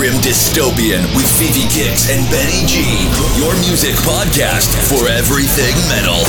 listening 0.00 0.22
to 0.22 0.22
Grim 0.22 0.22
Dystopian 0.22 1.02
with 1.16 1.26
Fifi 1.38 1.68
Kicks 1.68 2.08
and 2.10 2.28
Benny 2.30 2.66
G, 2.66 2.80
your 3.38 3.52
music 3.60 3.94
podcast 3.96 4.68
for 4.88 5.08
everything 5.08 5.74
metal. 5.88 6.20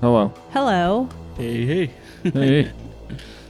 Hello. 0.00 0.32
Hello. 0.50 1.08
Hey, 1.36 1.66
hey. 1.66 1.90
Hey. 2.32 2.72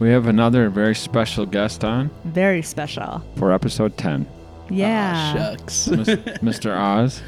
we 0.01 0.11
have 0.11 0.27
another 0.27 0.69
very 0.69 0.97
special 0.97 1.47
guest 1.47 1.85
on 1.85 2.11
Very 2.25 2.61
special. 2.61 3.23
for 3.37 3.53
episode 3.53 3.97
10. 3.97 4.27
Yeah. 4.69 5.13
Aw, 5.15 5.33
shucks. 5.57 5.87
Mis- 5.89 6.09
Mr. 6.09 6.77
Oz, 7.05 7.23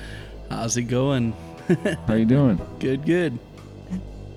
How's 0.50 0.76
it 0.76 0.84
going? 0.84 1.34
how 2.08 2.14
you 2.14 2.24
doing? 2.24 2.60
Good, 2.80 3.06
good. 3.06 3.38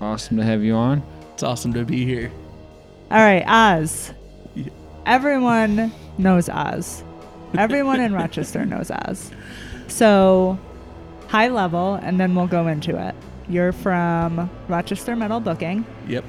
Awesome 0.00 0.36
to 0.38 0.44
have 0.44 0.62
you 0.62 0.74
on. 0.74 1.02
It's 1.34 1.42
awesome 1.42 1.72
to 1.74 1.84
be 1.84 2.04
here. 2.04 2.30
All 3.10 3.18
right, 3.18 3.44
Oz. 3.46 4.12
Yeah. 4.54 4.66
Everyone 5.06 5.92
knows 6.18 6.48
Oz. 6.48 7.04
Everyone 7.56 8.00
in 8.00 8.12
Rochester 8.20 8.64
knows 8.64 8.90
Oz. 8.90 9.30
So, 9.88 10.58
high 11.28 11.48
level, 11.48 11.94
and 11.94 12.18
then 12.20 12.34
we'll 12.34 12.46
go 12.46 12.66
into 12.68 12.96
it. 12.96 13.14
You're 13.48 13.72
from 13.72 14.48
Rochester 14.68 15.16
Metal 15.16 15.40
Booking, 15.40 15.84
Yep, 16.06 16.24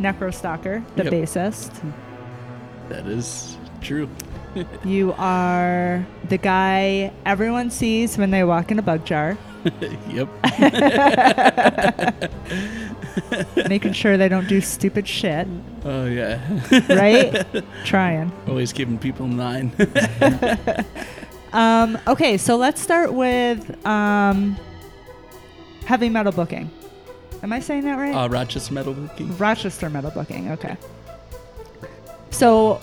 Necrostalker, 0.00 0.82
the 0.96 1.04
Yep. 1.04 1.12
bassist. 1.12 1.92
that 2.88 3.06
is 3.06 3.56
true. 3.82 4.08
You 4.84 5.14
are 5.18 6.04
the 6.28 6.38
guy 6.38 7.12
everyone 7.26 7.70
sees 7.70 8.16
when 8.18 8.30
they 8.30 8.42
walk 8.42 8.70
in 8.72 8.78
a 8.78 8.82
Bug 8.82 9.04
Jar, 9.04 9.36
yep. 10.08 10.28
making 13.68 13.92
sure 13.92 14.16
they 14.16 14.28
don't 14.28 14.48
do 14.48 14.60
stupid 14.60 15.06
shit, 15.06 15.46
Oh, 15.84 16.06
yeah. 16.06 16.40
right? 16.88 17.44
Trying. 17.84 18.32
Always 18.48 18.72
keeping 18.72 18.98
people 18.98 19.26
in 19.26 19.36
line. 19.36 19.72
Um, 21.52 21.98
okay, 22.06 22.36
so 22.38 22.56
let's 22.56 22.80
start 22.80 23.12
with 23.12 23.84
um, 23.86 24.56
heavy 25.84 26.08
metal 26.08 26.32
booking. 26.32 26.70
Am 27.42 27.52
I 27.52 27.60
saying 27.60 27.84
that 27.84 27.96
right? 27.98 28.14
uh, 28.14 28.28
Rochester 28.28 28.72
Metal 28.72 28.92
Booking. 28.94 29.36
Rochester 29.38 29.88
metal 29.90 30.10
booking. 30.10 30.50
Okay. 30.52 30.76
So, 32.30 32.74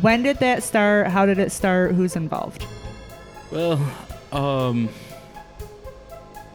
when 0.00 0.22
did 0.22 0.38
that 0.38 0.62
start? 0.62 1.06
How 1.08 1.26
did 1.26 1.38
it 1.38 1.52
start? 1.52 1.92
Who's 1.94 2.16
involved? 2.16 2.64
Well, 3.52 3.78
um, 4.32 4.88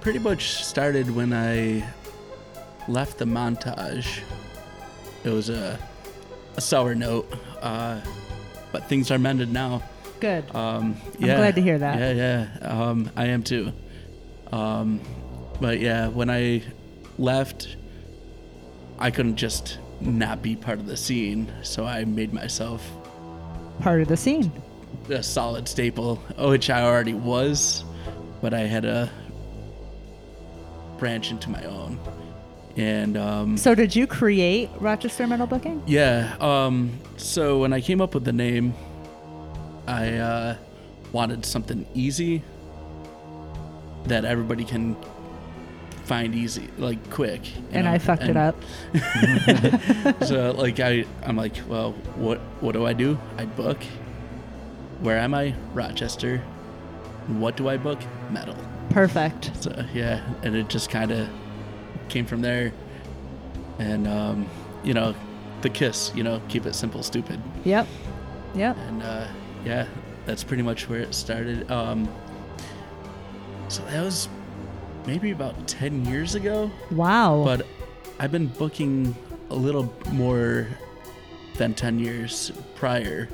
pretty 0.03 0.19
much 0.19 0.63
started 0.65 1.09
when 1.15 1.31
I 1.31 1.81
left 2.89 3.17
the 3.17 3.25
montage. 3.25 4.19
It 5.23 5.29
was 5.29 5.49
a, 5.49 5.79
a 6.57 6.61
sour 6.61 6.93
note, 6.93 7.31
uh, 7.61 8.01
but 8.73 8.89
things 8.89 9.11
are 9.11 9.17
mended 9.17 9.51
now. 9.51 9.81
Good. 10.19 10.43
Um, 10.53 10.97
I'm 11.15 11.19
glad 11.21 11.55
to 11.55 11.61
hear 11.61 11.77
that. 11.77 11.97
Yeah, 11.99 12.47
yeah. 12.61 12.67
Um, 12.67 13.09
I 13.15 13.27
am 13.27 13.43
too. 13.43 13.71
Um, 14.51 14.99
but 15.61 15.79
yeah, 15.79 16.09
when 16.09 16.29
I 16.29 16.63
left, 17.17 17.77
I 18.99 19.09
couldn't 19.09 19.37
just 19.37 19.79
not 20.01 20.41
be 20.41 20.57
part 20.57 20.79
of 20.79 20.85
the 20.85 20.97
scene, 20.97 21.49
so 21.63 21.85
I 21.85 22.03
made 22.03 22.33
myself 22.33 22.85
Part 23.79 24.01
of 24.01 24.07
the 24.09 24.17
scene. 24.17 24.51
a 25.09 25.23
solid 25.23 25.67
staple, 25.67 26.17
which 26.37 26.69
I 26.69 26.83
already 26.83 27.13
was, 27.13 27.83
but 28.41 28.53
I 28.53 28.61
had 28.61 28.83
to 28.83 29.09
branch 31.03 31.31
into 31.31 31.49
my 31.49 31.61
own. 31.65 31.99
And 32.77 33.17
um, 33.17 33.57
So, 33.57 33.75
did 33.75 33.93
you 33.93 34.07
create 34.07 34.69
Rochester 34.79 35.27
metal 35.27 35.45
booking? 35.45 35.83
yeah, 35.85 36.33
um, 36.39 36.97
so 37.17 37.59
when 37.59 37.73
I 37.73 37.81
came 37.81 37.99
up 37.99 38.13
with 38.13 38.23
the 38.23 38.31
name, 38.31 38.73
I 39.85 40.13
uh, 40.13 40.55
wanted 41.11 41.45
something 41.45 41.85
easy 41.93 42.41
that 44.05 44.23
everybody 44.23 44.63
can 44.63 44.95
find 46.05 46.33
easy, 46.33 46.69
like 46.77 47.01
quick. 47.09 47.41
And 47.73 47.83
know? 47.83 47.91
I 47.91 47.97
fucked 47.99 48.23
it 48.23 48.37
up. 48.37 48.55
so 50.25 50.51
like 50.51 50.79
I, 50.79 51.03
I'm 51.23 51.35
like, 51.35 51.57
well, 51.67 51.91
what 52.15 52.39
what 52.61 52.71
do 52.71 52.85
I 52.85 52.93
do? 52.93 53.19
I 53.37 53.43
book. 53.43 53.83
Where 55.01 55.17
am 55.17 55.33
I? 55.33 55.53
Rochester. 55.73 56.37
What 57.27 57.57
do 57.57 57.67
I 57.67 57.75
book? 57.75 57.99
Metal. 58.31 58.55
Perfect. 58.93 59.51
So 59.61 59.85
yeah, 59.93 60.23
and 60.43 60.55
it 60.55 60.69
just 60.69 60.89
kind 60.89 61.11
of 61.11 61.29
came 62.09 62.25
from 62.25 62.41
there. 62.41 62.71
And 63.79 64.07
um, 64.07 64.49
you 64.83 64.93
know, 64.93 65.15
the 65.61 65.69
kiss. 65.69 66.11
You 66.15 66.23
know, 66.23 66.41
keep 66.47 66.65
it 66.65 66.75
simple, 66.75 67.03
stupid. 67.03 67.41
Yep. 67.63 67.87
Yep. 68.55 68.77
And 68.77 69.03
uh, 69.03 69.27
yeah, 69.65 69.87
that's 70.25 70.43
pretty 70.43 70.63
much 70.63 70.87
where 70.89 70.99
it 70.99 71.13
started. 71.15 71.69
Um, 71.71 72.07
so 73.67 73.83
that 73.85 74.03
was 74.03 74.29
maybe 75.05 75.31
about 75.31 75.67
ten 75.67 76.05
years 76.05 76.35
ago. 76.35 76.69
Wow. 76.91 77.43
But 77.43 77.65
I've 78.19 78.31
been 78.31 78.47
booking 78.47 79.15
a 79.49 79.55
little 79.55 79.93
more 80.11 80.67
than 81.55 81.73
10 81.73 81.99
years 81.99 82.51
prior. 82.75 83.29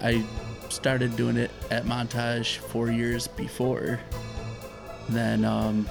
I 0.00 0.24
started 0.68 1.16
doing 1.16 1.36
it 1.36 1.50
at 1.70 1.84
Montage 1.84 2.56
four 2.58 2.90
years 2.90 3.26
before. 3.26 4.00
Then, 5.10 5.44
um, 5.44 5.88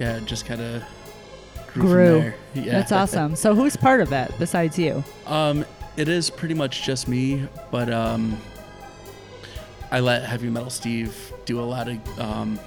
yeah, 0.00 0.16
it 0.16 0.24
just 0.26 0.46
kind 0.46 0.60
of 0.60 0.82
grew, 1.72 1.82
Grew. 1.82 2.32
Yeah. 2.54 2.72
That's 2.72 2.92
awesome. 2.92 3.36
So, 3.36 3.54
who's 3.54 3.76
part 3.76 4.00
of 4.00 4.12
it 4.12 4.32
besides 4.38 4.78
you? 4.78 5.04
Um, 5.26 5.64
it 5.96 6.08
is 6.08 6.30
pretty 6.30 6.54
much 6.54 6.82
just 6.82 7.06
me, 7.06 7.46
but 7.70 7.92
um, 7.92 8.36
I 9.90 10.00
let 10.00 10.24
Heavy 10.24 10.48
Metal 10.50 10.70
Steve 10.70 11.32
do 11.44 11.60
a 11.60 11.62
lot 11.62 11.88
of 11.88 12.18
um, 12.18 12.58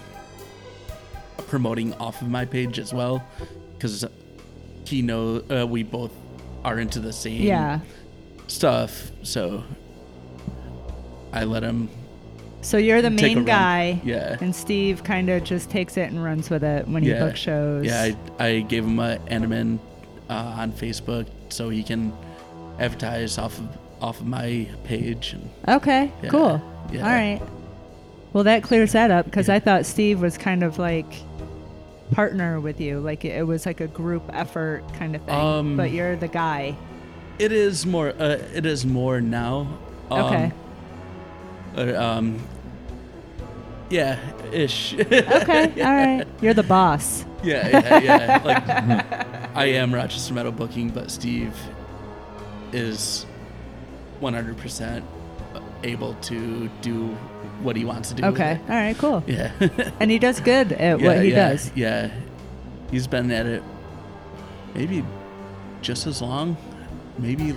promoting 1.47 1.93
off 1.95 2.21
of 2.21 2.29
my 2.29 2.45
page 2.45 2.79
as 2.79 2.93
well, 2.93 3.23
because 3.73 4.05
he 4.85 5.01
knows 5.01 5.43
uh, 5.51 5.65
we 5.67 5.83
both 5.83 6.11
are 6.63 6.79
into 6.79 6.99
the 6.99 7.11
same 7.11 7.41
Yeah. 7.41 7.79
stuff. 8.47 9.11
So 9.23 9.63
I 11.33 11.43
let 11.43 11.63
him. 11.63 11.89
So 12.67 12.77
you're 12.77 13.01
the 13.01 13.09
main 13.09 13.45
guy. 13.45 14.01
Yeah. 14.03 14.35
And 14.41 14.53
Steve 14.53 15.01
kind 15.05 15.29
of 15.29 15.45
just 15.45 15.69
takes 15.69 15.95
it 15.95 16.11
and 16.11 16.21
runs 16.21 16.49
with 16.49 16.65
it 16.65 16.85
when 16.85 17.01
he 17.01 17.11
Yeah. 17.11 17.25
books 17.25 17.39
shows. 17.39 17.85
Yeah, 17.85 18.11
I, 18.39 18.45
I 18.45 18.59
gave 18.59 18.83
him 18.83 18.99
a 18.99 19.17
admin 19.27 19.79
uh, 20.29 20.33
on 20.33 20.73
Facebook 20.73 21.27
so 21.47 21.69
he 21.69 21.81
can 21.81 22.11
advertise 22.77 23.37
off 23.37 23.57
of 23.57 23.69
off 24.01 24.19
of 24.19 24.27
my 24.27 24.67
page. 24.83 25.31
And, 25.33 25.49
Okay, 25.77 26.11
Yeah, 26.21 26.29
cool. 26.29 26.61
yeah. 26.91 27.03
All 27.07 27.09
right. 27.13 27.41
Well, 28.33 28.43
that 28.43 28.63
clears 28.63 28.91
that 28.91 29.11
up 29.11 29.23
because 29.25 29.47
I 29.47 29.59
thought 29.59 29.85
Steve 29.85 30.19
was 30.21 30.37
kind 30.37 30.61
of 30.61 30.77
like 30.77 31.05
partner 32.11 32.59
with 32.59 32.81
you, 32.81 32.99
like 32.99 33.23
it 33.23 33.47
was 33.47 33.65
like 33.65 33.79
a 33.79 33.87
group 33.87 34.23
effort 34.33 34.83
kind 34.93 35.15
of 35.15 35.21
thing. 35.23 35.33
Um, 35.35 35.77
but 35.77 35.91
you're 35.91 36.17
the 36.17 36.27
guy. 36.27 36.75
It 37.39 37.53
is 37.53 37.85
more. 37.85 38.09
Uh, 38.09 38.39
it 38.53 38.65
is 38.65 38.85
more 38.85 39.21
now. 39.21 39.67
Um, 40.11 40.19
Okay. 40.25 40.51
uh, 41.77 42.03
um. 42.03 42.39
Yeah, 43.89 44.19
ish. 44.51 44.93
Okay. 44.93 45.81
All 45.81 45.93
right. 45.93 46.25
You're 46.41 46.53
the 46.53 46.63
boss. 46.63 47.25
yeah, 47.43 47.67
yeah, 47.67 47.99
yeah. 47.99 48.43
Like, 48.43 49.55
I 49.55 49.65
am 49.65 49.93
Rochester 49.93 50.33
Metal 50.33 50.51
Booking, 50.51 50.89
but 50.89 51.09
Steve 51.09 51.55
is 52.73 53.25
100% 54.21 55.03
able 55.83 56.13
to 56.15 56.69
do 56.81 57.07
what 57.61 57.75
he 57.75 57.85
wants 57.85 58.09
to 58.09 58.15
do. 58.15 58.25
Okay. 58.25 58.59
All 58.67 58.75
right. 58.75 58.97
Cool. 58.97 59.23
Yeah. 59.25 59.51
And 59.99 60.11
he 60.11 60.19
does 60.19 60.39
good 60.39 60.73
at 60.73 60.99
what 60.99 61.21
he 61.21 61.31
yeah, 61.31 61.49
does. 61.49 61.71
Yeah. 61.75 62.11
He's 62.91 63.07
been 63.07 63.31
at 63.31 63.45
it 63.45 63.63
maybe 64.73 65.03
just 65.81 66.07
as 66.07 66.21
long, 66.21 66.55
maybe 67.17 67.55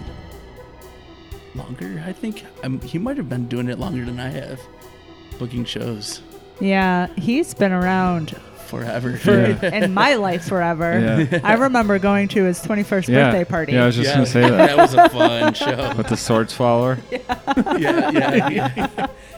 longer, 1.54 2.02
I 2.06 2.12
think. 2.12 2.44
Um, 2.62 2.80
he 2.80 2.98
might 2.98 3.16
have 3.16 3.28
been 3.28 3.46
doing 3.46 3.68
it 3.68 3.78
longer 3.78 4.04
than 4.04 4.18
I 4.18 4.28
have, 4.28 4.60
booking 5.40 5.64
shows 5.64 6.20
Yeah. 6.60 7.06
He's 7.16 7.54
been 7.54 7.72
around 7.72 8.36
forever. 8.66 9.16
for 9.16 9.32
Yeah. 9.32 9.74
in 9.74 9.92
my 9.94 10.14
life 10.14 10.44
forever. 10.44 11.26
Yeah. 11.32 11.40
I 11.42 11.54
remember 11.54 11.98
going 11.98 12.28
to 12.28 12.44
his 12.44 12.60
21st 12.62 13.08
Yeah. 13.08 13.30
birthday 13.30 13.44
party. 13.44 13.72
Yeah, 13.72 13.82
I 13.84 13.86
was 13.86 13.96
just 13.96 14.08
yeah, 14.08 14.14
going 14.14 14.26
to 14.26 14.30
say 14.30 14.40
that. 14.42 14.66
that 14.68 14.76
was 14.76 14.94
a 14.94 15.08
fun 15.08 15.54
show. 15.62 15.94
With 15.96 16.08
the 16.08 16.16
swords 16.16 16.52
follower. 16.52 16.98
yeah, 17.10 18.10
yeah, 18.10 18.72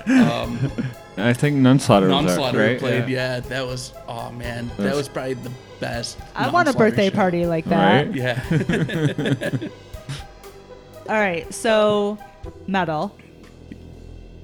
yeah. 0.06 0.28
Um, 0.42 0.70
I 1.16 1.32
think 1.32 1.56
Nunslaughter 1.58 2.08
was 2.10 2.26
there, 2.34 2.36
Nunslaughter 2.44 2.58
right? 2.70 2.78
played, 2.80 3.08
yeah. 3.08 3.38
That 3.40 3.64
was, 3.66 3.92
oh 4.08 4.32
man, 4.32 4.68
that 4.68 4.76
That's- 4.78 4.96
was 4.96 5.08
probably 5.08 5.34
the 5.34 5.52
best. 5.80 6.18
I 6.34 6.50
want 6.50 6.68
a 6.68 6.72
birthday 6.72 7.08
show. 7.10 7.14
party 7.16 7.46
like 7.46 7.64
that. 7.66 8.06
Right? 8.08 8.14
Yeah. 8.14 9.68
All 11.08 11.18
right. 11.18 11.52
So, 11.54 12.18
metal. 12.66 13.16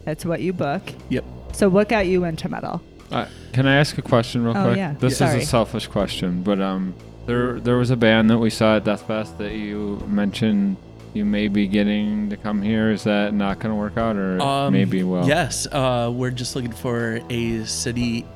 That's 0.04 0.24
what 0.24 0.40
you 0.40 0.52
book. 0.52 0.82
yep. 1.10 1.24
So, 1.52 1.68
what 1.68 1.88
got 1.88 2.06
you 2.06 2.24
into 2.24 2.48
metal? 2.48 2.80
Uh, 3.10 3.26
can 3.52 3.66
I 3.66 3.76
ask 3.76 3.96
a 3.98 4.02
question 4.02 4.44
real 4.44 4.56
Oh, 4.56 4.64
quick? 4.64 4.76
yeah. 4.76 4.94
This 4.98 5.18
Sorry. 5.18 5.38
is 5.38 5.44
a 5.44 5.46
selfish 5.46 5.86
question, 5.86 6.42
but 6.42 6.60
um, 6.60 6.94
there 7.26 7.58
there 7.58 7.76
was 7.76 7.90
a 7.90 7.96
band 7.96 8.30
that 8.30 8.38
we 8.38 8.50
saw 8.50 8.76
at 8.76 8.84
Deathfest 8.84 9.38
that 9.38 9.52
you 9.54 10.02
mentioned 10.06 10.76
you 11.14 11.24
may 11.24 11.48
be 11.48 11.66
getting 11.66 12.28
to 12.30 12.36
come 12.36 12.60
here. 12.60 12.90
Is 12.90 13.04
that 13.04 13.32
not 13.32 13.58
going 13.60 13.70
to 13.72 13.76
work 13.76 13.96
out, 13.96 14.16
or 14.16 14.40
Um, 14.42 14.72
maybe 14.74 15.02
well? 15.02 15.26
Yes, 15.26 15.66
uh, 15.72 16.12
we're 16.14 16.30
just 16.30 16.54
looking 16.54 16.70
for 16.72 17.20
a 17.30 17.64
city 17.64 18.26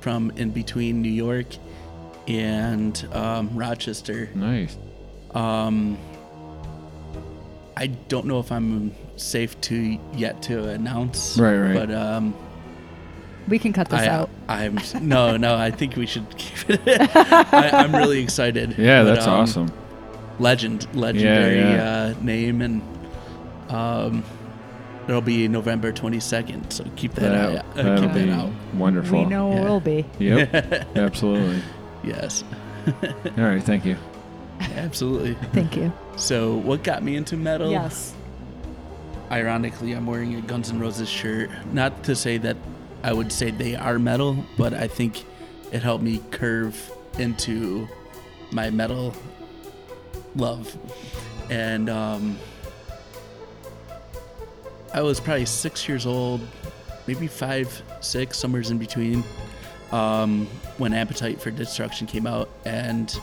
from 0.00 0.30
in 0.36 0.50
between 0.50 1.02
New 1.02 1.10
York 1.10 1.46
and 2.28 3.06
um, 3.12 3.50
Rochester. 3.54 4.30
Nice. 4.36 4.76
Um, 5.34 5.98
I 7.76 7.86
don't 7.88 8.26
know 8.26 8.38
if 8.38 8.52
I'm 8.52 8.94
safe 9.16 9.60
to 9.62 9.98
yet 10.14 10.42
to 10.44 10.68
announce. 10.68 11.36
Right, 11.38 11.56
right. 11.58 11.74
But 11.74 11.90
um, 11.90 12.34
We 13.48 13.58
can 13.58 13.72
cut 13.72 13.88
this 13.88 14.00
I, 14.00 14.06
out. 14.08 14.30
I'm 14.48 14.78
no, 15.00 15.36
no. 15.36 15.56
I 15.56 15.70
think 15.70 15.96
we 15.96 16.06
should 16.06 16.26
keep 16.36 16.70
it. 16.70 16.80
I, 17.16 17.70
I'm 17.72 17.94
really 17.94 18.22
excited. 18.22 18.76
Yeah, 18.78 19.02
But, 19.02 19.14
that's 19.14 19.26
um, 19.26 19.40
awesome. 19.40 19.72
Legend, 20.38 20.86
legendary 20.94 21.58
yeah. 21.60 22.14
Uh, 22.16 22.22
name, 22.22 22.62
and 22.62 22.82
um, 23.68 24.24
it'll 25.08 25.20
be 25.20 25.48
November 25.48 25.92
22nd. 25.92 26.72
So 26.72 26.84
keep 26.96 27.14
that, 27.14 27.64
That, 27.74 27.76
eye- 27.76 27.80
uh, 27.80 28.00
keep 28.00 28.12
be 28.12 28.26
that 28.26 28.38
out. 28.40 28.50
wonderful. 28.74 29.18
we 29.20 29.24
know 29.26 29.52
Yeah. 29.52 29.64
we'll 29.64 29.80
be. 29.80 30.04
Yep. 30.18 30.54
Absolutely. 30.96 31.62
Yes, 32.04 32.42
All 32.86 33.44
right. 33.44 33.62
Thank 33.62 33.84
you. 33.84 33.96
absolutely. 34.76 35.34
Thank 35.52 35.76
you. 35.76 35.92
So, 36.16 36.54
what 36.56 36.82
got 36.82 37.02
me 37.02 37.14
into 37.16 37.36
metal? 37.36 37.70
Yes. 37.70 38.14
Ironically, 39.30 39.92
I'm 39.92 40.06
wearing 40.06 40.34
a 40.34 40.40
Guns 40.42 40.70
N' 40.70 40.78
Roses 40.80 41.08
shirt. 41.08 41.50
Not 41.72 42.02
to 42.04 42.14
say 42.16 42.38
that 42.38 42.56
I 43.02 43.12
would 43.12 43.32
say 43.32 43.50
they 43.50 43.74
are 43.74 43.98
metal, 43.98 44.44
but 44.56 44.72
I 44.74 44.86
think 44.86 45.24
it 45.72 45.82
helped 45.82 46.04
me 46.04 46.20
curve 46.30 46.90
into 47.18 47.88
my 48.52 48.70
metal 48.70 49.14
love. 50.36 50.76
And 51.50 51.90
um, 51.90 52.38
I 54.94 55.02
was 55.02 55.18
probably 55.20 55.46
six 55.46 55.88
years 55.88 56.06
old, 56.06 56.40
maybe 57.06 57.26
five, 57.26 57.82
six, 58.00 58.38
somewhere's 58.38 58.70
in 58.70 58.78
between, 58.78 59.24
um, 59.90 60.46
when 60.78 60.92
Appetite 60.94 61.40
for 61.40 61.50
Destruction 61.50 62.06
came 62.06 62.26
out. 62.26 62.48
And 62.64 63.18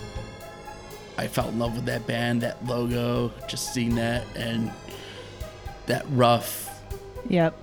I 1.17 1.27
fell 1.27 1.49
in 1.49 1.59
love 1.59 1.75
with 1.75 1.85
that 1.85 2.05
band, 2.05 2.41
that 2.41 2.63
logo, 2.65 3.31
just 3.47 3.73
seeing 3.73 3.95
that, 3.95 4.23
and 4.35 4.71
that 5.85 6.05
rough 6.09 6.67
Yep. 7.29 7.55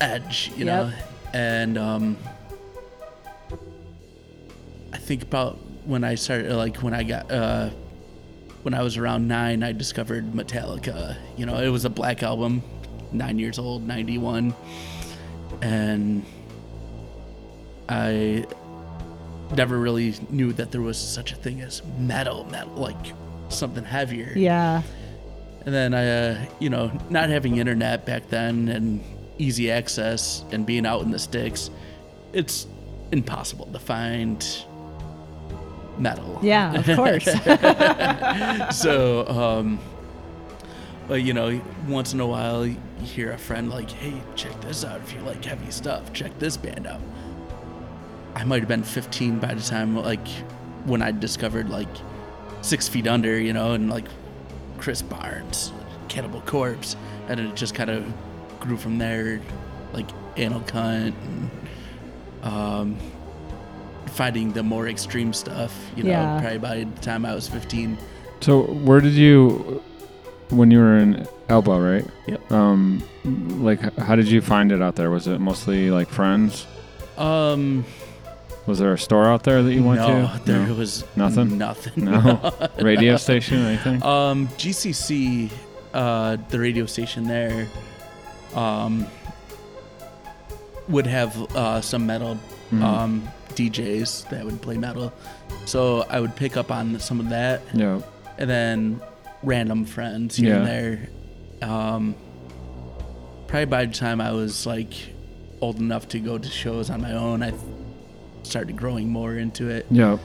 edge, 0.00 0.50
you 0.56 0.64
Yep. 0.64 0.86
know. 0.88 0.92
And 1.32 1.76
um, 1.76 2.16
I 4.92 4.96
think 4.96 5.22
about 5.22 5.58
when 5.84 6.04
I 6.04 6.14
started, 6.14 6.54
like 6.54 6.76
when 6.78 6.94
I 6.94 7.02
got, 7.02 7.30
uh, 7.30 7.70
when 8.62 8.74
I 8.74 8.82
was 8.82 8.96
around 8.96 9.28
nine, 9.28 9.62
I 9.62 9.72
discovered 9.72 10.32
Metallica. 10.32 11.16
You 11.36 11.46
know, 11.46 11.56
it 11.56 11.68
was 11.68 11.84
a 11.84 11.90
black 11.90 12.22
album, 12.22 12.62
nine 13.12 13.38
years 13.38 13.58
old, 13.58 13.86
91. 13.86 14.54
And 15.62 16.24
I 17.88 18.46
never 19.56 19.78
really 19.78 20.14
knew 20.30 20.52
that 20.54 20.70
there 20.72 20.82
was 20.82 20.98
such 20.98 21.32
a 21.32 21.36
thing 21.36 21.60
as 21.60 21.82
metal, 21.98 22.44
metal, 22.50 22.74
like 22.74 23.14
something 23.48 23.84
heavier. 23.84 24.32
Yeah. 24.36 24.82
And 25.64 25.74
then 25.74 25.94
I, 25.94 26.08
uh, 26.08 26.46
you 26.58 26.70
know, 26.70 26.90
not 27.10 27.30
having 27.30 27.56
internet 27.58 28.06
back 28.06 28.28
then 28.28 28.68
and 28.68 29.02
easy 29.38 29.70
access 29.70 30.44
and 30.50 30.66
being 30.66 30.84
out 30.86 31.02
in 31.02 31.10
the 31.10 31.18
sticks, 31.18 31.70
it's 32.32 32.66
impossible 33.12 33.66
to 33.66 33.78
find 33.78 34.46
metal. 35.98 36.38
Yeah, 36.42 36.74
of 36.74 36.86
course. 36.96 37.28
So, 38.76 39.26
um, 39.28 39.78
but 41.06 41.22
you 41.22 41.32
know, 41.32 41.60
once 41.86 42.12
in 42.12 42.20
a 42.20 42.26
while 42.26 42.66
you 42.66 42.76
hear 43.02 43.32
a 43.32 43.38
friend 43.38 43.70
like, 43.70 43.90
"Hey, 43.90 44.20
check 44.36 44.60
this 44.60 44.84
out. 44.84 45.00
If 45.00 45.12
you 45.14 45.20
like 45.20 45.44
heavy 45.44 45.70
stuff, 45.70 46.12
check 46.12 46.38
this 46.38 46.56
band 46.56 46.86
out." 46.86 47.00
I 48.34 48.44
might 48.44 48.60
have 48.60 48.68
been 48.68 48.82
15 48.84 49.38
by 49.38 49.54
the 49.54 49.62
time 49.62 49.96
like 49.96 50.26
when 50.84 51.02
I 51.02 51.10
discovered 51.10 51.70
like 51.70 51.88
Six 52.60 52.86
Feet 52.88 53.06
Under, 53.06 53.38
you 53.40 53.52
know, 53.52 53.72
and 53.72 53.88
like 53.90 54.04
Chris 54.76 55.02
Barnes, 55.02 55.72
Cannibal 56.08 56.42
Corpse, 56.42 56.94
and 57.28 57.40
it 57.40 57.54
just 57.56 57.74
kind 57.74 57.90
of 57.90 58.04
grew 58.60 58.76
from 58.76 58.98
there, 58.98 59.40
like 59.92 60.06
Anal 60.36 60.60
Cunt, 60.60 61.14
and 61.24 61.50
um, 62.42 62.96
finding 64.06 64.52
the 64.52 64.62
more 64.62 64.88
extreme 64.88 65.32
stuff. 65.32 65.74
You 65.96 66.04
know, 66.04 66.10
Yeah. 66.10 66.40
probably 66.40 66.58
by 66.58 66.84
the 66.84 67.00
time 67.00 67.24
I 67.24 67.34
was 67.34 67.48
15. 67.48 67.98
So 68.40 68.62
where 68.62 69.00
did 69.00 69.14
you, 69.14 69.82
when 70.50 70.70
you 70.70 70.78
were 70.78 70.96
in 70.98 71.26
Elba, 71.48 71.70
right? 71.80 72.06
Yep. 72.26 72.52
Um, 72.52 73.02
like 73.62 73.80
how 73.98 74.14
did 74.16 74.28
you 74.28 74.40
find 74.40 74.70
it 74.72 74.80
out 74.80 74.96
there? 74.96 75.10
Was 75.10 75.26
it 75.26 75.40
mostly 75.40 75.90
like 75.90 76.08
friends? 76.08 76.66
Um, 77.16 77.84
Was 78.66 78.78
there 78.78 78.92
a 78.92 78.98
store 78.98 79.26
out 79.26 79.42
there 79.42 79.62
that 79.62 79.72
you 79.74 79.82
went 79.82 80.00
to? 80.00 80.08
no, 80.08 80.32
to? 80.38 80.44
there 80.44 80.74
was 80.74 81.04
Nothing? 81.16 81.58
Nothing. 81.58 82.04
No. 82.04 82.52
Radio 82.80 83.16
station, 83.16 83.58
anything? 83.58 84.02
Um, 84.04 84.46
GCC, 84.56 85.50
uh, 85.94 86.36
the 86.50 86.60
radio 86.60 86.86
station 86.86 87.24
there, 87.24 87.66
um, 88.54 89.06
would 90.88 91.06
have 91.06 91.36
uh, 91.56 91.80
some 91.80 92.06
metal 92.06 92.38
Mhm. 92.72 92.82
um, 92.82 93.28
DJs 93.54 94.28
that 94.30 94.44
would 94.44 94.60
play 94.62 94.76
metal. 94.76 95.12
So 95.64 96.06
I 96.08 96.20
would 96.20 96.34
pick 96.36 96.56
up 96.56 96.70
on 96.70 96.98
some 97.00 97.20
of 97.20 97.28
that, 97.30 97.62
yeah. 97.74 98.00
and 98.38 98.48
then 98.48 99.00
random 99.42 99.84
friends 99.84 100.36
here 100.36 100.56
and 100.56 100.66
there. 100.66 101.08
Um, 101.62 102.14
probably 103.46 103.64
by 103.66 103.84
the 103.86 103.92
time 103.94 104.20
I 104.20 104.32
was 104.32 104.66
like 104.66 104.92
old 105.60 105.78
enough 105.78 106.08
to 106.08 106.18
go 106.20 106.38
to 106.38 106.48
shows 106.48 106.88
on 106.90 107.00
my 107.02 107.12
own, 107.12 107.42
I 107.42 107.52
started 108.44 108.76
growing 108.76 109.08
more 109.10 109.34
into 109.34 109.68
it 109.68 109.86
Yeah. 109.90 110.16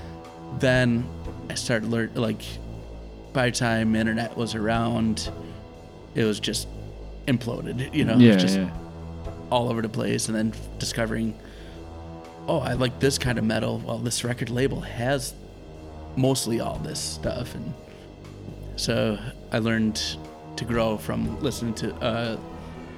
then 0.59 1.05
I 1.49 1.55
started 1.55 1.89
learn 1.89 2.11
like 2.15 2.41
by 3.33 3.49
the 3.49 3.55
time 3.57 3.95
internet 3.95 4.37
was 4.37 4.53
around, 4.55 5.29
it 6.15 6.23
was 6.23 6.39
just 6.39 6.67
imploded. 7.27 7.93
You 7.93 8.05
know, 8.05 8.17
yeah. 8.17 8.35
just 8.35 8.57
yeah. 8.57 8.69
all 9.49 9.69
over 9.69 9.81
the 9.81 9.89
place, 9.89 10.27
and 10.27 10.35
then 10.35 10.53
discovering, 10.79 11.37
oh, 12.47 12.59
I 12.59 12.73
like 12.73 12.99
this 12.99 13.17
kind 13.17 13.37
of 13.37 13.43
metal. 13.43 13.79
Well, 13.79 13.97
this 13.97 14.23
record 14.23 14.49
label 14.49 14.81
has 14.81 15.33
mostly 16.15 16.59
all 16.59 16.77
this 16.79 16.99
stuff, 16.99 17.55
and 17.55 17.73
so 18.75 19.17
I 19.51 19.59
learned 19.59 20.01
to 20.55 20.65
grow 20.65 20.97
from 20.97 21.39
listening 21.41 21.73
to 21.75 21.93
uh, 21.95 22.37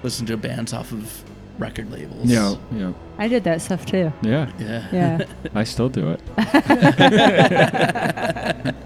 listening 0.04 0.28
to 0.28 0.38
bands 0.38 0.74
off 0.74 0.92
of 0.92 1.24
record 1.58 1.92
labels. 1.92 2.26
Yeah. 2.26 2.56
Yeah. 2.74 2.94
I 3.18 3.28
did 3.30 3.46
that 3.46 3.62
stuff 3.62 3.86
too. 3.86 4.12
Yeah. 4.22 4.52
yeah, 4.60 4.88
Yeah. 4.92 5.26
I 5.56 5.64
still 5.64 5.88
do 5.90 6.12
it. 6.12 6.22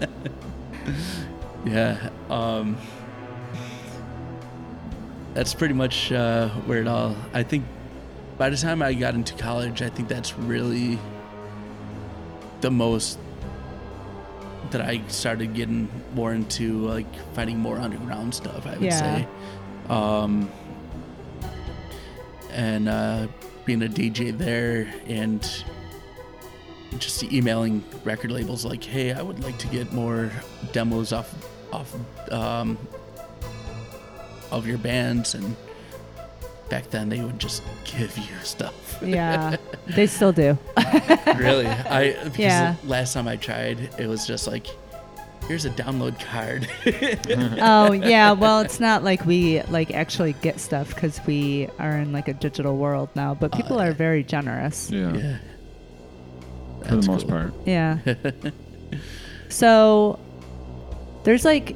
Yeah. 1.64 2.10
Um, 2.28 2.76
that's 5.34 5.54
pretty 5.54 5.74
much 5.74 6.12
uh, 6.12 6.48
where 6.66 6.80
it 6.80 6.88
all. 6.88 7.14
I 7.32 7.42
think 7.42 7.64
by 8.38 8.50
the 8.50 8.56
time 8.56 8.82
I 8.82 8.92
got 8.94 9.14
into 9.14 9.34
college, 9.34 9.82
I 9.82 9.88
think 9.88 10.08
that's 10.08 10.36
really 10.38 10.98
the 12.60 12.70
most 12.70 13.18
that 14.70 14.80
I 14.80 15.00
started 15.08 15.54
getting 15.54 15.88
more 16.14 16.32
into 16.32 16.86
like 16.86 17.06
finding 17.34 17.58
more 17.58 17.78
underground 17.78 18.34
stuff. 18.34 18.66
I 18.66 18.72
would 18.72 18.82
Yeah. 18.82 18.98
say. 18.98 19.28
Um, 19.88 20.48
and 22.52 22.88
uh, 22.88 23.26
being 23.64 23.82
a 23.82 23.88
DJ 23.88 24.36
there 24.36 24.92
and 25.06 25.40
just 26.98 27.22
emailing 27.24 27.84
record 28.04 28.30
labels 28.32 28.64
like, 28.64 28.82
"Hey, 28.82 29.12
I 29.12 29.22
would 29.22 29.42
like 29.44 29.58
to 29.58 29.66
get 29.68 29.92
more 29.92 30.30
demos 30.72 31.12
off 31.12 31.32
off 31.72 31.94
um, 32.32 32.76
of 34.50 34.66
your 34.66 34.78
bands." 34.78 35.34
And 35.34 35.56
back 36.68 36.90
then, 36.90 37.08
they 37.08 37.20
would 37.20 37.38
just 37.38 37.62
give 37.84 38.16
you 38.18 38.24
stuff. 38.42 38.98
Yeah. 39.02 39.56
they 39.88 40.06
still 40.06 40.32
do. 40.32 40.58
really, 41.36 41.66
I 41.66 42.12
because 42.24 42.38
Yeah. 42.38 42.74
last 42.84 43.14
time 43.14 43.26
I 43.28 43.36
tried, 43.36 43.78
it 43.98 44.06
was 44.06 44.26
just 44.26 44.46
like, 44.46 44.66
"Here's 45.48 45.64
a 45.64 45.70
download 45.70 46.20
card." 46.20 46.68
oh 47.62 47.92
yeah 47.92 48.32
well 48.32 48.60
it's 48.60 48.78
not 48.78 49.02
like 49.02 49.24
we 49.26 49.62
like 49.64 49.90
actually 49.92 50.34
get 50.42 50.60
stuff 50.60 50.94
because 50.94 51.18
we 51.26 51.68
are 51.78 51.96
in 51.96 52.12
like 52.12 52.28
a 52.28 52.34
digital 52.34 52.76
world 52.76 53.08
now 53.14 53.34
but 53.34 53.52
uh, 53.52 53.56
people 53.56 53.78
yeah. 53.78 53.86
are 53.88 53.92
very 53.92 54.22
generous 54.22 54.90
Yeah. 54.90 55.12
yeah, 55.16 55.38
For 56.86 56.96
the 56.96 57.06
most 57.06 57.22
cool. 57.26 57.30
part. 57.30 57.54
yeah 57.66 57.98
so 59.48 60.18
there's 61.24 61.44
like 61.44 61.74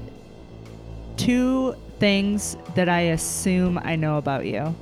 two 1.16 1.74
things 1.98 2.56
that 2.74 2.88
i 2.88 3.00
assume 3.00 3.78
i 3.82 3.96
know 3.96 4.18
about 4.18 4.46
you 4.46 4.74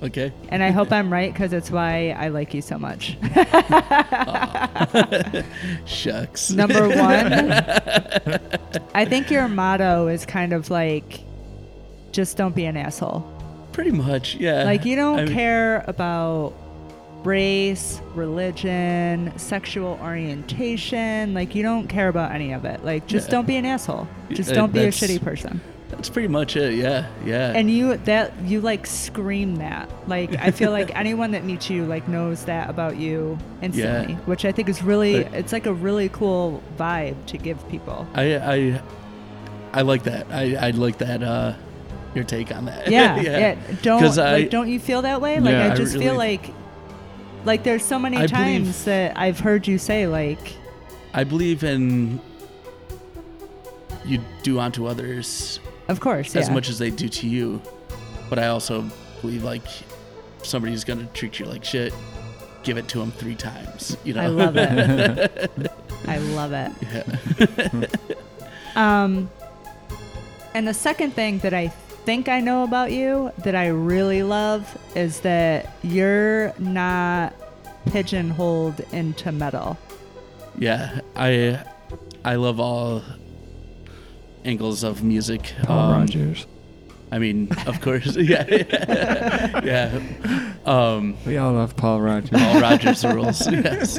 Okay. 0.00 0.32
And 0.50 0.62
I 0.62 0.70
hope 0.70 0.92
I'm 0.92 1.12
right 1.12 1.32
because 1.32 1.52
it's 1.52 1.72
why 1.72 2.10
I 2.10 2.28
like 2.28 2.54
you 2.54 2.62
so 2.62 2.78
much. 2.78 3.18
Shucks. 5.86 6.52
Number 6.52 6.88
one, 6.88 7.32
I 8.94 9.04
think 9.04 9.28
your 9.28 9.48
motto 9.48 10.06
is 10.06 10.24
kind 10.24 10.52
of 10.52 10.70
like, 10.70 11.18
just 12.12 12.36
don't 12.36 12.54
be 12.54 12.64
an 12.66 12.76
asshole. 12.76 13.26
Pretty 13.72 13.90
much, 13.90 14.36
yeah. 14.36 14.62
Like, 14.62 14.84
you 14.84 14.94
don't 14.94 15.18
I 15.18 15.24
mean, 15.24 15.34
care 15.34 15.84
about 15.88 16.52
race, 17.24 18.00
religion, 18.14 19.32
sexual 19.36 19.98
orientation. 20.00 21.34
Like, 21.34 21.54
you 21.56 21.64
don't 21.64 21.88
care 21.88 22.08
about 22.08 22.30
any 22.32 22.52
of 22.52 22.64
it. 22.64 22.84
Like, 22.84 23.06
just 23.08 23.28
Yeah. 23.28 23.32
don't 23.32 23.46
be 23.46 23.56
an 23.56 23.66
asshole. 23.66 24.06
Just 24.30 24.52
Uh, 24.52 24.54
don't 24.54 24.72
be 24.72 24.84
a 24.84 24.88
shitty 24.88 25.20
person. 25.22 25.60
That's 25.90 26.08
pretty 26.10 26.28
much 26.28 26.54
it. 26.56 26.74
Yeah, 26.74 27.06
yeah. 27.24 27.52
And 27.54 27.70
you 27.70 27.96
that 27.98 28.32
you 28.44 28.60
like 28.60 28.86
scream 28.86 29.56
that. 29.56 29.88
Like 30.08 30.36
I 30.38 30.50
feel 30.50 30.70
like 30.70 30.94
anyone 30.94 31.30
that 31.32 31.44
meets 31.44 31.70
you 31.70 31.86
like 31.86 32.06
knows 32.08 32.44
that 32.44 32.68
about 32.70 32.96
you 32.98 33.38
instantly, 33.62 34.12
Yeah. 34.14 34.18
which 34.26 34.44
I 34.44 34.52
think 34.52 34.68
is 34.68 34.82
really 34.82 35.24
But- 35.24 35.34
it's 35.34 35.52
like 35.52 35.66
a 35.66 35.72
really 35.72 36.08
cool 36.10 36.62
vibe 36.78 37.16
to 37.26 37.38
give 37.38 37.66
people. 37.68 38.06
I 38.14 38.36
I 38.36 38.82
I 39.72 39.82
like 39.82 40.02
that. 40.04 40.26
I 40.30 40.56
I 40.68 40.70
like 40.72 40.98
that. 40.98 41.22
Uh, 41.22 41.54
your 42.14 42.24
take 42.24 42.54
on 42.54 42.66
that. 42.66 42.88
Yeah, 42.90 43.20
yeah. 43.20 43.38
yeah. 43.38 43.56
Don't 43.82 44.02
I- 44.18 44.32
like 44.32 44.50
don't 44.50 44.68
you 44.68 44.78
feel 44.80 45.02
that 45.02 45.20
way? 45.20 45.40
Like 45.40 45.52
Yeah, 45.52 45.68
I 45.68 45.72
I 45.72 45.74
just 45.74 45.96
feel 45.96 46.14
like 46.16 46.50
like 47.44 47.62
there's 47.64 47.84
so 47.84 47.98
many 47.98 48.18
I 48.18 48.26
times 48.26 48.60
believe- 48.60 48.84
that 48.84 49.18
I've 49.18 49.40
heard 49.40 49.66
you 49.66 49.78
say 49.78 50.06
like 50.06 50.54
I 51.14 51.24
believe 51.24 51.64
in 51.64 52.20
you 54.04 54.20
do 54.42 54.58
unto 54.60 54.86
others 54.86 55.60
of 55.88 56.00
course, 56.00 56.36
as 56.36 56.48
yeah. 56.48 56.54
much 56.54 56.68
as 56.68 56.78
they 56.78 56.90
do 56.90 57.08
to 57.08 57.28
you, 57.28 57.60
but 58.28 58.38
I 58.38 58.48
also 58.48 58.84
believe 59.20 59.44
like 59.44 59.66
somebody's 60.42 60.84
gonna 60.84 61.06
treat 61.14 61.38
you 61.38 61.46
like 61.46 61.64
shit. 61.64 61.92
Give 62.62 62.76
it 62.76 62.88
to 62.88 62.98
them 62.98 63.12
three 63.12 63.34
times. 63.34 63.96
You 64.04 64.14
know. 64.14 64.22
I 64.22 64.26
love 64.26 64.56
it. 64.56 65.72
I 66.06 66.18
love 66.18 66.52
it. 66.52 66.72
Yeah. 66.82 67.86
Um, 68.76 69.28
and 70.54 70.68
the 70.68 70.74
second 70.74 71.12
thing 71.12 71.38
that 71.40 71.52
I 71.52 71.66
think 71.66 72.28
I 72.28 72.38
know 72.38 72.62
about 72.62 72.92
you 72.92 73.32
that 73.38 73.56
I 73.56 73.68
really 73.68 74.22
love 74.22 74.78
is 74.94 75.20
that 75.20 75.74
you're 75.82 76.54
not 76.58 77.34
pigeonholed 77.86 78.80
into 78.92 79.32
metal. 79.32 79.76
Yeah, 80.56 81.00
I 81.16 81.60
I 82.24 82.36
love 82.36 82.60
all 82.60 83.02
angles 84.44 84.82
of 84.84 85.02
music. 85.02 85.54
Paul 85.62 85.78
Um, 85.92 86.00
Rodgers. 86.00 86.46
I 87.10 87.18
mean, 87.18 87.48
of 87.66 87.80
course, 87.80 88.16
yeah, 88.16 88.44
yeah. 89.64 89.98
Um, 90.66 91.16
We 91.24 91.38
all 91.38 91.54
love 91.54 91.74
Paul 91.74 92.02
Rodgers. 92.02 92.30
Paul 92.30 92.60
Rodgers 92.66 93.02
rules. 93.04 93.50
Yes. 93.50 93.98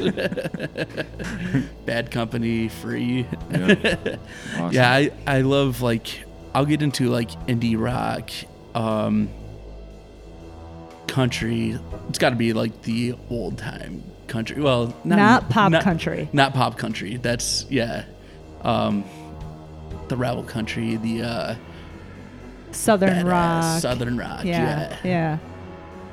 Bad 1.85 2.11
Company, 2.11 2.67
Free. 2.69 3.25
Yeah. 3.51 4.17
Awesome. 4.57 4.71
Yeah, 4.73 4.91
I 4.93 5.11
I 5.25 5.41
love 5.41 5.81
like 5.81 6.23
I'll 6.53 6.65
get 6.67 6.81
into 6.83 7.09
like 7.09 7.31
indie 7.47 7.77
rock, 7.79 8.29
um, 8.75 9.29
country. 11.07 11.77
It's 12.09 12.19
got 12.19 12.29
to 12.29 12.35
be 12.35 12.53
like 12.53 12.83
the 12.83 13.15
old 13.29 13.57
time 13.57 14.03
country. 14.27 14.61
Well, 14.61 14.95
not, 15.03 15.15
Not 15.17 15.49
pop 15.49 15.73
country. 15.83 16.29
Not 16.33 16.53
pop 16.53 16.77
country. 16.77 17.17
That's 17.17 17.65
yeah. 17.69 18.05
Um, 18.61 19.03
the 20.09 20.17
rebel 20.17 20.43
country, 20.43 20.95
the 20.97 21.21
uh, 21.23 21.55
Southern 22.71 23.25
rock. 23.25 23.81
southern 23.81 24.17
rock. 24.17 24.43
yeah, 24.45 24.97
Yeah. 25.03 25.37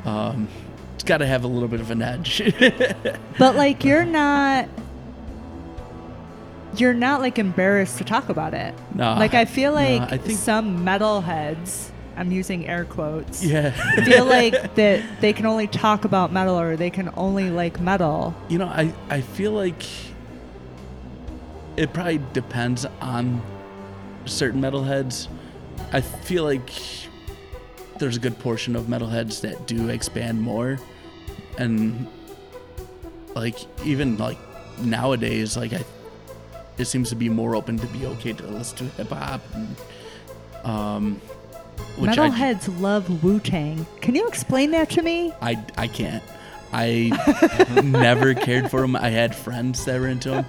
yeah. 0.05 0.27
Um, 0.29 0.49
it's 0.95 1.05
got 1.05 1.19
to 1.19 1.27
have 1.27 1.45
a 1.45 1.49
little 1.49 1.69
bit 1.69 1.81
of 1.81 1.91
an 1.91 2.01
edge. 2.03 2.41
But 3.39 3.55
like 3.57 3.85
you're 3.85 4.05
not 4.07 4.69
you're 6.77 6.95
not 6.95 7.21
like 7.21 7.39
embarrassed 7.39 7.99
to 7.99 8.05
talk 8.05 8.29
about 8.29 8.53
it. 8.55 8.75
No, 8.95 9.15
Like 9.15 9.35
I 9.35 9.45
feel 9.47 9.73
no, 9.73 9.77
like 9.81 10.13
I 10.13 10.19
think- 10.19 10.39
some 10.39 10.85
metalheads, 10.85 11.91
I'm 12.17 12.31
using 12.33 12.67
air 12.67 12.85
quotes. 12.85 13.43
yeah. 13.45 13.71
feel 14.05 14.25
like 14.27 14.75
that 14.77 15.03
they 15.21 15.33
can 15.33 15.47
only 15.47 15.67
talk 15.67 16.05
about 16.05 16.33
metal 16.33 16.59
or 16.59 16.77
they 16.77 16.91
can 16.91 17.11
only 17.17 17.51
like 17.51 17.81
metal. 17.81 18.35
You 18.49 18.59
know, 18.59 18.67
I, 18.69 18.93
I 19.11 19.21
feel 19.23 19.53
like 19.53 19.83
it 21.77 21.93
probably 21.93 22.21
depends 22.33 22.87
on 23.03 23.43
certain 24.27 24.61
metalheads. 24.61 25.29
I 25.93 26.01
feel 26.01 26.45
like 26.45 26.71
there's 27.99 28.17
a 28.17 28.21
good 28.21 28.39
portion 28.39 28.77
of 28.77 28.87
metalheads 28.87 29.41
that 29.43 29.67
do 29.67 29.89
expand 29.89 30.41
more. 30.41 30.79
And 31.59 32.07
like 33.35 33.57
even 33.85 34.17
like 34.19 34.39
nowadays, 34.79 35.57
like 35.57 35.73
I 35.73 35.85
it 36.79 36.85
seems 36.85 37.09
to 37.11 37.17
be 37.17 37.29
more 37.29 37.57
open 37.57 37.79
to 37.79 37.87
be 37.87 38.07
okay 38.07 38.33
to 38.35 38.47
listen 38.47 38.77
to 38.77 38.85
hip 38.97 39.09
hop 39.09 39.41
um 40.65 41.19
which 41.99 42.19
I, 42.19 42.29
Metalheads 42.29 42.81
love 42.81 43.25
Wu 43.25 43.41
Tang. 43.41 43.87
Can 44.01 44.15
you 44.15 44.27
explain 44.29 44.71
that 44.73 44.91
to 44.91 45.03
me? 45.03 45.33
I 45.41 45.63
I 45.77 45.89
can't. 45.89 46.23
I 46.73 47.81
never 47.83 48.35
cared 48.35 48.71
for 48.71 48.81
them. 48.81 48.97
I 48.97 49.09
had 49.09 49.35
friends 49.35 49.85
that 49.87 49.99
were 50.01 50.09
into 50.09 50.31
them. 50.31 50.47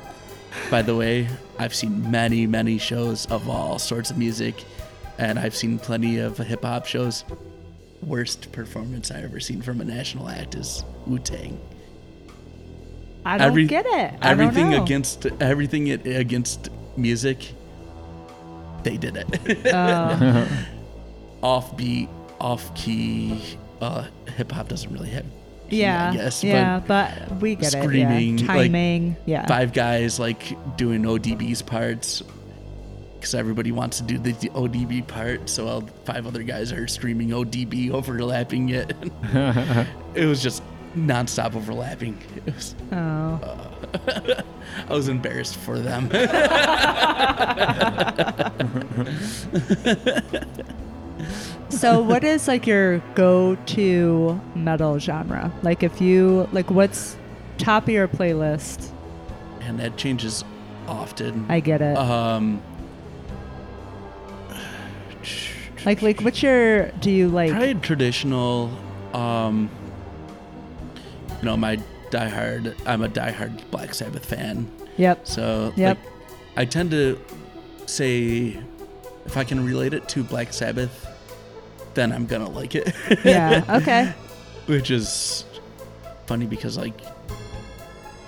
By 0.69 0.81
the 0.81 0.95
way, 0.95 1.27
I've 1.57 1.73
seen 1.73 2.11
many, 2.11 2.45
many 2.45 2.77
shows 2.77 3.25
of 3.27 3.47
all 3.49 3.79
sorts 3.79 4.11
of 4.11 4.17
music, 4.17 4.63
and 5.17 5.39
I've 5.39 5.55
seen 5.55 5.79
plenty 5.79 6.19
of 6.19 6.37
hip 6.37 6.63
hop 6.63 6.85
shows. 6.85 7.23
Worst 8.03 8.51
performance 8.51 9.09
I've 9.09 9.23
ever 9.23 9.39
seen 9.39 9.61
from 9.61 9.81
a 9.81 9.85
national 9.85 10.29
act 10.29 10.55
is 10.55 10.83
Wu 11.07 11.19
Tang. 11.19 11.59
I 13.25 13.37
don't 13.37 13.47
Every- 13.47 13.65
get 13.65 13.85
it. 13.85 14.13
I 14.21 14.29
Everything 14.31 14.73
against 14.75 15.25
everything 15.41 15.87
it, 15.87 16.05
against 16.05 16.69
music, 16.95 17.53
they 18.83 18.97
did 18.97 19.17
it. 19.17 19.27
Oh, 19.73 20.47
Offbeat, 21.43 22.09
off 22.39 22.73
key. 22.75 23.41
Uh, 23.81 24.05
hip 24.35 24.51
hop 24.51 24.67
doesn't 24.69 24.91
really 24.93 25.09
have. 25.09 25.25
Key, 25.69 25.81
yeah, 25.81 26.11
I 26.11 26.15
guess, 26.15 26.43
yeah, 26.43 26.81
but, 26.85 27.39
we 27.41 27.55
get 27.55 27.71
screaming, 27.71 28.39
it. 28.39 28.43
Yeah. 28.43 28.47
like, 28.47 28.57
Timing, 28.71 29.15
yeah. 29.25 29.45
five 29.47 29.73
guys 29.73 30.19
like 30.19 30.77
doing 30.77 31.03
ODB's 31.03 31.61
parts 31.61 32.23
because 33.15 33.33
everybody 33.35 33.71
wants 33.71 33.97
to 33.97 34.03
do 34.03 34.17
the 34.17 34.33
d- 34.33 34.49
ODB 34.49 35.07
part. 35.07 35.49
So 35.49 35.67
all 35.67 35.81
five 36.05 36.27
other 36.27 36.43
guys 36.43 36.71
are 36.71 36.87
screaming 36.87 37.29
ODB, 37.29 37.91
overlapping 37.91 38.69
it. 38.69 38.95
it 40.13 40.25
was 40.25 40.41
just 40.41 40.63
nonstop 40.95 41.55
overlapping. 41.55 42.17
It 42.45 42.53
was, 42.53 42.75
Oh, 42.91 42.95
uh, 42.95 44.41
I 44.89 44.93
was 44.93 45.09
embarrassed 45.09 45.55
for 45.57 45.79
them. 45.79 46.09
so 51.69 52.01
what 52.01 52.23
is 52.23 52.47
like 52.47 52.65
your 52.67 52.99
go-to 53.15 54.39
metal 54.55 54.99
genre? 54.99 55.51
Like 55.63 55.83
if 55.83 55.99
you 56.01 56.47
like, 56.51 56.69
what's 56.71 57.17
top 57.57 57.83
of 57.83 57.89
your 57.89 58.07
playlist? 58.07 58.91
and 59.61 59.79
that 59.79 59.97
changes 59.97 60.45
often. 60.87 61.45
I 61.49 61.59
get 61.59 61.81
it. 61.81 61.97
um, 61.97 62.61
like, 65.85 66.01
like 66.01 66.21
what's 66.21 66.41
your? 66.43 66.87
Do 67.01 67.11
you 67.11 67.27
like? 67.29 67.51
probably 67.51 67.75
traditional. 67.75 68.71
Um, 69.13 69.69
you 71.39 71.45
know, 71.45 71.57
my 71.57 71.77
diehard. 72.11 72.75
I'm 72.85 73.03
a 73.03 73.09
diehard 73.09 73.69
Black 73.71 73.93
Sabbath 73.93 74.25
fan. 74.25 74.69
Yep. 74.97 75.27
So 75.27 75.73
Yep. 75.75 75.97
like, 75.97 76.13
I 76.57 76.65
tend 76.65 76.91
to 76.91 77.19
say 77.85 78.57
if 79.25 79.37
I 79.37 79.43
can 79.43 79.63
relate 79.65 79.93
it 79.93 80.07
to 80.09 80.23
Black 80.23 80.51
Sabbath, 80.53 81.06
then 81.97 82.11
I'm 82.13 82.27
gonna 82.27 82.49
like 82.49 82.75
it. 82.75 82.93
Yeah. 83.25 83.63
Okay. 83.81 84.13
Which 84.67 84.91
is 84.91 85.43
funny 86.27 86.45
because 86.45 86.77
like 86.77 86.93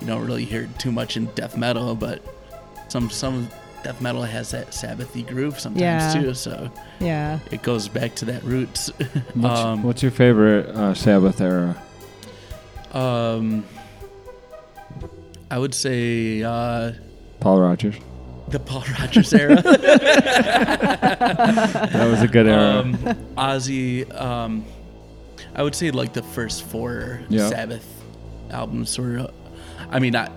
you 0.01 0.07
don't 0.07 0.25
really 0.25 0.43
hear 0.45 0.63
it 0.63 0.79
too 0.79 0.91
much 0.91 1.15
in 1.17 1.25
death 1.35 1.55
metal, 1.55 1.93
but 1.95 2.21
some 2.87 3.09
some 3.11 3.47
death 3.83 4.01
metal 4.01 4.23
has 4.23 4.51
that 4.51 4.71
Sabbathy 4.71 5.25
groove 5.27 5.59
sometimes 5.59 6.15
Yeah. 6.15 6.21
too. 6.21 6.33
So 6.33 6.71
Yeah. 6.99 7.39
it 7.51 7.61
goes 7.61 7.87
back 7.87 8.15
to 8.15 8.25
that 8.25 8.43
roots. 8.43 8.87
What's, 9.35 9.59
um, 9.59 9.83
what's 9.83 10.01
your 10.01 10.11
favorite 10.11 10.65
uh, 10.67 10.93
Sabbath 10.95 11.39
era? 11.41 11.75
um, 12.93 13.63
I 15.51 15.57
would 15.59 15.75
say 15.75 16.41
uh, 16.43 16.93
Paul 17.39 17.59
Rodgers. 17.61 17.95
The 18.49 18.59
Paul 18.59 18.83
Rodgers 18.99 19.33
era. 19.33 19.61
That 20.79 22.07
was 22.09 22.21
a 22.21 22.27
good 22.27 22.47
era. 22.47 22.79
um, 22.79 22.95
Ozzy. 23.37 24.09
Um, 24.19 24.65
I 25.55 25.63
would 25.63 25.75
say 25.75 25.91
like 25.91 26.13
the 26.13 26.23
first 26.23 26.63
four 26.63 27.21
Yeah. 27.29 27.49
Sabbath 27.49 27.85
albums 28.49 28.97
were. 28.97 29.29
I 29.91 29.99
mean, 29.99 30.15
I, 30.15 30.29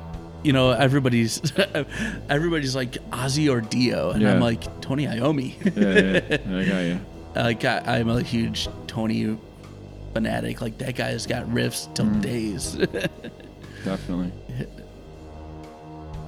you 0.43 0.53
know, 0.53 0.71
everybody's 0.71 1.41
everybody's 2.29 2.75
like 2.75 2.93
Ozzy 3.11 3.51
or 3.51 3.61
Dio, 3.61 4.11
and 4.11 4.27
I'm 4.27 4.41
like 4.41 4.81
Tony 4.81 5.07
Iommi. 5.07 5.55
yeah, 5.77 6.21
yeah, 6.21 6.39
yeah, 6.47 6.59
I 6.59 6.65
got 6.65 6.81
you. 6.81 7.01
like 7.43 7.65
I, 7.65 7.99
I'm 7.99 8.09
a 8.09 8.23
huge 8.23 8.69
Tony 8.87 9.39
fanatic. 10.13 10.61
Like 10.61 10.79
that 10.79 10.95
guy's 10.97 11.27
got 11.27 11.47
riffs 11.47 11.93
till 11.95 12.07
days. 12.21 12.75
Definitely. 13.85 14.33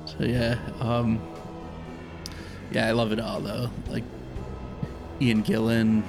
so 0.07 0.17
yeah, 0.25 0.59
um, 0.81 1.21
yeah, 2.73 2.87
I 2.89 2.93
love 2.93 3.13
it 3.13 3.21
all 3.21 3.41
though. 3.41 3.71
Like 3.89 4.05
Ian 5.21 5.43
Gillan, 5.43 6.03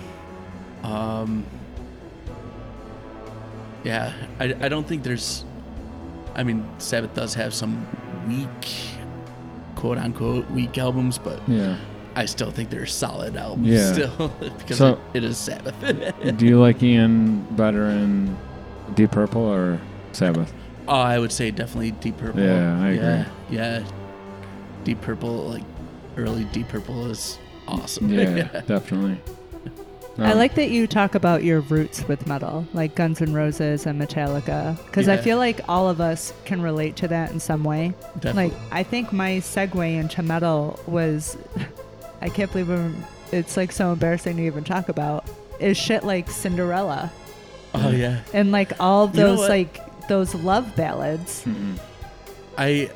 um, 0.83 1.45
yeah, 3.83 4.13
I 4.39 4.45
I 4.61 4.69
don't 4.69 4.87
think 4.87 5.03
there's. 5.03 5.43
I 6.35 6.43
mean, 6.43 6.65
Sabbath 6.79 7.13
does 7.13 7.33
have 7.35 7.53
some 7.53 7.87
weak, 8.27 8.75
quote 9.75 9.97
unquote, 9.97 10.49
weak 10.51 10.77
albums, 10.77 11.17
but 11.17 11.39
Yeah. 11.47 11.77
I 12.17 12.25
still 12.25 12.51
think 12.51 12.69
they're 12.69 12.85
solid 12.85 13.35
albums 13.37 13.67
Yeah. 13.67 13.93
still 13.93 14.27
because 14.57 14.77
So- 14.77 14.99
it, 15.13 15.23
is 15.23 15.37
Sabbath. 15.37 15.75
Do 16.37 16.45
you 16.45 16.59
like 16.59 16.81
Ian 16.83 17.41
better 17.51 17.85
in 17.87 18.35
Deep 18.95 19.11
Purple 19.11 19.41
or 19.43 19.79
Sabbath? 20.11 20.51
oh, 20.87 20.93
I 20.99 21.17
would 21.19 21.31
say 21.31 21.51
definitely 21.51 21.91
Deep 21.91 22.17
Purple. 22.17 22.41
Yeah, 22.41 22.79
I 22.81 22.87
agree. 22.89 22.97
Yeah, 23.05 23.25
yeah. 23.49 23.83
Deep 24.83 25.01
Purple, 25.01 25.49
like 25.49 25.63
early 26.17 26.45
Deep 26.45 26.67
Purple, 26.69 27.09
is 27.09 27.37
awesome. 27.67 28.09
Yeah, 28.11 28.61
definitely. 28.67 29.19
I 30.17 30.31
Um, 30.31 30.37
like 30.37 30.55
that 30.55 30.69
you 30.69 30.87
talk 30.87 31.13
about 31.15 31.43
your 31.43 31.59
roots 31.59 32.07
with 32.07 32.25
metal, 32.25 32.65
like 32.73 32.95
Guns 32.95 33.21
N' 33.21 33.33
Roses 33.33 33.85
and 33.85 34.01
Metallica, 34.01 34.77
because 34.85 35.09
I 35.09 35.17
feel 35.17 35.37
like 35.37 35.59
all 35.67 35.89
of 35.89 35.99
us 35.99 36.31
can 36.45 36.61
relate 36.61 36.95
to 36.97 37.07
that 37.09 37.31
in 37.31 37.39
some 37.41 37.65
way. 37.65 37.93
Definitely. 38.21 38.57
Like, 38.57 38.71
I 38.71 38.83
think 38.83 39.11
my 39.11 39.31
segue 39.39 39.99
into 39.99 40.23
metal 40.23 40.79
was, 40.87 41.37
I 42.21 42.29
can't 42.29 42.49
believe 42.49 42.69
I'm, 42.69 43.03
it's 43.33 43.57
like 43.57 43.73
so 43.73 43.91
embarrassing 43.91 44.37
to 44.37 44.43
even 44.43 44.63
talk 44.63 44.87
about, 44.87 45.25
is 45.59 45.75
shit 45.77 46.03
like 46.05 46.29
Cinderella 46.29 47.11
oh 47.73 47.89
yeah. 47.89 48.21
and 48.33 48.53
like 48.53 48.71
all 48.79 49.03
of 49.05 49.15
You 49.15 49.21
know 49.23 49.35
those 49.35 49.49
like 49.49 50.07
those 50.07 50.33
love 50.35 50.75
ballads. 50.77 51.43
mm-mm. 51.43 51.77
I, 52.57 52.89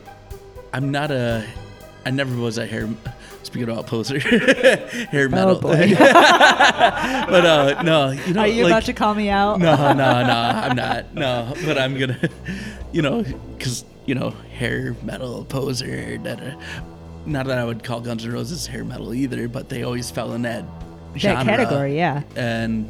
I'm 0.71 0.89
not 0.91 1.11
a. 1.11 1.45
I 2.05 2.11
never 2.11 2.35
was 2.35 2.57
a 2.57 2.65
hair. 2.65 2.89
Speaking 3.43 3.69
about 3.69 3.87
poser, 3.87 4.19
hair 4.19 5.29
metal. 5.29 5.57
Oh 5.57 5.59
boy, 5.59 5.95
but 5.97 7.45
uh, 7.45 7.81
no, 7.83 8.11
you 8.11 8.33
know, 8.33 8.41
are 8.41 8.47
you 8.47 8.63
like, 8.63 8.71
about 8.71 8.83
to 8.85 8.93
call 8.93 9.15
me 9.15 9.29
out? 9.29 9.59
no, 9.59 9.75
no, 9.75 9.93
no, 9.93 9.99
I'm 10.33 10.75
not. 10.75 11.13
No, 11.13 11.53
but 11.65 11.77
I'm 11.77 11.97
gonna, 11.97 12.29
you 12.91 13.01
know, 13.01 13.23
because 13.57 13.85
you 14.05 14.15
know, 14.15 14.31
hair 14.31 14.95
metal 15.03 15.45
poser. 15.45 16.17
Da, 16.17 16.35
da. 16.35 16.59
Not 17.25 17.47
that 17.47 17.57
I 17.57 17.65
would 17.65 17.83
call 17.83 18.01
Guns 18.01 18.25
N' 18.25 18.31
Roses 18.31 18.67
hair 18.67 18.83
metal 18.83 19.13
either, 19.13 19.47
but 19.47 19.69
they 19.69 19.83
always 19.83 20.09
fell 20.09 20.33
in 20.33 20.43
that 20.43 20.63
genre. 21.17 21.43
that 21.43 21.57
category, 21.57 21.95
yeah. 21.95 22.23
And 22.35 22.89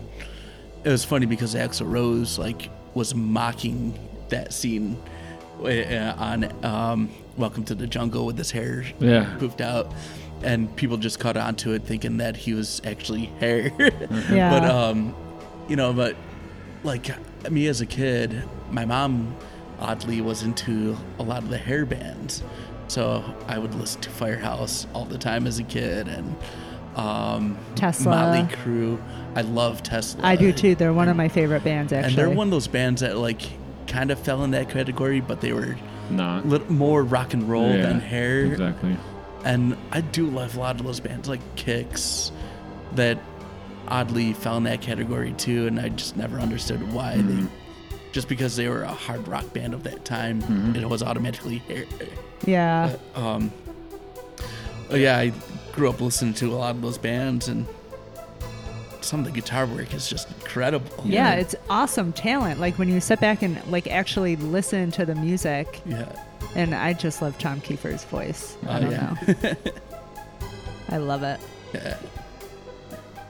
it 0.83 0.89
was 0.89 1.03
funny 1.03 1.25
because 1.25 1.55
Axl 1.55 1.91
Rose 1.91 2.39
like 2.39 2.69
was 2.93 3.13
mocking 3.13 3.97
that 4.29 4.53
scene 4.53 4.97
uh, 5.63 6.15
on 6.17 6.65
um, 6.65 7.09
Welcome 7.39 7.63
to 7.65 7.75
the 7.75 7.87
Jungle 7.87 8.25
with 8.25 8.37
his 8.37 8.51
hair 8.51 8.83
Yeah. 8.99 9.33
poofed 9.39 9.61
out. 9.61 9.93
And 10.43 10.73
people 10.75 10.97
just 10.97 11.19
caught 11.19 11.37
on 11.37 11.55
to 11.57 11.73
it 11.73 11.83
thinking 11.83 12.17
that 12.17 12.35
he 12.35 12.53
was 12.53 12.81
actually 12.83 13.25
hair. 13.39 13.71
Yeah. 14.29 14.59
But 14.59 14.69
um, 14.69 15.15
you 15.69 15.77
know, 15.77 15.93
but 15.93 16.17
like 16.83 17.09
me 17.49 17.67
as 17.67 17.79
a 17.79 17.85
kid, 17.85 18.43
my 18.71 18.83
mom 18.85 19.35
oddly 19.79 20.19
was 20.19 20.43
into 20.43 20.97
a 21.17 21.23
lot 21.23 21.41
of 21.43 21.49
the 21.49 21.57
hair 21.57 21.85
bands, 21.85 22.43
so 22.89 23.23
I 23.47 23.57
would 23.57 23.73
listen 23.75 24.01
to 24.01 24.09
Firehouse 24.09 24.85
all 24.93 25.05
the 25.05 25.17
time 25.17 25.47
as 25.47 25.59
a 25.59 25.63
kid, 25.63 26.07
and 26.09 26.35
um, 26.95 27.57
Tesla. 27.75 28.11
Motley 28.11 28.55
Crue. 28.57 29.01
I 29.35 29.41
love 29.41 29.81
Tesla. 29.83 30.21
I 30.23 30.35
do 30.35 30.51
too. 30.51 30.75
They're 30.75 30.91
one 30.93 31.07
of 31.07 31.15
my 31.15 31.29
favorite 31.29 31.63
bands, 31.63 31.93
actually. 31.93 32.09
And 32.09 32.17
they're 32.17 32.29
one 32.29 32.47
of 32.47 32.51
those 32.51 32.67
bands 32.67 32.99
that 33.01 33.17
like 33.17 33.41
kind 33.87 34.11
of 34.11 34.19
fell 34.19 34.43
in 34.43 34.51
that 34.51 34.69
category, 34.69 35.21
but 35.21 35.39
they 35.41 35.53
were 35.53 35.77
Not. 36.09 36.43
a 36.43 36.47
little 36.47 36.71
more 36.71 37.03
rock 37.03 37.33
and 37.33 37.47
roll 37.49 37.69
Yeah, 37.69 37.83
than 37.87 37.99
hair. 37.99 38.45
Exactly. 38.45 38.95
And 39.45 39.77
I 39.91 40.01
do 40.01 40.27
love 40.27 40.55
a 40.57 40.59
lot 40.59 40.79
of 40.79 40.85
those 40.85 40.99
bands 40.99 41.29
like 41.29 41.39
Kix 41.55 42.31
that 42.95 43.17
oddly 43.87 44.33
fell 44.33 44.57
in 44.57 44.63
that 44.63 44.81
category 44.81 45.33
too. 45.33 45.67
And 45.67 45.79
I 45.79 45.89
just 45.89 46.17
never 46.17 46.39
understood 46.39 46.91
why 46.93 47.15
Mm-hmm. 47.17 47.45
they, 47.45 47.51
just 48.11 48.27
because 48.27 48.55
they 48.55 48.67
were 48.67 48.81
a 48.83 48.87
hard 48.87 49.27
rock 49.27 49.53
band 49.53 49.73
of 49.73 49.83
that 49.83 50.03
time, 50.03 50.41
Mm-hmm. 50.41 50.75
it 50.75 50.89
was 50.89 51.01
automatically 51.03 51.57
hair. 51.67 51.85
yeah. 52.45 52.95
Um, 53.15 53.51
yeah, 54.91 55.17
I 55.17 55.31
grew 55.73 55.89
up 55.89 56.01
listening 56.01 56.33
to 56.35 56.47
a 56.51 56.55
lot 56.55 56.75
of 56.75 56.81
those 56.81 56.97
bands 56.97 57.47
and 57.47 57.67
some 59.09 59.19
of 59.21 59.25
the 59.25 59.31
guitar 59.31 59.65
work 59.65 59.91
is 59.95 60.07
just 60.07 60.29
incredible. 60.29 61.03
Yeah, 61.03 61.33
it's 61.33 61.55
awesome 61.67 62.13
talent. 62.13 62.59
Like 62.59 62.77
when 62.77 62.89
you 62.89 62.99
sit 62.99 63.19
back 63.19 63.41
and 63.41 63.59
like 63.71 63.87
actually 63.87 64.35
listen 64.35 64.91
to 64.91 65.05
the 65.05 65.15
music, 65.15 65.81
Yeah. 65.87 66.05
and 66.55 66.75
I 66.75 66.93
just 66.93 67.19
love 67.21 67.35
Tom 67.39 67.59
Kiefer's 67.59 68.03
voice. 68.05 68.55
I 68.67 68.77
Oh, 68.77 68.81
don't 68.81 68.91
yeah. 68.91 69.15
know. 69.43 69.53
I 70.89 70.97
love 70.97 71.23
it. 71.23 71.39
Yeah. 71.73 71.97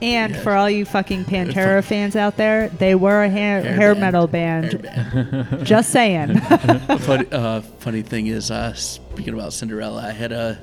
And 0.01 0.33
Yeah. 0.33 0.41
for 0.41 0.53
all 0.53 0.69
you 0.69 0.83
fucking 0.85 1.25
Pantera 1.25 1.81
fans 1.83 2.15
out 2.17 2.35
there, 2.35 2.67
they 2.69 2.93
were 2.95 3.23
a 3.23 3.29
hair, 3.29 3.61
Hair 3.61 3.73
hair, 3.73 3.93
band. 3.95 3.99
metal 4.01 4.27
Hair 4.27 4.61
band. 4.61 4.81
band. 4.81 5.63
Just 5.65 5.91
saying. 5.91 6.37
funny, 6.99 7.25
uh, 7.31 7.61
funny 7.79 8.01
thing 8.01 8.27
is, 8.27 8.51
uh, 8.51 8.73
speaking 8.73 9.33
about 9.33 9.53
Cinderella, 9.53 10.01
I 10.07 10.11
had 10.11 10.31
a 10.33 10.59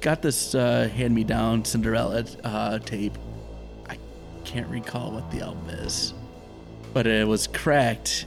got 0.00 0.20
this 0.20 0.54
uh, 0.54 0.88
hand 0.94 1.14
me 1.14 1.24
down 1.24 1.64
Cinderella 1.64 2.24
uh, 2.44 2.78
tape. 2.80 3.16
I 4.52 4.56
can't 4.56 4.68
recall 4.68 5.12
what 5.12 5.30
the 5.30 5.40
album 5.40 5.70
is, 5.70 6.12
but 6.92 7.06
it 7.06 7.26
was 7.26 7.46
cracked, 7.46 8.26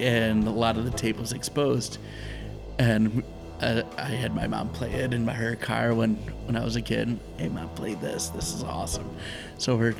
and 0.00 0.48
a 0.48 0.50
lot 0.50 0.78
of 0.78 0.86
the 0.86 0.90
tape 0.90 1.18
was 1.18 1.32
exposed. 1.32 1.98
And 2.78 3.22
uh, 3.60 3.82
I 3.98 4.04
had 4.06 4.34
my 4.34 4.46
mom 4.46 4.70
play 4.70 4.90
it 4.90 5.12
in 5.12 5.26
my 5.26 5.34
her 5.34 5.56
car 5.56 5.92
when 5.92 6.14
when 6.46 6.56
I 6.56 6.64
was 6.64 6.76
a 6.76 6.80
kid. 6.80 7.20
Hey, 7.36 7.50
mom, 7.50 7.68
play 7.74 7.92
this. 7.92 8.28
This 8.30 8.54
is 8.54 8.62
awesome. 8.62 9.14
So 9.58 9.76
we're 9.76 9.94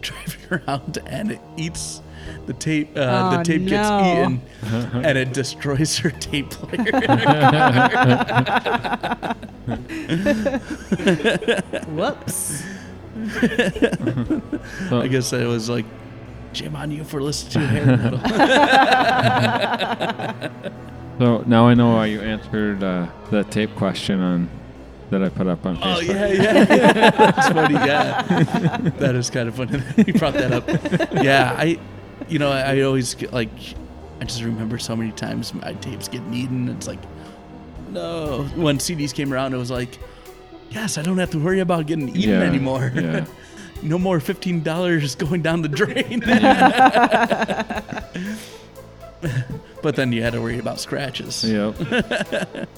driving 0.00 0.40
around, 0.68 0.98
and 1.06 1.32
it 1.32 1.40
eats. 1.56 2.00
The 2.46 2.52
tape, 2.52 2.96
uh, 2.96 3.32
Oh, 3.34 3.38
the 3.38 3.42
tape 3.42 3.66
gets 3.66 3.88
eaten, 3.90 4.42
and 5.04 5.18
it 5.18 5.32
destroys 5.34 5.98
her 5.98 6.10
tape 6.10 6.50
player. 6.50 6.84
Whoops. 11.88 12.62
So, 14.88 15.00
I 15.00 15.08
guess 15.08 15.32
I 15.32 15.46
was 15.46 15.68
like, 15.68 15.84
"Jim 16.52 16.76
on 16.76 16.90
you 16.90 17.04
for 17.04 17.22
listening 17.22 17.52
to 17.52 17.66
hair 17.66 17.96
metal." 17.96 18.18
so 21.18 21.44
now 21.46 21.68
I 21.68 21.74
know 21.74 21.94
why 21.94 22.06
you 22.06 22.20
answered 22.20 22.82
uh, 22.82 23.06
the 23.30 23.44
tape 23.44 23.74
question 23.76 24.20
on 24.20 24.48
that 25.10 25.22
I 25.22 25.28
put 25.28 25.46
up 25.46 25.64
on 25.66 25.76
Facebook. 25.76 25.96
oh 25.96 26.00
yeah, 26.00 26.26
yeah, 26.26 26.64
that's 27.10 27.48
funny. 27.48 27.74
Yeah, 27.74 28.22
that 28.98 29.14
is 29.14 29.30
kind 29.30 29.48
of 29.48 29.54
funny. 29.54 29.82
you 30.06 30.14
brought 30.14 30.34
that 30.34 30.52
up. 30.52 30.68
Yeah, 31.22 31.54
I, 31.56 31.78
you 32.28 32.38
know, 32.38 32.50
I, 32.50 32.76
I 32.76 32.80
always 32.82 33.14
get 33.14 33.32
like, 33.32 33.50
I 34.20 34.24
just 34.24 34.42
remember 34.42 34.78
so 34.78 34.96
many 34.96 35.12
times 35.12 35.52
my 35.54 35.72
tapes 35.74 36.08
getting 36.08 36.32
eaten. 36.34 36.68
It's 36.68 36.86
like, 36.86 37.00
no. 37.90 38.44
When 38.56 38.78
CDs 38.78 39.14
came 39.14 39.32
around, 39.32 39.54
it 39.54 39.58
was 39.58 39.70
like, 39.70 39.98
yes, 40.70 40.98
I 40.98 41.02
don't 41.02 41.18
have 41.18 41.30
to 41.30 41.38
worry 41.38 41.60
about 41.60 41.86
getting 41.86 42.08
eaten 42.10 42.30
Yeah, 42.30 42.40
anymore. 42.42 42.92
yeah. 42.94 43.24
no 43.82 43.98
more 43.98 44.20
fifteen 44.20 44.62
dollars 44.62 45.14
going 45.24 45.42
down 45.42 45.62
the 45.62 45.68
drain. 45.68 46.20
but 49.82 49.96
then 49.96 50.12
you 50.12 50.22
had 50.22 50.32
to 50.32 50.40
worry 50.40 50.58
about 50.58 50.80
scratches. 50.80 51.44
Yep. 51.44 52.68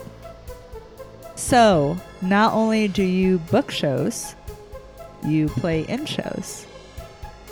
So, 1.35 1.97
not 2.23 2.55
only 2.55 2.89
do 2.89 3.03
you 3.03 3.39
book 3.39 3.71
shows, 3.71 4.35
you 5.25 5.49
play 5.49 5.83
in 5.83 6.07
shows. 6.07 6.67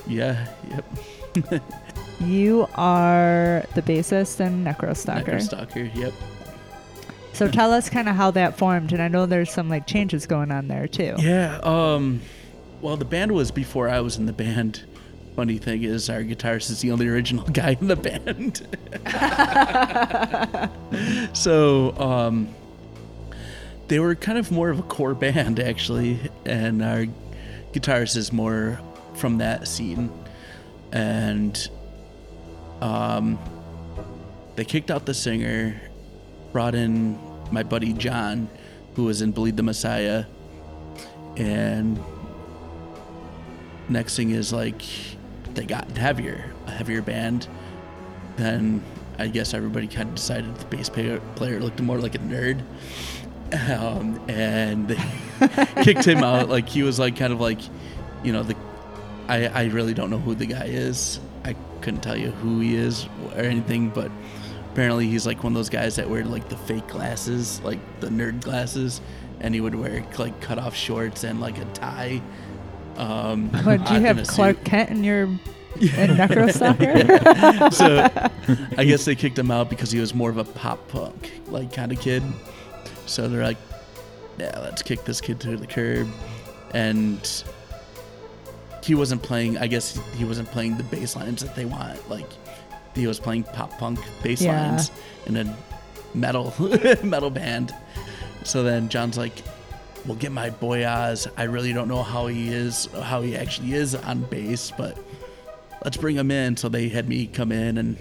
Yeah. 0.07 0.47
Yep. 0.71 1.63
You 2.21 2.67
are 2.77 3.65
the 3.75 3.83
bassist 3.83 4.41
and 4.41 4.67
Necrostalker. 4.67 5.41
Necrostalker. 5.41 5.95
Yep. 5.95 6.13
So 7.35 7.49
tell 7.49 7.73
us 7.73 7.91
kind 7.91 8.09
of 8.09 8.15
how 8.15 8.31
that 8.33 8.57
formed, 8.57 8.93
and 8.93 9.03
I 9.03 9.09
know 9.09 9.27
there's 9.27 9.51
some 9.51 9.69
like 9.69 9.87
changes 9.87 10.27
going 10.27 10.53
on 10.53 10.69
there 10.69 10.87
too. 10.87 11.17
Yeah. 11.19 11.59
Um. 11.63 12.21
Well, 12.81 12.97
the 12.97 13.05
band 13.05 13.33
was 13.33 13.51
before 13.51 13.89
I 13.89 14.01
was 14.01 14.17
in 14.17 14.27
the 14.27 14.33
band. 14.33 14.85
Funny 15.35 15.59
thing 15.59 15.83
is, 15.83 16.09
our 16.09 16.23
guitarist 16.23 16.71
is 16.71 16.81
the 16.81 16.93
only 16.93 17.09
original 17.09 17.45
guy 17.47 17.77
in 17.81 17.89
the 17.89 17.97
band. 17.97 18.61
so, 21.37 21.99
um, 21.99 22.55
they 23.89 23.99
were 23.99 24.15
kind 24.15 24.39
of 24.39 24.53
more 24.53 24.71
of 24.71 24.79
a 24.79 24.83
core 24.83 25.15
band 25.15 25.59
actually, 25.59 26.21
and 26.45 26.83
our 26.83 27.07
guitarist 27.73 28.17
is 28.17 28.33
more 28.33 28.79
from 29.15 29.39
that 29.39 29.67
scene, 29.67 30.13
and 30.93 31.69
um, 32.81 33.39
they 34.57 34.65
kicked 34.65 34.91
out 34.91 35.07
the 35.07 35.15
singer, 35.15 35.81
brought 36.55 36.77
in 36.77 37.19
my 37.51 37.65
buddy 37.65 37.93
John, 37.93 38.49
who 38.95 39.05
was 39.05 39.21
in 39.23 39.33
Bleed 39.33 39.57
the 39.57 39.63
Messiah, 39.65 40.25
and 41.37 42.01
next 43.89 44.17
thing 44.17 44.31
is 44.31 44.53
like 44.53 44.83
they 45.55 45.67
got 45.67 45.91
heavier, 45.99 46.55
a 46.67 46.71
heavier 46.71 47.03
band. 47.03 47.49
Then 48.37 48.85
I 49.19 49.27
guess 49.27 49.53
everybody 49.53 49.89
kind 49.89 50.09
of 50.09 50.15
decided 50.15 50.55
the 50.57 50.67
bass 50.67 50.89
player, 50.89 51.21
looked 51.61 51.81
more 51.81 51.99
like 51.99 52.15
a 52.15 52.19
nerd. 52.19 52.63
Um, 53.69 54.21
and 54.29 54.89
they 54.89 54.99
kicked 55.83 56.05
him 56.05 56.23
out. 56.23 56.49
Like 56.49 56.69
he 56.69 56.85
was 56.85 57.01
like 57.01 57.17
kind 57.17 57.33
of 57.33 57.41
like, 57.41 57.59
you 58.23 58.33
know, 58.33 58.45
the 58.45 58.57
I, 59.27 59.47
I 59.47 59.65
really 59.67 59.93
don't 59.95 60.11
know 60.11 60.19
who 60.19 60.37
the 60.37 60.47
guy 60.47 60.67
is. 60.67 61.19
I 61.45 61.57
couldn't 61.81 62.03
tell 62.03 62.17
you 62.17 62.31
who 62.31 62.61
he 62.61 62.77
is 62.77 63.07
or 63.35 63.41
anything, 63.41 63.91
but 63.91 64.11
apparently 64.75 65.07
he's 65.07 65.25
like 65.25 65.45
one 65.45 65.53
of 65.53 65.55
those 65.55 65.69
guys 65.69 65.95
that 65.95 66.11
wear 66.11 66.25
like 66.25 66.49
the 66.49 66.57
fake 66.57 66.89
glasses, 66.89 67.61
like 67.61 67.79
the 68.01 68.09
nerd 68.09 68.43
glasses, 68.43 69.01
and 69.39 69.55
he 69.55 69.61
would 69.61 69.77
wear 69.77 70.05
like 70.19 70.41
cut 70.41 70.59
off 70.59 70.75
shorts 70.75 71.23
and 71.23 71.41
like 71.41 71.57
a 71.59 71.65
tie. 71.67 72.21
Um, 72.97 73.51
What, 73.63 73.87
do 73.87 73.95
you 73.95 74.01
have 74.01 74.21
Clark 74.27 74.57
suit. 74.57 74.65
Kent 74.65 74.91
in 74.91 75.05
your 75.05 75.23
in 75.81 76.17
Necrostalker? 76.17 77.73
so 77.73 78.11
I 78.77 78.85
guess 78.85 79.05
they 79.05 79.15
kicked 79.15 79.39
him 79.39 79.53
out 79.53 79.71
because 79.71 79.93
he 79.93 80.01
was 80.01 80.13
more 80.13 80.29
of 80.29 80.39
a 80.39 80.45
pop 80.45 80.89
punk 80.89 81.31
like 81.47 81.73
kind 81.73 81.93
of 81.93 82.01
kid. 82.01 82.25
So 83.07 83.29
they're 83.29 83.45
like, 83.45 83.59
yeah, 84.39 84.59
let's 84.59 84.83
kick 84.83 85.05
this 85.05 85.21
kid 85.21 85.39
to 85.41 85.57
the 85.57 85.69
curb. 85.69 86.09
And 86.73 87.45
he 88.83 88.97
wasn't 88.97 89.23
playing. 89.23 89.57
I 89.57 89.69
guess 89.69 90.01
he 90.17 90.25
wasn't 90.25 90.51
playing 90.51 90.79
the 90.79 90.85
bass 90.85 91.15
lines 91.15 91.45
that 91.45 91.55
they 91.55 91.65
want. 91.65 92.11
Like 92.11 92.29
he 92.95 93.07
was 93.07 93.19
playing 93.21 93.45
pop 93.45 93.71
punk 93.79 93.99
bass 94.23 94.41
Yeah. 94.43 94.71
lines 94.71 94.91
in 95.27 95.37
a 95.37 95.57
metal 96.15 96.55
metal 97.03 97.31
band. 97.31 97.75
So 98.45 98.63
then 98.63 98.89
John's 98.89 99.17
like, 99.19 99.33
"We'll 100.07 100.17
get 100.17 100.33
my 100.33 100.51
boy 100.51 100.87
Oz. 100.87 101.27
I 101.37 101.45
really 101.45 101.73
don't 101.73 101.89
know 101.89 102.03
how 102.03 102.27
he 102.27 102.49
is, 102.51 102.87
how 103.03 103.23
he 103.23 103.37
actually 103.37 103.75
is 103.75 103.95
on 103.95 104.23
bass, 104.25 104.71
but 104.77 104.99
let's 105.85 105.97
bring 105.97 106.17
him 106.17 106.31
in." 106.31 106.57
So 106.57 106.69
they 106.69 106.89
had 106.89 107.09
me 107.09 107.27
come 107.27 107.51
in, 107.53 107.79
and 107.79 107.97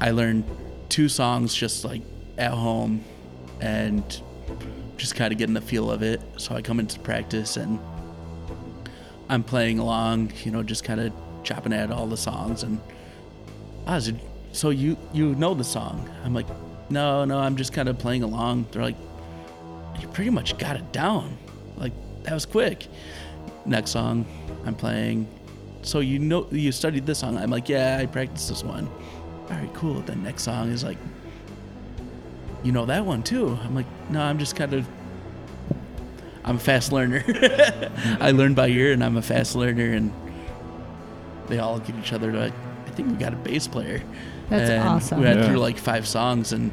I 0.00 0.10
learned 0.10 0.44
two 0.88 1.08
songs 1.08 1.54
just 1.54 1.84
like 1.84 2.02
at 2.38 2.52
home, 2.52 3.04
and 3.60 4.02
just 4.96 5.14
kind 5.14 5.30
of 5.32 5.38
getting 5.38 5.54
the 5.54 5.60
feel 5.60 5.90
of 5.90 6.02
it. 6.02 6.20
So 6.38 6.54
I 6.54 6.62
come 6.62 6.80
into 6.80 6.98
practice 7.00 7.58
and 7.58 7.78
I'm 9.28 9.42
playing 9.42 9.78
along, 9.78 10.32
you 10.42 10.50
know, 10.50 10.62
just 10.62 10.84
kind 10.84 11.00
of 11.00 11.12
chopping 11.42 11.74
at 11.74 11.90
all 11.90 12.06
the 12.06 12.16
songs 12.16 12.62
and 12.62 12.80
Ah, 13.86 13.96
Oz, 13.96 14.12
so 14.52 14.70
you 14.70 14.96
you 15.12 15.34
know 15.36 15.54
the 15.54 15.64
song? 15.64 16.10
I'm 16.24 16.34
like, 16.34 16.46
no, 16.90 17.24
no, 17.24 17.38
I'm 17.38 17.56
just 17.56 17.72
kind 17.72 17.88
of 17.88 17.98
playing 17.98 18.22
along. 18.22 18.66
They're 18.72 18.82
like, 18.82 18.96
you 20.00 20.08
pretty 20.08 20.30
much 20.30 20.58
got 20.58 20.76
it 20.76 20.92
down. 20.92 21.36
Like 21.76 21.92
that 22.24 22.34
was 22.34 22.46
quick. 22.46 22.88
Next 23.64 23.90
song, 23.90 24.26
I'm 24.64 24.74
playing. 24.74 25.28
So 25.82 26.00
you 26.00 26.18
know 26.18 26.48
you 26.50 26.72
studied 26.72 27.06
this 27.06 27.18
song? 27.20 27.36
I'm 27.36 27.50
like, 27.50 27.68
yeah, 27.68 27.98
I 28.00 28.06
practiced 28.06 28.48
this 28.48 28.64
one. 28.64 28.88
All 29.50 29.56
right, 29.56 29.72
cool. 29.74 30.00
The 30.00 30.16
next 30.16 30.42
song 30.42 30.70
is 30.70 30.82
like, 30.82 30.98
you 32.64 32.72
know 32.72 32.86
that 32.86 33.04
one 33.06 33.22
too? 33.22 33.56
I'm 33.62 33.74
like, 33.74 33.86
no, 34.10 34.20
I'm 34.20 34.38
just 34.38 34.56
kind 34.56 34.74
of. 34.74 34.86
I'm 36.44 36.56
a 36.56 36.60
fast 36.60 36.92
learner. 36.92 37.24
I 38.20 38.30
learn 38.30 38.54
by 38.54 38.68
ear, 38.68 38.92
and 38.92 39.02
I'm 39.02 39.16
a 39.16 39.22
fast 39.22 39.56
learner, 39.56 39.92
and 39.92 40.12
they 41.48 41.58
all 41.58 41.80
give 41.80 41.98
each 41.98 42.12
other 42.12 42.32
like, 42.32 42.52
think 42.96 43.10
we 43.10 43.16
got 43.16 43.32
a 43.32 43.36
bass 43.36 43.66
player. 43.68 44.02
That's 44.48 44.70
and 44.70 44.88
awesome. 44.88 45.20
We 45.20 45.26
went 45.26 45.40
Yeah. 45.40 45.46
through 45.48 45.58
like 45.58 45.78
five 45.78 46.06
songs, 46.06 46.52
and 46.52 46.72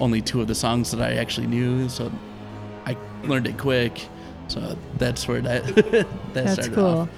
only 0.00 0.20
two 0.20 0.40
of 0.40 0.46
the 0.48 0.54
songs 0.54 0.90
that 0.92 1.00
I 1.00 1.14
actually 1.14 1.46
knew, 1.48 1.88
so 1.88 2.10
I 2.86 2.96
learned 3.24 3.46
it 3.48 3.58
quick. 3.58 4.00
So 4.48 4.76
that's 4.96 5.26
where 5.28 5.40
that 5.42 5.64
that 5.74 6.06
That's 6.34 6.52
started 6.54 6.74
cool. 6.74 6.84
off. 6.86 7.08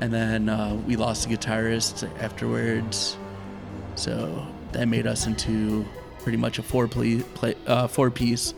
And 0.00 0.12
then 0.12 0.48
uh, 0.48 0.74
we 0.86 0.96
lost 0.96 1.28
the 1.28 1.36
guitarist 1.36 2.08
afterwards, 2.22 3.16
so 3.96 4.46
that 4.72 4.86
made 4.88 5.06
us 5.06 5.26
into 5.26 5.84
pretty 6.20 6.38
much 6.38 6.58
a 6.58 6.62
four 6.62 6.86
play, 6.88 7.20
play 7.34 7.54
uh, 7.66 7.86
four 7.88 8.10
piece. 8.10 8.54